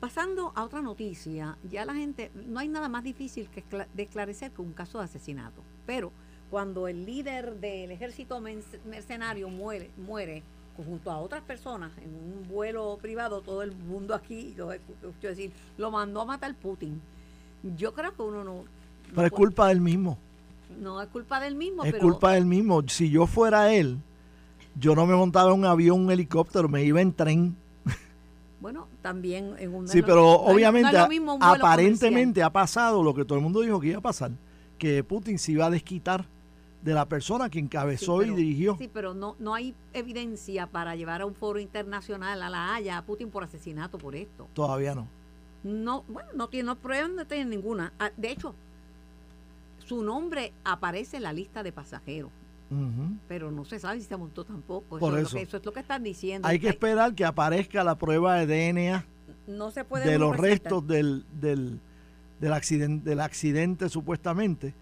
Pasando 0.00 0.52
a 0.54 0.64
otra 0.64 0.82
noticia, 0.82 1.56
ya 1.70 1.86
la 1.86 1.94
gente, 1.94 2.30
no 2.46 2.60
hay 2.60 2.68
nada 2.68 2.88
más 2.90 3.02
difícil 3.02 3.48
que 3.48 3.64
esclarecer 3.96 4.50
que 4.50 4.60
un 4.60 4.74
caso 4.74 4.98
de 4.98 5.04
asesinato. 5.04 5.62
Pero 5.86 6.12
cuando 6.50 6.86
el 6.88 7.06
líder 7.06 7.54
del 7.58 7.90
ejército 7.90 8.38
mercenario 8.84 9.48
muere, 9.48 9.90
muere 9.96 10.42
junto 10.76 11.10
a 11.10 11.18
otras 11.18 11.42
personas 11.42 11.92
en 11.98 12.10
un 12.14 12.46
vuelo 12.48 12.98
privado, 13.00 13.40
todo 13.40 13.62
el 13.62 13.74
mundo 13.74 14.14
aquí, 14.14 14.52
yo 14.56 14.72
escucho 14.72 15.28
decir, 15.28 15.50
lo 15.78 15.90
mandó 15.90 16.20
a 16.20 16.24
matar 16.26 16.54
Putin. 16.56 17.00
Yo 17.76 17.94
creo 17.94 18.14
que 18.14 18.20
uno 18.20 18.44
no... 18.44 18.54
no 18.56 18.64
Pero 19.14 19.26
es 19.26 19.30
puede- 19.30 19.30
culpa 19.30 19.68
del 19.68 19.80
mismo, 19.80 20.18
No 20.84 21.00
es 21.00 21.08
culpa 21.08 21.40
del 21.40 21.54
mismo, 21.54 21.82
es 21.82 21.92
pero 21.92 22.02
culpa 22.04 22.32
del 22.32 22.44
mismo. 22.44 22.82
Si 22.88 23.10
yo 23.10 23.26
fuera 23.26 23.72
él, 23.72 23.98
yo 24.78 24.94
no 24.94 25.06
me 25.06 25.14
montaba 25.16 25.50
en 25.52 25.58
un 25.60 25.64
avión, 25.64 26.00
un 26.02 26.10
helicóptero, 26.10 26.68
me 26.68 26.84
iba 26.84 27.00
en 27.00 27.12
tren. 27.12 27.56
bueno, 28.60 28.86
también 29.00 29.54
en 29.58 29.74
un... 29.74 29.88
Sí, 29.88 30.00
no 30.00 30.06
pero 30.06 30.20
no 30.20 30.26
no 30.26 30.36
obviamente, 30.54 30.92
lo 30.92 31.08
mismo 31.08 31.38
aparentemente 31.40 32.42
ha 32.42 32.50
pasado 32.50 33.02
lo 33.02 33.14
que 33.14 33.24
todo 33.24 33.38
el 33.38 33.42
mundo 33.44 33.62
dijo 33.62 33.80
que 33.80 33.88
iba 33.88 33.98
a 33.98 34.02
pasar, 34.02 34.30
que 34.78 35.02
Putin 35.02 35.38
se 35.38 35.52
iba 35.52 35.66
a 35.66 35.70
desquitar 35.70 36.26
de 36.82 36.92
la 36.92 37.06
persona 37.06 37.48
que 37.48 37.58
encabezó 37.58 38.20
Sí, 38.20 38.26
pero- 38.26 38.32
y 38.34 38.36
dirigió. 38.44 38.76
Sí, 38.78 38.90
pero 38.92 39.14
no, 39.14 39.36
no 39.38 39.54
hay 39.54 39.74
evidencia 39.94 40.66
para 40.66 40.94
llevar 40.96 41.22
a 41.22 41.26
un 41.26 41.34
foro 41.34 41.58
internacional 41.58 42.42
a 42.42 42.50
La 42.50 42.74
Haya 42.74 42.98
a 42.98 43.02
Putin 43.02 43.30
por 43.30 43.42
asesinato 43.42 43.96
por 43.96 44.14
esto. 44.14 44.48
Todavía 44.52 44.94
no. 44.94 45.08
No, 45.62 46.04
bueno, 46.08 46.28
no 46.34 46.48
tiene 46.48 46.66
no 46.66 46.76
pruebas, 46.76 47.10
no 47.10 47.26
tiene 47.26 47.46
ninguna. 47.46 47.94
Ah, 47.98 48.10
De 48.18 48.30
hecho, 48.30 48.54
su 49.86 50.02
nombre 50.02 50.52
aparece 50.64 51.18
en 51.18 51.24
la 51.24 51.32
lista 51.32 51.62
de 51.62 51.72
pasajeros, 51.72 52.30
pero 53.28 53.50
no 53.50 53.64
se 53.64 53.78
sabe 53.78 54.00
si 54.00 54.06
se 54.06 54.16
montó 54.16 54.44
tampoco. 54.44 54.98
Por 54.98 55.18
eso, 55.18 55.18
Es 55.18 55.26
eso. 55.26 55.34
lo 55.34 55.38
que, 55.38 55.42
eso 55.44 55.56
es 55.58 55.64
lo 55.64 55.72
que 55.72 55.80
están 55.80 56.02
diciendo. 56.02 56.48
Hay 56.48 56.58
que 56.58 56.68
esperar 56.68 57.14
que 57.14 57.24
aparezca 57.24 57.84
la 57.84 57.96
prueba 57.96 58.34
de 58.36 58.72
DNA 58.72 59.04
no 59.46 59.70
se 59.70 59.84
puede 59.84 60.10
de 60.10 60.18
los 60.18 60.36
restos 60.36 60.86
del, 60.86 61.24
del, 61.40 61.80
del, 62.40 62.52
accidente, 62.52 63.10
del 63.10 63.20
accidente 63.20 63.88
supuestamente 63.88 64.74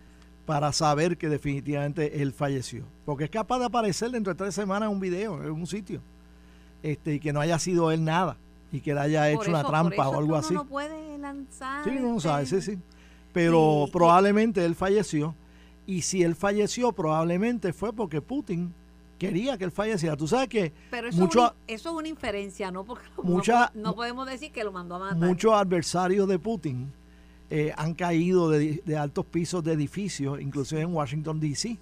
para 0.46 0.72
saber 0.72 1.16
que 1.16 1.28
definitivamente 1.28 2.22
él 2.22 2.32
falleció. 2.32 2.84
Porque 3.04 3.24
es 3.24 3.30
capaz 3.30 3.58
de 3.58 3.66
aparecer 3.66 4.10
dentro 4.10 4.32
de 4.32 4.38
tres 4.38 4.54
semanas 4.54 4.88
en 4.88 4.94
un 4.94 5.00
video, 5.00 5.42
en 5.42 5.50
un 5.50 5.66
sitio, 5.66 6.00
este, 6.82 7.14
y 7.14 7.20
que 7.20 7.32
no 7.32 7.40
haya 7.40 7.58
sido 7.58 7.90
él 7.90 8.04
nada, 8.04 8.36
y 8.72 8.80
que 8.80 8.94
le 8.94 9.00
haya 9.00 9.22
Por 9.34 9.42
hecho 9.42 9.50
una 9.50 9.62
por 9.62 9.70
trampa 9.70 9.94
eso 9.94 10.10
o 10.10 10.18
algo 10.18 10.24
uno 10.24 10.36
así. 10.36 10.54
no 10.54 10.64
puede 10.66 11.18
lanzar. 11.18 11.84
Sí, 11.84 11.90
no 12.00 12.18
sabe, 12.20 12.46
sí, 12.46 12.60
sí. 12.60 12.78
Pero 13.32 13.86
probablemente 13.92 14.64
él 14.64 14.74
falleció, 14.74 15.34
y 15.86 16.02
si 16.02 16.22
él 16.22 16.34
falleció, 16.36 16.92
probablemente 16.92 17.72
fue 17.72 17.92
porque 17.92 18.20
Putin 18.20 18.72
quería 19.18 19.56
que 19.56 19.64
él 19.64 19.70
falleciera. 19.72 20.16
Tú 20.16 20.26
sabes 20.28 20.48
que 20.48 20.72
Pero 20.90 21.08
eso, 21.08 21.18
mucho- 21.20 21.38
es 21.38 21.44
una, 21.52 21.54
eso 21.66 21.90
es 21.90 21.96
una 21.96 22.08
inferencia, 22.08 22.70
¿no? 22.70 22.84
Porque 22.84 23.04
Mucha- 23.22 23.70
no, 23.74 23.94
podemos 23.94 24.26
decir 24.28 24.52
que 24.52 24.64
lo 24.64 24.72
mandó 24.72 24.96
a 24.96 24.98
matar. 24.98 25.16
muchos 25.16 25.52
adversarios 25.54 26.28
de 26.28 26.38
Putin 26.38 26.92
eh, 27.50 27.72
han 27.76 27.94
caído 27.94 28.48
de, 28.50 28.82
de 28.84 28.96
altos 28.96 29.24
pisos 29.26 29.62
de 29.62 29.72
edificios, 29.72 30.40
inclusive 30.40 30.80
en 30.82 30.92
Washington 30.94 31.38
D.C. 31.40 31.78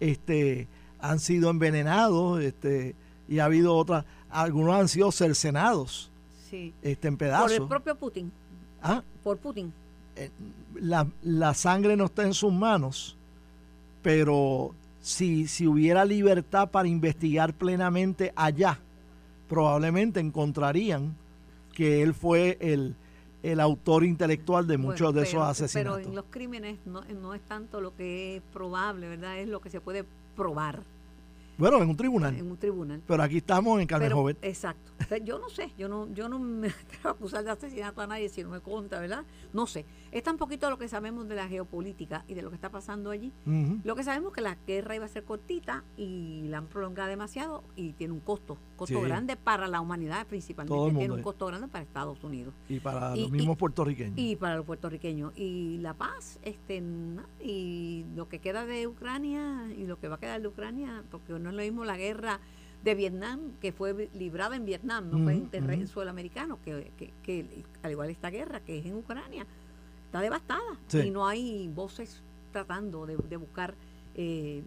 Este, 0.00 0.68
han 1.00 1.18
sido 1.20 1.50
envenenados, 1.50 2.40
este, 2.42 2.94
y 3.28 3.38
ha 3.38 3.46
habido 3.46 3.74
otras, 3.74 4.04
algunos 4.30 4.74
han 4.74 4.88
sido 4.88 5.10
cercenados, 5.12 6.10
Sí. 6.50 6.72
este, 6.82 7.08
en 7.08 7.14
Por 7.14 7.18
pedazos. 7.18 7.52
el 7.52 7.66
propio 7.66 7.96
Putin. 7.96 8.30
Ah, 8.82 9.02
Por 9.24 9.38
Putin. 9.38 9.72
Eh, 10.16 10.30
la, 10.74 11.06
la 11.22 11.54
sangre 11.54 11.96
no 11.96 12.06
está 12.06 12.22
en 12.24 12.34
sus 12.34 12.52
manos, 12.52 13.16
pero 14.02 14.74
si, 15.00 15.46
si 15.46 15.66
hubiera 15.66 16.04
libertad 16.04 16.70
para 16.70 16.88
investigar 16.88 17.54
plenamente 17.54 18.32
allá, 18.34 18.78
probablemente 19.48 20.20
encontrarían 20.20 21.14
que 21.72 22.02
él 22.02 22.14
fue 22.14 22.58
el, 22.60 22.94
el 23.42 23.60
autor 23.60 24.04
intelectual 24.04 24.66
de 24.66 24.78
muchos 24.78 25.12
Bueno, 25.12 25.20
de 25.20 25.22
esos 25.22 25.42
asesinatos. 25.42 25.98
Pero 25.98 26.08
en 26.08 26.14
los 26.16 26.24
crímenes 26.30 26.78
no, 26.86 27.02
no 27.20 27.34
es 27.34 27.42
tanto 27.42 27.80
lo 27.80 27.94
que 27.94 28.36
es 28.36 28.42
probable, 28.52 29.08
¿verdad? 29.08 29.38
Es 29.38 29.48
lo 29.48 29.60
que 29.60 29.70
se 29.70 29.80
puede 29.80 30.04
probar 30.34 30.82
Bueno, 31.58 31.82
en 31.82 31.88
un 31.88 31.96
tribunal. 31.96 32.36
en 32.36 32.50
un 32.50 32.56
tribunal. 32.58 33.02
Pero 33.06 33.22
aquí 33.22 33.38
estamos 33.38 33.80
en 33.80 33.86
Carmen 33.86 34.06
Pero, 34.08 34.16
Jovet. 34.16 34.38
exacto. 34.42 34.92
Yo 35.24 35.38
no 35.38 35.48
sé, 35.48 35.72
yo 35.78 35.88
no, 35.88 36.12
yo 36.12 36.28
no 36.28 36.38
me 36.38 36.68
atrevo 36.84 37.08
a 37.08 37.10
acusar 37.12 37.44
de 37.44 37.50
asesinato 37.50 38.00
a 38.02 38.06
nadie 38.06 38.28
si 38.28 38.42
no 38.42 38.50
me 38.50 38.60
conta, 38.60 39.00
¿verdad? 39.00 39.24
No 39.52 39.66
sé. 39.66 39.84
Es 40.12 40.22
tan 40.22 40.36
poquito 40.36 40.68
lo 40.70 40.78
que 40.78 40.88
sabemos 40.88 41.28
de 41.28 41.34
la 41.34 41.48
geopolítica 41.48 42.24
y 42.28 42.34
de 42.34 42.42
lo 42.42 42.48
que 42.50 42.56
está 42.56 42.70
pasando 42.70 43.10
allí. 43.10 43.32
Lo 43.84 43.94
que 43.96 44.04
sabemos 44.04 44.30
es 44.30 44.34
que 44.36 44.40
la 44.40 44.56
guerra 44.66 44.96
iba 44.96 45.04
a 45.04 45.08
ser 45.08 45.24
cortita 45.24 45.84
y 45.96 46.42
la 46.48 46.58
han 46.58 46.66
prolongado 46.66 47.08
demasiado 47.08 47.64
y 47.76 47.92
tiene 47.92 48.12
un 48.14 48.20
costo, 48.20 48.58
costo 48.76 48.98
Sí. 48.98 49.04
grande 49.04 49.36
para 49.36 49.66
la 49.68 49.80
humanidad 49.80 50.26
principalmente, 50.26 50.74
Todo 50.74 50.86
el 50.88 50.92
tiene 50.92 51.00
mundo, 51.04 51.14
un 51.14 51.20
eh. 51.20 51.22
costo 51.24 51.46
grande 51.46 51.68
para 51.68 51.84
Estados 51.84 52.22
Unidos 52.24 52.54
Y 52.68 52.80
para 52.80 53.16
y- 53.16 53.22
los 53.22 53.30
mismos 53.30 53.56
y- 53.56 53.58
puertorriqueños. 53.58 54.14
y 54.18 54.36
para 54.36 54.56
los 54.56 54.64
puertorriqueños 54.66 55.32
y 55.36 55.78
la 55.78 55.94
paz, 55.94 56.38
este, 56.42 56.82
y 57.42 58.04
lo 58.14 58.28
que 58.28 58.38
queda 58.40 58.64
de 58.66 58.86
Ucrania 58.86 59.68
y 59.76 59.86
lo 59.86 59.98
que 59.98 60.08
va 60.08 60.16
a 60.16 60.18
quedar 60.20 60.40
de 60.40 60.48
Ucrania, 60.48 61.02
porque 61.10 61.32
no 61.38 61.45
es 61.50 61.56
lo 61.56 61.62
mismo 61.62 61.84
la 61.84 61.96
guerra 61.96 62.40
de 62.84 62.94
Vietnam 62.94 63.52
que 63.60 63.72
fue 63.72 64.08
librada 64.14 64.54
en 64.56 64.64
Vietnam, 64.64 65.10
no 65.10 65.18
fue 65.24 65.32
en 65.34 65.48
terreno 65.48 65.82
ujú. 65.84 65.92
suelo 65.92 66.10
americano, 66.10 66.58
que, 66.64 66.92
que, 66.96 67.12
que 67.22 67.64
al 67.82 67.90
igual 67.90 68.10
esta 68.10 68.30
guerra 68.30 68.60
que 68.60 68.78
es 68.78 68.86
en 68.86 68.94
Ucrania, 68.96 69.46
está 70.06 70.20
devastada 70.20 70.78
Sí. 70.86 70.98
y 71.00 71.10
no 71.10 71.26
hay 71.26 71.68
voces 71.74 72.22
tratando 72.52 73.04
de, 73.06 73.16
de 73.16 73.36
buscar 73.36 73.74
eh, 74.14 74.62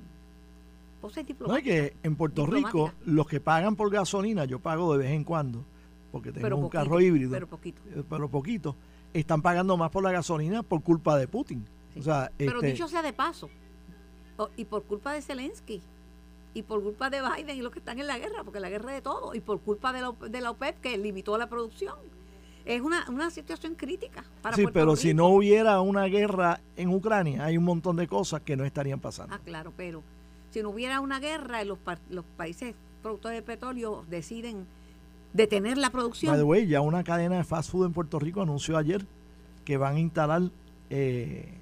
voces 1.02 1.18
No 1.18 1.22
es 1.22 1.28
diplomáticas. 1.28 1.74
que 1.74 1.94
en 2.04 2.16
Puerto 2.16 2.46
Rico, 2.46 2.92
los 3.06 3.26
que 3.28 3.40
pagan 3.40 3.76
por 3.76 3.90
gasolina, 3.90 4.46
yo 4.46 4.60
pago 4.60 4.92
de 4.94 5.00
vez 5.06 5.12
en 5.12 5.24
cuando, 5.24 5.64
porque 6.12 6.32
tengo 6.32 6.44
pero 6.44 6.58
un 6.58 6.64
poquito, 6.64 6.84
carro 6.84 7.00
híbrido. 7.02 7.32
Pero 7.32 7.48
poquito. 7.48 7.82
eh, 7.96 8.04
pero 8.10 8.28
poquito. 8.30 8.76
están 9.14 9.42
pagando 9.42 9.78
más 9.78 9.92
por 9.92 10.04
la 10.04 10.12
gasolina 10.12 10.62
por 10.62 10.84
culpa 10.84 11.18
de 11.18 11.28
Putin. 11.28 11.66
O 11.98 12.02
sea, 12.02 12.32
Pero 12.38 12.56
este, 12.58 12.68
dicho 12.74 12.88
sea 12.88 13.02
de 13.02 13.14
paso, 13.14 13.50
y 14.58 14.66
por 14.66 14.84
culpa 14.84 15.14
de 15.14 15.22
Zelensky, 15.22 15.82
y 16.54 16.64
por 16.64 16.82
culpa 16.82 17.10
de 17.10 17.22
Biden 17.22 17.58
y 17.58 17.62
los 17.62 17.72
que 17.72 17.80
están 17.80 18.00
en 18.00 18.08
la 18.08 18.18
guerra, 18.18 18.44
porque 18.44 18.60
la 18.60 18.70
guerra 18.70 18.92
es 18.92 18.98
de 18.98 19.02
todo, 19.02 19.36
y 19.36 19.40
por 19.40 19.60
culpa 19.62 19.94
de 19.94 20.02
la, 20.02 20.14
de 20.30 20.42
la 20.42 20.52
OPEP 20.52 20.80
que 20.82 20.98
limitó 20.98 21.38
la 21.38 21.48
producción. 21.48 21.96
Es 22.66 22.82
una, 22.82 23.06
una 23.10 23.32
situación 23.32 23.76
crítica 23.76 24.24
para 24.42 24.56
sí, 24.56 24.64
Puerto 24.64 24.80
pero 24.80 24.96
si 24.96 25.14
no 25.14 25.28
hubiera 25.28 25.82
una 25.82 26.06
guerra 26.06 26.60
en 26.76 26.90
Ucrania, 26.90 27.46
hay 27.46 27.58
un 27.58 27.64
montón 27.64 27.96
de 27.96 28.08
cosas 28.08 28.42
que 28.42 28.56
no 28.56 28.64
estarían 28.66 29.00
pasando. 29.00 29.34
Ah, 29.34 29.40
claro, 29.44 29.74
pero 29.76 30.04
si 30.52 30.62
no 30.62 30.70
hubiera 30.70 31.00
una 31.00 31.20
guerra, 31.20 31.64
los, 31.64 31.80
los 32.10 32.26
países 32.38 32.76
productores 33.02 33.38
de 33.38 33.42
petróleo 33.42 34.06
deciden 34.10 34.68
detener 35.34 35.78
la 35.78 35.90
producción. 35.90 36.32
By 36.32 36.40
the 36.40 36.44
way, 36.44 36.68
ya 36.68 36.82
una 36.82 37.04
cadena 37.04 37.38
de 37.38 37.44
fast 37.44 37.72
food 37.72 37.86
en 37.86 37.94
Puerto 37.94 38.20
Rico 38.20 38.42
anunció 38.42 38.78
ayer 38.78 39.06
que 39.64 39.78
van 39.78 39.96
a 39.96 40.00
instalar 40.00 40.42
eh, 40.90 41.54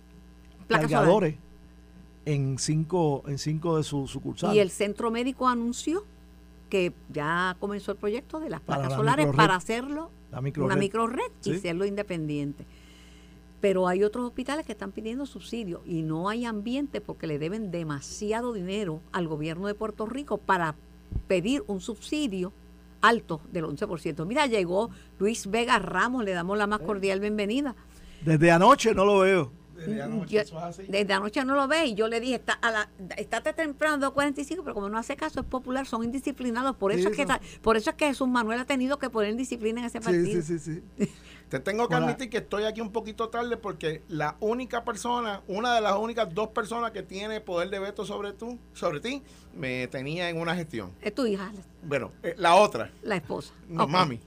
en 2.28 2.60
cinco, 2.60 3.24
en 3.28 3.38
cinco 3.38 3.78
de 3.78 3.84
sus 3.84 4.12
sucursales. 4.12 4.56
Y 4.56 4.60
el 4.60 4.70
centro 4.70 5.10
médico 5.12 5.48
anunció 5.48 6.04
que 6.70 6.92
ya 7.10 7.56
comenzó 7.60 7.94
el 7.94 7.98
proyecto 7.98 8.40
de 8.42 8.50
las 8.50 8.60
placas 8.60 8.90
la 8.90 8.96
solares 8.98 9.28
para 9.34 9.56
hacerlo 9.56 10.10
La 10.32 10.42
microred. 10.42 10.66
una 10.66 10.76
microred 10.76 11.32
y 11.46 11.52
Sí. 11.52 11.56
hacerlo 11.56 11.86
independiente. 11.86 12.66
Pero 13.62 13.88
hay 13.88 14.04
otros 14.04 14.26
hospitales 14.26 14.66
que 14.66 14.74
están 14.74 14.92
pidiendo 14.92 15.26
subsidio 15.26 15.82
y 15.86 16.02
no 16.04 16.28
hay 16.28 16.44
ambiente 16.46 17.00
porque 17.00 17.28
le 17.28 17.40
deben 17.40 17.72
demasiado 17.72 18.52
dinero 18.52 19.00
al 19.14 19.28
gobierno 19.30 19.68
de 19.68 19.74
Puerto 19.74 20.06
Rico 20.06 20.38
para 20.38 20.76
pedir 21.30 21.64
un 21.68 21.80
subsidio 21.80 22.52
alto 23.02 23.40
del 23.54 23.64
11%. 23.66 24.26
Mira, 24.26 24.48
llegó 24.48 24.90
Luis 25.18 25.48
Vega 25.50 25.80
Ramos, 25.80 26.26
le 26.26 26.34
damos 26.34 26.58
la 26.58 26.68
más 26.68 26.82
cordial 26.82 27.22
bienvenida. 27.22 27.74
Desde 28.26 28.52
anoche 28.52 28.94
no 28.94 29.06
lo 29.06 29.20
veo. 29.20 29.52
Yo- 30.26 30.42
desde 30.88 31.14
anoche 31.14 31.46
no 31.46 31.56
lo 31.56 31.68
ve 31.68 31.86
y 31.86 31.94
yo 31.96 32.08
le 32.08 32.20
dije, 32.20 32.36
está 32.36 32.54
a 32.54 32.72
la, 32.72 32.90
estate 33.18 33.54
temprano 33.54 33.98
2.45, 34.12 34.62
pero 34.64 34.74
como 34.74 34.90
no 34.90 34.98
hace 34.98 35.16
caso, 35.16 35.40
es 35.42 35.46
popular, 35.46 35.86
son 35.86 36.04
indisciplinados. 36.04 36.76
Por 36.76 36.92
eso, 36.92 37.10
Sí, 37.14 37.22
es 37.22 37.28
que, 37.28 37.60
por 37.62 37.78
eso 37.78 37.90
es 37.92 37.96
que 37.96 38.08
Jesús 38.08 38.28
Manuel 38.28 38.60
ha 38.60 38.66
tenido 38.66 38.98
que 39.00 39.10
poner 39.10 39.36
disciplina 39.36 39.80
en 39.82 39.86
ese 39.86 40.00
Sí, 40.00 40.04
partido. 40.06 40.42
sí, 40.42 40.60
sí, 40.60 40.82
sí. 40.98 41.08
Te 41.50 41.60
tengo 41.62 41.88
que 41.88 41.96
Hola. 41.96 42.06
admitir 42.08 42.30
que 42.30 42.38
estoy 42.40 42.66
aquí 42.66 42.82
un 42.82 42.92
poquito 42.92 43.30
tarde 43.30 43.56
porque 43.56 44.02
la 44.10 44.36
única 44.42 44.84
persona, 44.84 45.42
una 45.48 45.74
de 45.76 45.80
las 45.82 45.96
únicas 45.96 46.34
dos 46.34 46.50
personas 46.50 46.92
que 46.92 47.04
tiene 47.04 47.40
poder 47.40 47.70
de 47.70 47.80
veto 47.80 48.06
sobre 48.06 48.34
tú, 48.34 48.60
sobre 48.74 49.00
ti, 49.00 49.24
me 49.56 49.88
tenía 49.88 50.30
en 50.30 50.38
una 50.42 50.54
gestión. 50.56 50.92
Es 51.02 51.16
tu 51.16 51.26
hija, 51.26 51.50
Bueno, 51.84 52.12
eh, 52.22 52.36
la 52.38 52.56
otra, 52.56 52.92
la 53.02 53.16
esposa. 53.16 53.54
no, 53.70 53.88
mami. 53.88 54.20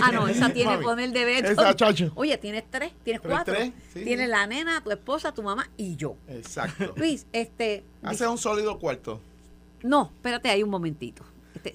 Ah, 0.00 0.12
no, 0.12 0.28
esa 0.28 0.50
tiene 0.52 0.70
Mami. 0.72 0.84
poder 0.84 1.10
de 1.10 1.24
veto. 1.24 1.48
Esa, 1.50 1.74
chacho. 1.74 2.12
Oye, 2.14 2.38
tienes 2.38 2.62
tres, 2.70 2.92
tienes 3.02 3.22
Tres, 3.22 3.34
cuatro. 3.34 3.54
tres, 3.54 3.72
sí, 3.92 4.04
tienes 4.04 4.28
la 4.28 4.46
nena, 4.46 4.80
tu 4.84 4.92
esposa, 4.92 5.32
tu 5.34 5.42
mamá 5.42 5.68
y 5.76 5.96
yo. 5.96 6.14
Exacto. 6.28 6.94
Luis, 6.96 7.26
este. 7.32 7.82
Hace 8.04 8.28
un 8.28 8.38
sólido 8.38 8.78
cuarto. 8.78 9.20
No, 9.82 10.12
espérate 10.14 10.48
ahí 10.48 10.62
un 10.62 10.70
momentito. 10.70 11.24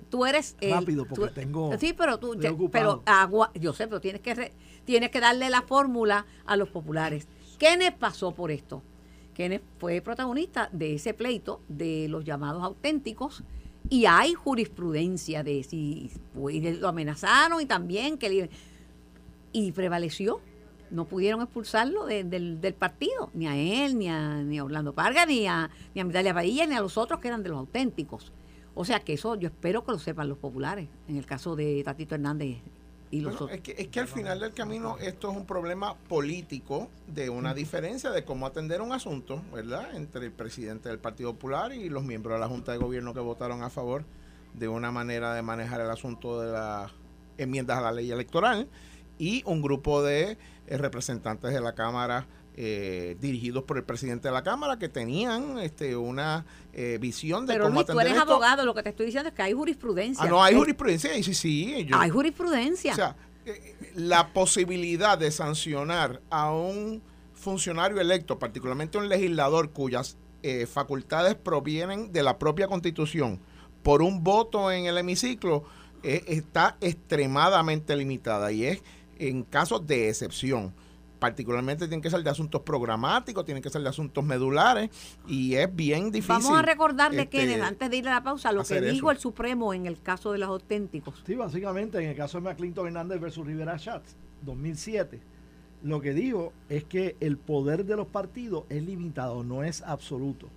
Tú 0.09 0.25
eres 0.25 0.55
el- 0.61 0.71
Rápido, 0.71 1.05
porque 1.05 1.27
tú- 1.27 1.33
tengo- 1.33 1.77
Sí, 1.79 1.93
pero 1.93 2.17
tú 2.19 2.35
pero 2.71 3.03
agua, 3.05 3.51
yo 3.55 3.73
sé, 3.73 3.87
pero 3.87 4.01
tienes 4.01 4.21
que 4.21 4.33
re- 4.35 4.53
tienes 4.85 5.09
que 5.11 5.19
darle 5.19 5.49
la 5.49 5.61
fórmula 5.61 6.25
a 6.45 6.55
los 6.57 6.69
populares. 6.69 7.27
Kenneth 7.57 7.95
pasó 7.97 8.31
por 8.31 8.51
esto. 8.51 8.81
Kenneth 9.33 9.63
fue 9.79 10.01
protagonista 10.01 10.69
de 10.71 10.95
ese 10.95 11.13
pleito 11.13 11.61
de 11.67 12.07
los 12.09 12.23
llamados 12.23 12.63
auténticos 12.63 13.43
y 13.89 14.05
hay 14.05 14.33
jurisprudencia 14.33 15.43
de 15.43 15.63
si 15.63 16.11
lo 16.35 16.87
amenazaron 16.87 17.61
y 17.61 17.65
también 17.65 18.17
que 18.17 18.29
le- 18.29 18.49
y 19.51 19.71
prevaleció. 19.71 20.41
No 20.91 21.05
pudieron 21.05 21.41
expulsarlo 21.41 22.05
de- 22.05 22.23
del, 22.23 22.61
del 22.61 22.73
partido, 22.75 23.31
ni 23.33 23.47
a 23.47 23.55
él, 23.57 23.97
ni 23.97 24.09
a, 24.09 24.43
ni 24.43 24.59
a 24.59 24.63
Orlando 24.63 24.93
Parga, 24.93 25.25
ni 25.25 25.47
a, 25.47 25.71
ni 25.95 26.01
a 26.01 26.03
Mitalia 26.03 26.33
Padilla, 26.35 26.67
ni 26.67 26.75
a 26.75 26.81
los 26.81 26.97
otros 26.99 27.19
que 27.19 27.29
eran 27.29 27.41
de 27.41 27.49
los 27.49 27.57
auténticos. 27.57 28.31
O 28.75 28.85
sea 28.85 28.99
que 29.01 29.13
eso 29.13 29.35
yo 29.35 29.47
espero 29.47 29.83
que 29.85 29.91
lo 29.91 29.99
sepan 29.99 30.29
los 30.29 30.37
populares, 30.37 30.87
en 31.07 31.17
el 31.17 31.25
caso 31.25 31.55
de 31.55 31.83
Tatito 31.83 32.15
Hernández 32.15 32.57
y 33.11 33.21
los 33.21 33.33
Bueno, 33.33 33.45
otros. 33.45 33.51
es, 33.51 33.61
que, 33.61 33.81
es 33.81 33.87
que 33.89 33.99
al 33.99 34.07
final 34.07 34.39
del 34.39 34.53
camino 34.53 34.97
esto 34.99 35.29
es 35.29 35.37
un 35.37 35.45
problema 35.45 35.95
político 35.95 36.89
de 37.07 37.29
una 37.29 37.53
diferencia 37.53 38.09
de 38.09 38.25
cómo 38.25 38.47
atender 38.47 38.81
un 38.81 38.91
asunto, 38.91 39.41
¿verdad? 39.53 39.95
Entre 39.95 40.25
el 40.25 40.31
presidente 40.31 40.89
del 40.89 40.97
Partido 40.97 41.33
Popular 41.33 41.73
y 41.73 41.89
los 41.89 42.03
miembros 42.03 42.33
de 42.35 42.39
la 42.39 42.47
Junta 42.47 42.71
de 42.71 42.79
Gobierno 42.79 43.13
que 43.13 43.19
votaron 43.19 43.61
a 43.61 43.69
favor 43.69 44.03
de 44.55 44.67
una 44.67 44.91
manera 44.91 45.35
de 45.35 45.43
manejar 45.43 45.81
el 45.81 45.89
asunto 45.91 46.41
de 46.41 46.51
las 46.51 46.91
enmiendas 47.37 47.77
a 47.77 47.81
la 47.81 47.91
ley 47.91 48.11
electoral 48.11 48.67
y 49.19 49.43
un 49.45 49.61
grupo 49.61 50.01
de 50.01 50.37
eh, 50.67 50.77
representantes 50.77 51.53
de 51.53 51.61
la 51.61 51.73
Cámara 51.73 52.25
eh, 52.55 53.17
dirigidos 53.19 53.63
por 53.63 53.77
el 53.77 53.83
presidente 53.83 54.27
de 54.27 54.33
la 54.33 54.43
Cámara 54.43 54.77
que 54.77 54.89
tenían 54.89 55.57
este 55.59 55.95
una 55.95 56.45
eh, 56.73 56.97
visión 57.01 57.45
de 57.45 57.53
Pero 57.53 57.65
cómo 57.65 57.75
Luis, 57.81 57.87
tú 57.87 57.99
eres 57.99 58.13
esto. 58.17 58.31
abogado, 58.31 58.65
lo 58.65 58.73
que 58.73 58.83
te 58.83 58.89
estoy 58.89 59.07
diciendo 59.07 59.29
es 59.29 59.35
que 59.35 59.41
hay 59.41 59.53
jurisprudencia. 59.53 60.23
Ah, 60.23 60.27
no, 60.27 60.43
hay 60.43 60.53
Eh, 60.53 60.57
jurisprudencia, 60.57 61.17
y 61.17 61.23
sí, 61.23 61.33
sí. 61.33 61.85
yo- 61.85 61.97
Hay 61.97 62.09
jurisprudencia. 62.09 62.91
o 62.93 62.95
sea, 62.95 63.15
eh, 63.45 63.75
la 63.95 64.33
posibilidad 64.33 65.17
de 65.17 65.31
sancionar 65.31 66.21
a 66.29 66.51
un 66.53 67.01
funcionario 67.33 67.99
electo, 67.99 68.39
particularmente 68.39 68.97
un 68.97 69.09
legislador 69.09 69.71
cuyas 69.71 70.17
eh, 70.43 70.65
facultades 70.65 71.35
provienen 71.35 72.11
de 72.11 72.21
la 72.23 72.37
propia 72.37 72.67
constitución, 72.67 73.39
por 73.81 74.01
un 74.01 74.23
voto 74.23 74.71
en 74.71 74.85
el 74.85 74.97
hemiciclo, 74.97 75.63
eh, 76.03 76.23
está 76.27 76.77
extremadamente 76.81 77.95
limitada 77.95 78.51
y 78.51 78.65
es 78.65 78.81
en 79.19 79.43
casos 79.43 79.85
de 79.87 80.09
excepción. 80.09 80.73
Particularmente 81.23 81.87
tienen 81.87 82.01
que 82.01 82.09
ser 82.09 82.21
de 82.21 82.29
asuntos 82.29 82.63
programáticos, 82.63 83.45
tienen 83.45 83.63
que 83.63 83.69
ser 83.69 83.81
de 83.81 83.87
asuntos 83.87 84.25
medulares 84.25 84.89
y 85.25 85.55
es 85.55 85.73
bien 85.73 86.11
difícil. 86.11 86.43
Vamos 86.43 86.59
a 86.59 86.61
recordarle, 86.61 87.21
este, 87.21 87.37
Kenneth, 87.37 87.61
antes 87.61 87.89
de 87.89 87.95
ir 87.95 88.09
a 88.09 88.15
la 88.15 88.23
pausa, 88.23 88.51
lo 88.51 88.65
que 88.65 88.81
dijo 88.81 89.09
eso. 89.09 89.11
el 89.11 89.17
Supremo 89.19 89.73
en 89.73 89.85
el 89.85 90.01
caso 90.01 90.33
de 90.33 90.39
los 90.39 90.49
auténticos. 90.49 91.23
Sí, 91.25 91.35
básicamente 91.35 91.97
en 91.99 92.09
el 92.09 92.17
caso 92.17 92.41
de 92.41 92.43
McClinton 92.43 92.87
Hernández 92.87 93.21
versus 93.21 93.47
Rivera 93.47 93.77
Schatz, 93.77 94.17
2007, 94.41 95.21
lo 95.81 96.01
que 96.01 96.13
dijo 96.13 96.51
es 96.67 96.83
que 96.83 97.15
el 97.21 97.37
poder 97.37 97.85
de 97.85 97.95
los 97.95 98.07
partidos 98.07 98.65
es 98.67 98.83
limitado, 98.83 99.45
no 99.45 99.63
es 99.63 99.81
absoluto, 99.81 100.49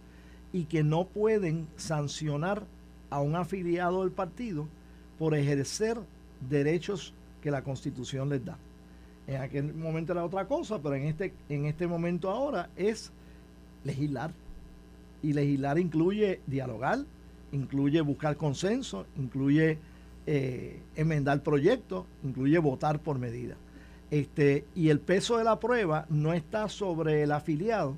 y 0.52 0.64
que 0.64 0.82
no 0.82 1.06
pueden 1.06 1.68
sancionar 1.76 2.64
a 3.10 3.20
un 3.20 3.36
afiliado 3.36 4.00
del 4.00 4.10
partido 4.10 4.66
por 5.16 5.36
ejercer 5.36 6.00
derechos 6.50 7.14
que 7.40 7.52
la 7.52 7.62
Constitución 7.62 8.28
les 8.30 8.44
da. 8.44 8.58
En 9.26 9.40
aquel 9.40 9.74
momento 9.74 10.12
era 10.12 10.24
otra 10.24 10.46
cosa, 10.46 10.80
pero 10.80 10.94
en 10.94 11.04
este, 11.04 11.32
en 11.48 11.64
este 11.66 11.86
momento 11.86 12.30
ahora 12.30 12.70
es 12.76 13.10
legislar. 13.84 14.32
Y 15.22 15.32
legislar 15.32 15.78
incluye 15.78 16.40
dialogar, 16.46 17.00
incluye 17.50 18.00
buscar 18.02 18.36
consenso, 18.36 19.06
incluye 19.16 19.78
eh, 20.26 20.80
enmendar 20.94 21.42
proyectos, 21.42 22.04
incluye 22.22 22.58
votar 22.58 23.00
por 23.00 23.18
medida. 23.18 23.56
Este, 24.10 24.64
y 24.76 24.90
el 24.90 25.00
peso 25.00 25.38
de 25.38 25.44
la 25.44 25.58
prueba 25.58 26.06
no 26.08 26.32
está 26.32 26.68
sobre 26.68 27.22
el 27.24 27.32
afiliado, 27.32 27.96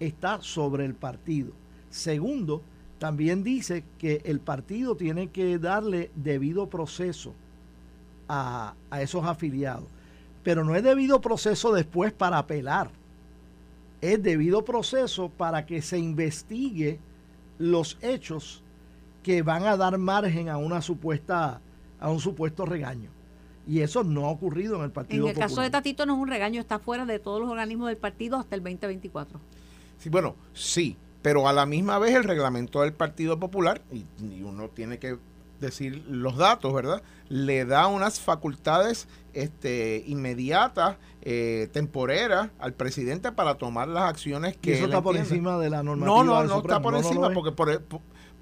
está 0.00 0.42
sobre 0.42 0.84
el 0.84 0.94
partido. 0.94 1.52
Segundo, 1.88 2.62
también 2.98 3.42
dice 3.42 3.84
que 3.98 4.20
el 4.24 4.40
partido 4.40 4.96
tiene 4.96 5.28
que 5.28 5.58
darle 5.58 6.10
debido 6.14 6.68
proceso 6.68 7.32
a, 8.28 8.74
a 8.90 9.00
esos 9.00 9.24
afiliados. 9.24 9.84
Pero 10.46 10.62
no 10.62 10.76
es 10.76 10.84
debido 10.84 11.20
proceso 11.20 11.72
después 11.72 12.12
para 12.12 12.38
apelar. 12.38 12.92
Es 14.00 14.22
debido 14.22 14.64
proceso 14.64 15.28
para 15.28 15.66
que 15.66 15.82
se 15.82 15.98
investigue 15.98 17.00
los 17.58 17.98
hechos 18.00 18.62
que 19.24 19.42
van 19.42 19.64
a 19.64 19.76
dar 19.76 19.98
margen 19.98 20.48
a 20.48 20.56
una 20.56 20.82
supuesta 20.82 21.60
a 21.98 22.10
un 22.12 22.20
supuesto 22.20 22.64
regaño. 22.64 23.10
Y 23.66 23.80
eso 23.80 24.04
no 24.04 24.26
ha 24.26 24.30
ocurrido 24.30 24.76
en 24.76 24.82
el 24.82 24.92
Partido 24.92 25.24
En 25.24 25.30
el 25.30 25.36
caso 25.36 25.62
de. 25.62 25.70
Tatito 25.70 26.06
no 26.06 26.14
es 26.14 26.20
un 26.20 26.28
regaño, 26.28 26.60
está 26.60 26.78
fuera 26.78 27.04
de 27.04 27.18
todos 27.18 27.40
los 27.40 27.50
organismos 27.50 27.88
del 27.88 27.96
partido 27.96 28.36
hasta 28.36 28.54
el 28.54 28.62
2024. 28.62 29.40
Sí, 29.98 30.10
bueno, 30.10 30.36
sí, 30.54 30.96
pero 31.22 31.48
a 31.48 31.52
la 31.52 31.66
misma 31.66 31.98
vez 31.98 32.14
el 32.14 32.22
reglamento 32.22 32.82
del 32.82 32.92
Partido 32.92 33.40
Popular, 33.40 33.82
y, 33.90 34.04
y 34.24 34.44
uno 34.44 34.68
tiene 34.68 35.00
que 35.00 35.18
decir 35.60 36.04
los 36.08 36.36
datos, 36.36 36.72
¿verdad? 36.74 37.02
Le 37.28 37.64
da 37.64 37.86
unas 37.88 38.20
facultades 38.20 39.08
este, 39.32 40.04
inmediatas, 40.06 40.96
eh, 41.22 41.68
temporeras 41.72 42.50
al 42.58 42.72
presidente 42.72 43.32
para 43.32 43.56
tomar 43.56 43.88
las 43.88 44.04
acciones 44.04 44.54
Y 44.54 44.58
que 44.58 44.72
eso 44.74 44.84
él 44.84 44.90
está 44.90 45.02
por 45.02 45.16
encima 45.16 45.58
de 45.58 45.70
la 45.70 45.82
normativa 45.82 46.16
No, 46.16 46.24
no, 46.24 46.38
del 46.40 46.48
no 46.48 46.54
Supremo. 46.56 46.74
está 46.76 46.82
por 46.82 46.92
No, 46.92 47.00
no 47.00 47.06
encima, 47.08 47.30
porque 47.30 47.52
por, 47.52 47.82
por, 47.82 48.00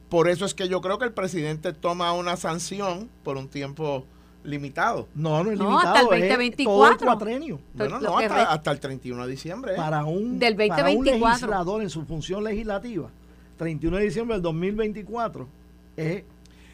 por 0.09 0.29
eso 0.29 0.45
es 0.45 0.55
que 0.55 0.69
yo 0.69 0.81
creo 0.81 0.99
que 0.99 1.07
el 1.07 1.13
presidente 1.13 1.73
toma 1.73 2.13
una 2.13 2.37
sanción 2.37 3.09
por 3.23 3.37
un 3.37 3.49
tiempo 3.49 4.05
limitado. 4.45 5.09
No, 5.15 5.43
no 5.43 5.51
es 5.51 5.59
No, 5.59 5.65
limitado. 5.71 5.95
hasta 5.97 6.17
el 6.17 6.23
es 6.23 6.29
2024. 6.29 6.75
todo 6.75 6.91
el 6.91 6.99
cuatrenio. 6.99 7.61
Bueno, 7.73 7.99
Lo 7.99 8.11
no, 8.11 8.19
hasta, 8.19 8.35
re- 8.35 8.41
hasta 8.43 8.71
el 8.73 8.81
31 8.81 9.25
de 9.25 9.31
diciembre. 9.31 9.73
¿eh? 9.73 9.77
Para 9.77 10.05
un, 10.05 10.39
Del 10.39 10.55
para 10.55 10.75
un 10.91 10.97
2024. 10.97 11.31
legislador 11.49 11.83
en 11.83 11.89
su 11.91 12.05
función 12.05 12.45
legislativa, 12.45 13.09
31 13.57 13.97
de 13.97 14.05
diciembre 14.05 14.35
del 14.37 14.43
2024 14.43 15.49
es, 15.97 16.25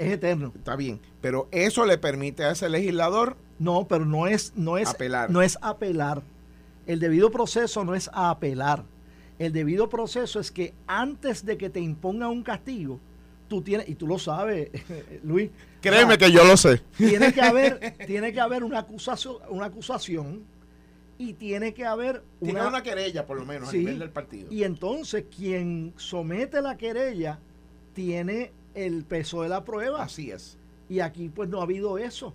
es 0.00 0.12
eterno. 0.12 0.52
Está 0.56 0.76
bien, 0.76 1.00
pero 1.20 1.48
eso 1.50 1.84
le 1.84 1.98
permite 1.98 2.44
a 2.44 2.52
ese 2.52 2.68
legislador 2.68 3.36
No, 3.58 3.86
pero 3.86 4.04
no 4.04 4.26
es, 4.26 4.52
no 4.56 4.78
es 4.78 4.88
Apelar. 4.88 5.30
No 5.30 5.42
es 5.42 5.58
apelar. 5.60 6.22
El 6.86 6.98
debido 6.98 7.30
proceso 7.30 7.84
no 7.84 7.94
es 7.94 8.08
a 8.12 8.30
apelar. 8.30 8.84
El 9.38 9.52
debido 9.52 9.88
proceso 9.88 10.40
es 10.40 10.50
que 10.50 10.74
antes 10.86 11.44
de 11.44 11.56
que 11.56 11.70
te 11.70 11.80
imponga 11.80 12.28
un 12.28 12.42
castigo, 12.42 12.98
tú 13.48 13.62
tienes, 13.62 13.88
y 13.88 13.94
tú 13.94 14.06
lo 14.06 14.18
sabes, 14.18 14.70
Luis. 15.22 15.50
Créeme 15.82 16.16
que 16.16 16.32
yo 16.32 16.44
lo 16.44 16.56
sé. 16.56 16.82
Tiene 16.96 17.32
que 17.32 17.40
haber, 17.42 17.94
tiene 18.06 18.32
que 18.32 18.40
haber 18.40 18.64
una 18.64 18.80
acusación, 18.80 19.36
una 19.50 19.66
acusación 19.66 20.42
y 21.18 21.34
tiene 21.34 21.74
que 21.74 21.84
haber 21.84 22.22
una, 22.40 22.68
una 22.68 22.82
querella, 22.82 23.26
por 23.26 23.38
lo 23.38 23.44
menos, 23.44 23.68
a 23.68 23.72
nivel 23.72 23.98
del 23.98 24.10
partido. 24.10 24.50
Y 24.50 24.64
entonces 24.64 25.26
quien 25.34 25.92
somete 25.96 26.62
la 26.62 26.78
querella 26.78 27.38
tiene 27.92 28.52
el 28.74 29.04
peso 29.04 29.42
de 29.42 29.48
la 29.48 29.64
prueba. 29.64 30.02
Así 30.02 30.30
es. 30.30 30.58
Y 30.88 31.00
aquí 31.00 31.28
pues 31.28 31.48
no 31.48 31.60
ha 31.60 31.64
habido 31.64 31.98
eso. 31.98 32.34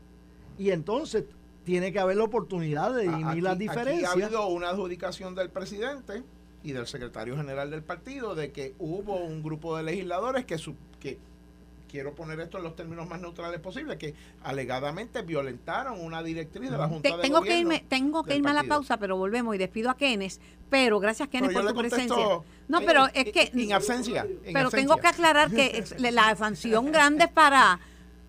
Y 0.58 0.72
entonces 0.72 1.26
tiene 1.64 1.92
que 1.92 2.00
haber 2.00 2.18
la 2.18 2.24
oportunidad 2.24 2.94
de 2.94 3.04
dirimir 3.04 3.44
las 3.44 3.58
diferencias. 3.58 4.12
Aquí 4.12 4.22
ha 4.22 4.26
habido 4.26 4.48
una 4.48 4.70
adjudicación 4.70 5.36
del 5.36 5.50
presidente 5.50 6.24
y 6.64 6.72
del 6.72 6.88
secretario 6.88 7.36
general 7.36 7.70
del 7.72 7.84
partido 7.84 8.36
de 8.36 8.52
que 8.52 8.74
hubo 8.80 9.18
un 9.18 9.44
grupo 9.44 9.76
de 9.76 9.84
legisladores 9.84 10.46
que, 10.46 10.58
su, 10.58 10.76
que 11.00 11.20
quiero 11.96 12.14
poner 12.14 12.38
esto 12.42 12.58
en 12.58 12.66
los 12.66 12.76
términos 12.76 13.08
más 13.08 13.22
neutrales 13.22 13.62
posibles, 13.62 13.98
que 13.98 14.14
alegadamente 14.44 15.22
violentaron 15.22 16.04
una 16.04 16.22
directriz 16.22 16.70
de 16.70 16.78
la 16.78 16.90
Junta 16.90 17.16
de 17.16 17.22
tengo 17.22 17.42
Que 17.42 17.58
irme, 17.58 17.86
tengo 17.88 18.26
que 18.26 18.36
irme 18.36 18.50
a 18.50 18.54
la 18.54 18.66
pausa, 18.66 18.98
pero 18.98 19.16
volvemos 19.16 19.56
y 19.56 19.58
despido 19.58 19.90
a 19.90 19.96
Kenes. 19.96 20.42
Pero 20.70 21.00
gracias, 21.00 21.30
Kenes, 21.30 21.54
por 21.54 21.66
tu 21.66 21.74
presencia. 21.74 22.42
No, 22.68 22.82
pero 22.82 23.08
es 23.14 23.32
que. 23.32 23.50
En 23.54 23.72
absencia. 23.72 24.28
pero 24.52 24.72
tengo 24.72 24.98
que 24.98 25.08
aclarar 25.08 25.52
que 25.52 25.86
la 26.00 26.36
sanción 26.36 26.92
grande 26.92 27.30
para 27.30 27.80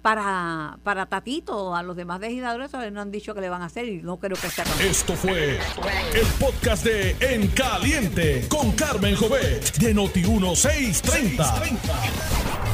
para, 0.00 0.78
para 0.84 1.06
Tatito, 1.06 1.74
a 1.74 1.82
los 1.82 1.96
demás 1.96 2.20
legisladores 2.20 2.70
no 2.92 3.00
han 3.00 3.10
dicho 3.10 3.34
que 3.34 3.40
le 3.40 3.48
van 3.48 3.62
a 3.62 3.64
hacer 3.64 3.88
y 3.88 4.02
no 4.02 4.18
creo 4.18 4.36
que 4.36 4.48
sea 4.48 4.64
Esto 4.80 5.14
fue 5.14 5.58
el 6.14 6.26
podcast 6.38 6.84
de 6.84 7.16
En 7.18 7.48
Caliente 7.48 8.46
con 8.48 8.70
Carmen 8.70 9.16
Jovet 9.16 9.76
de 9.78 9.92
Noti 9.92 10.20
1630. 10.20 12.45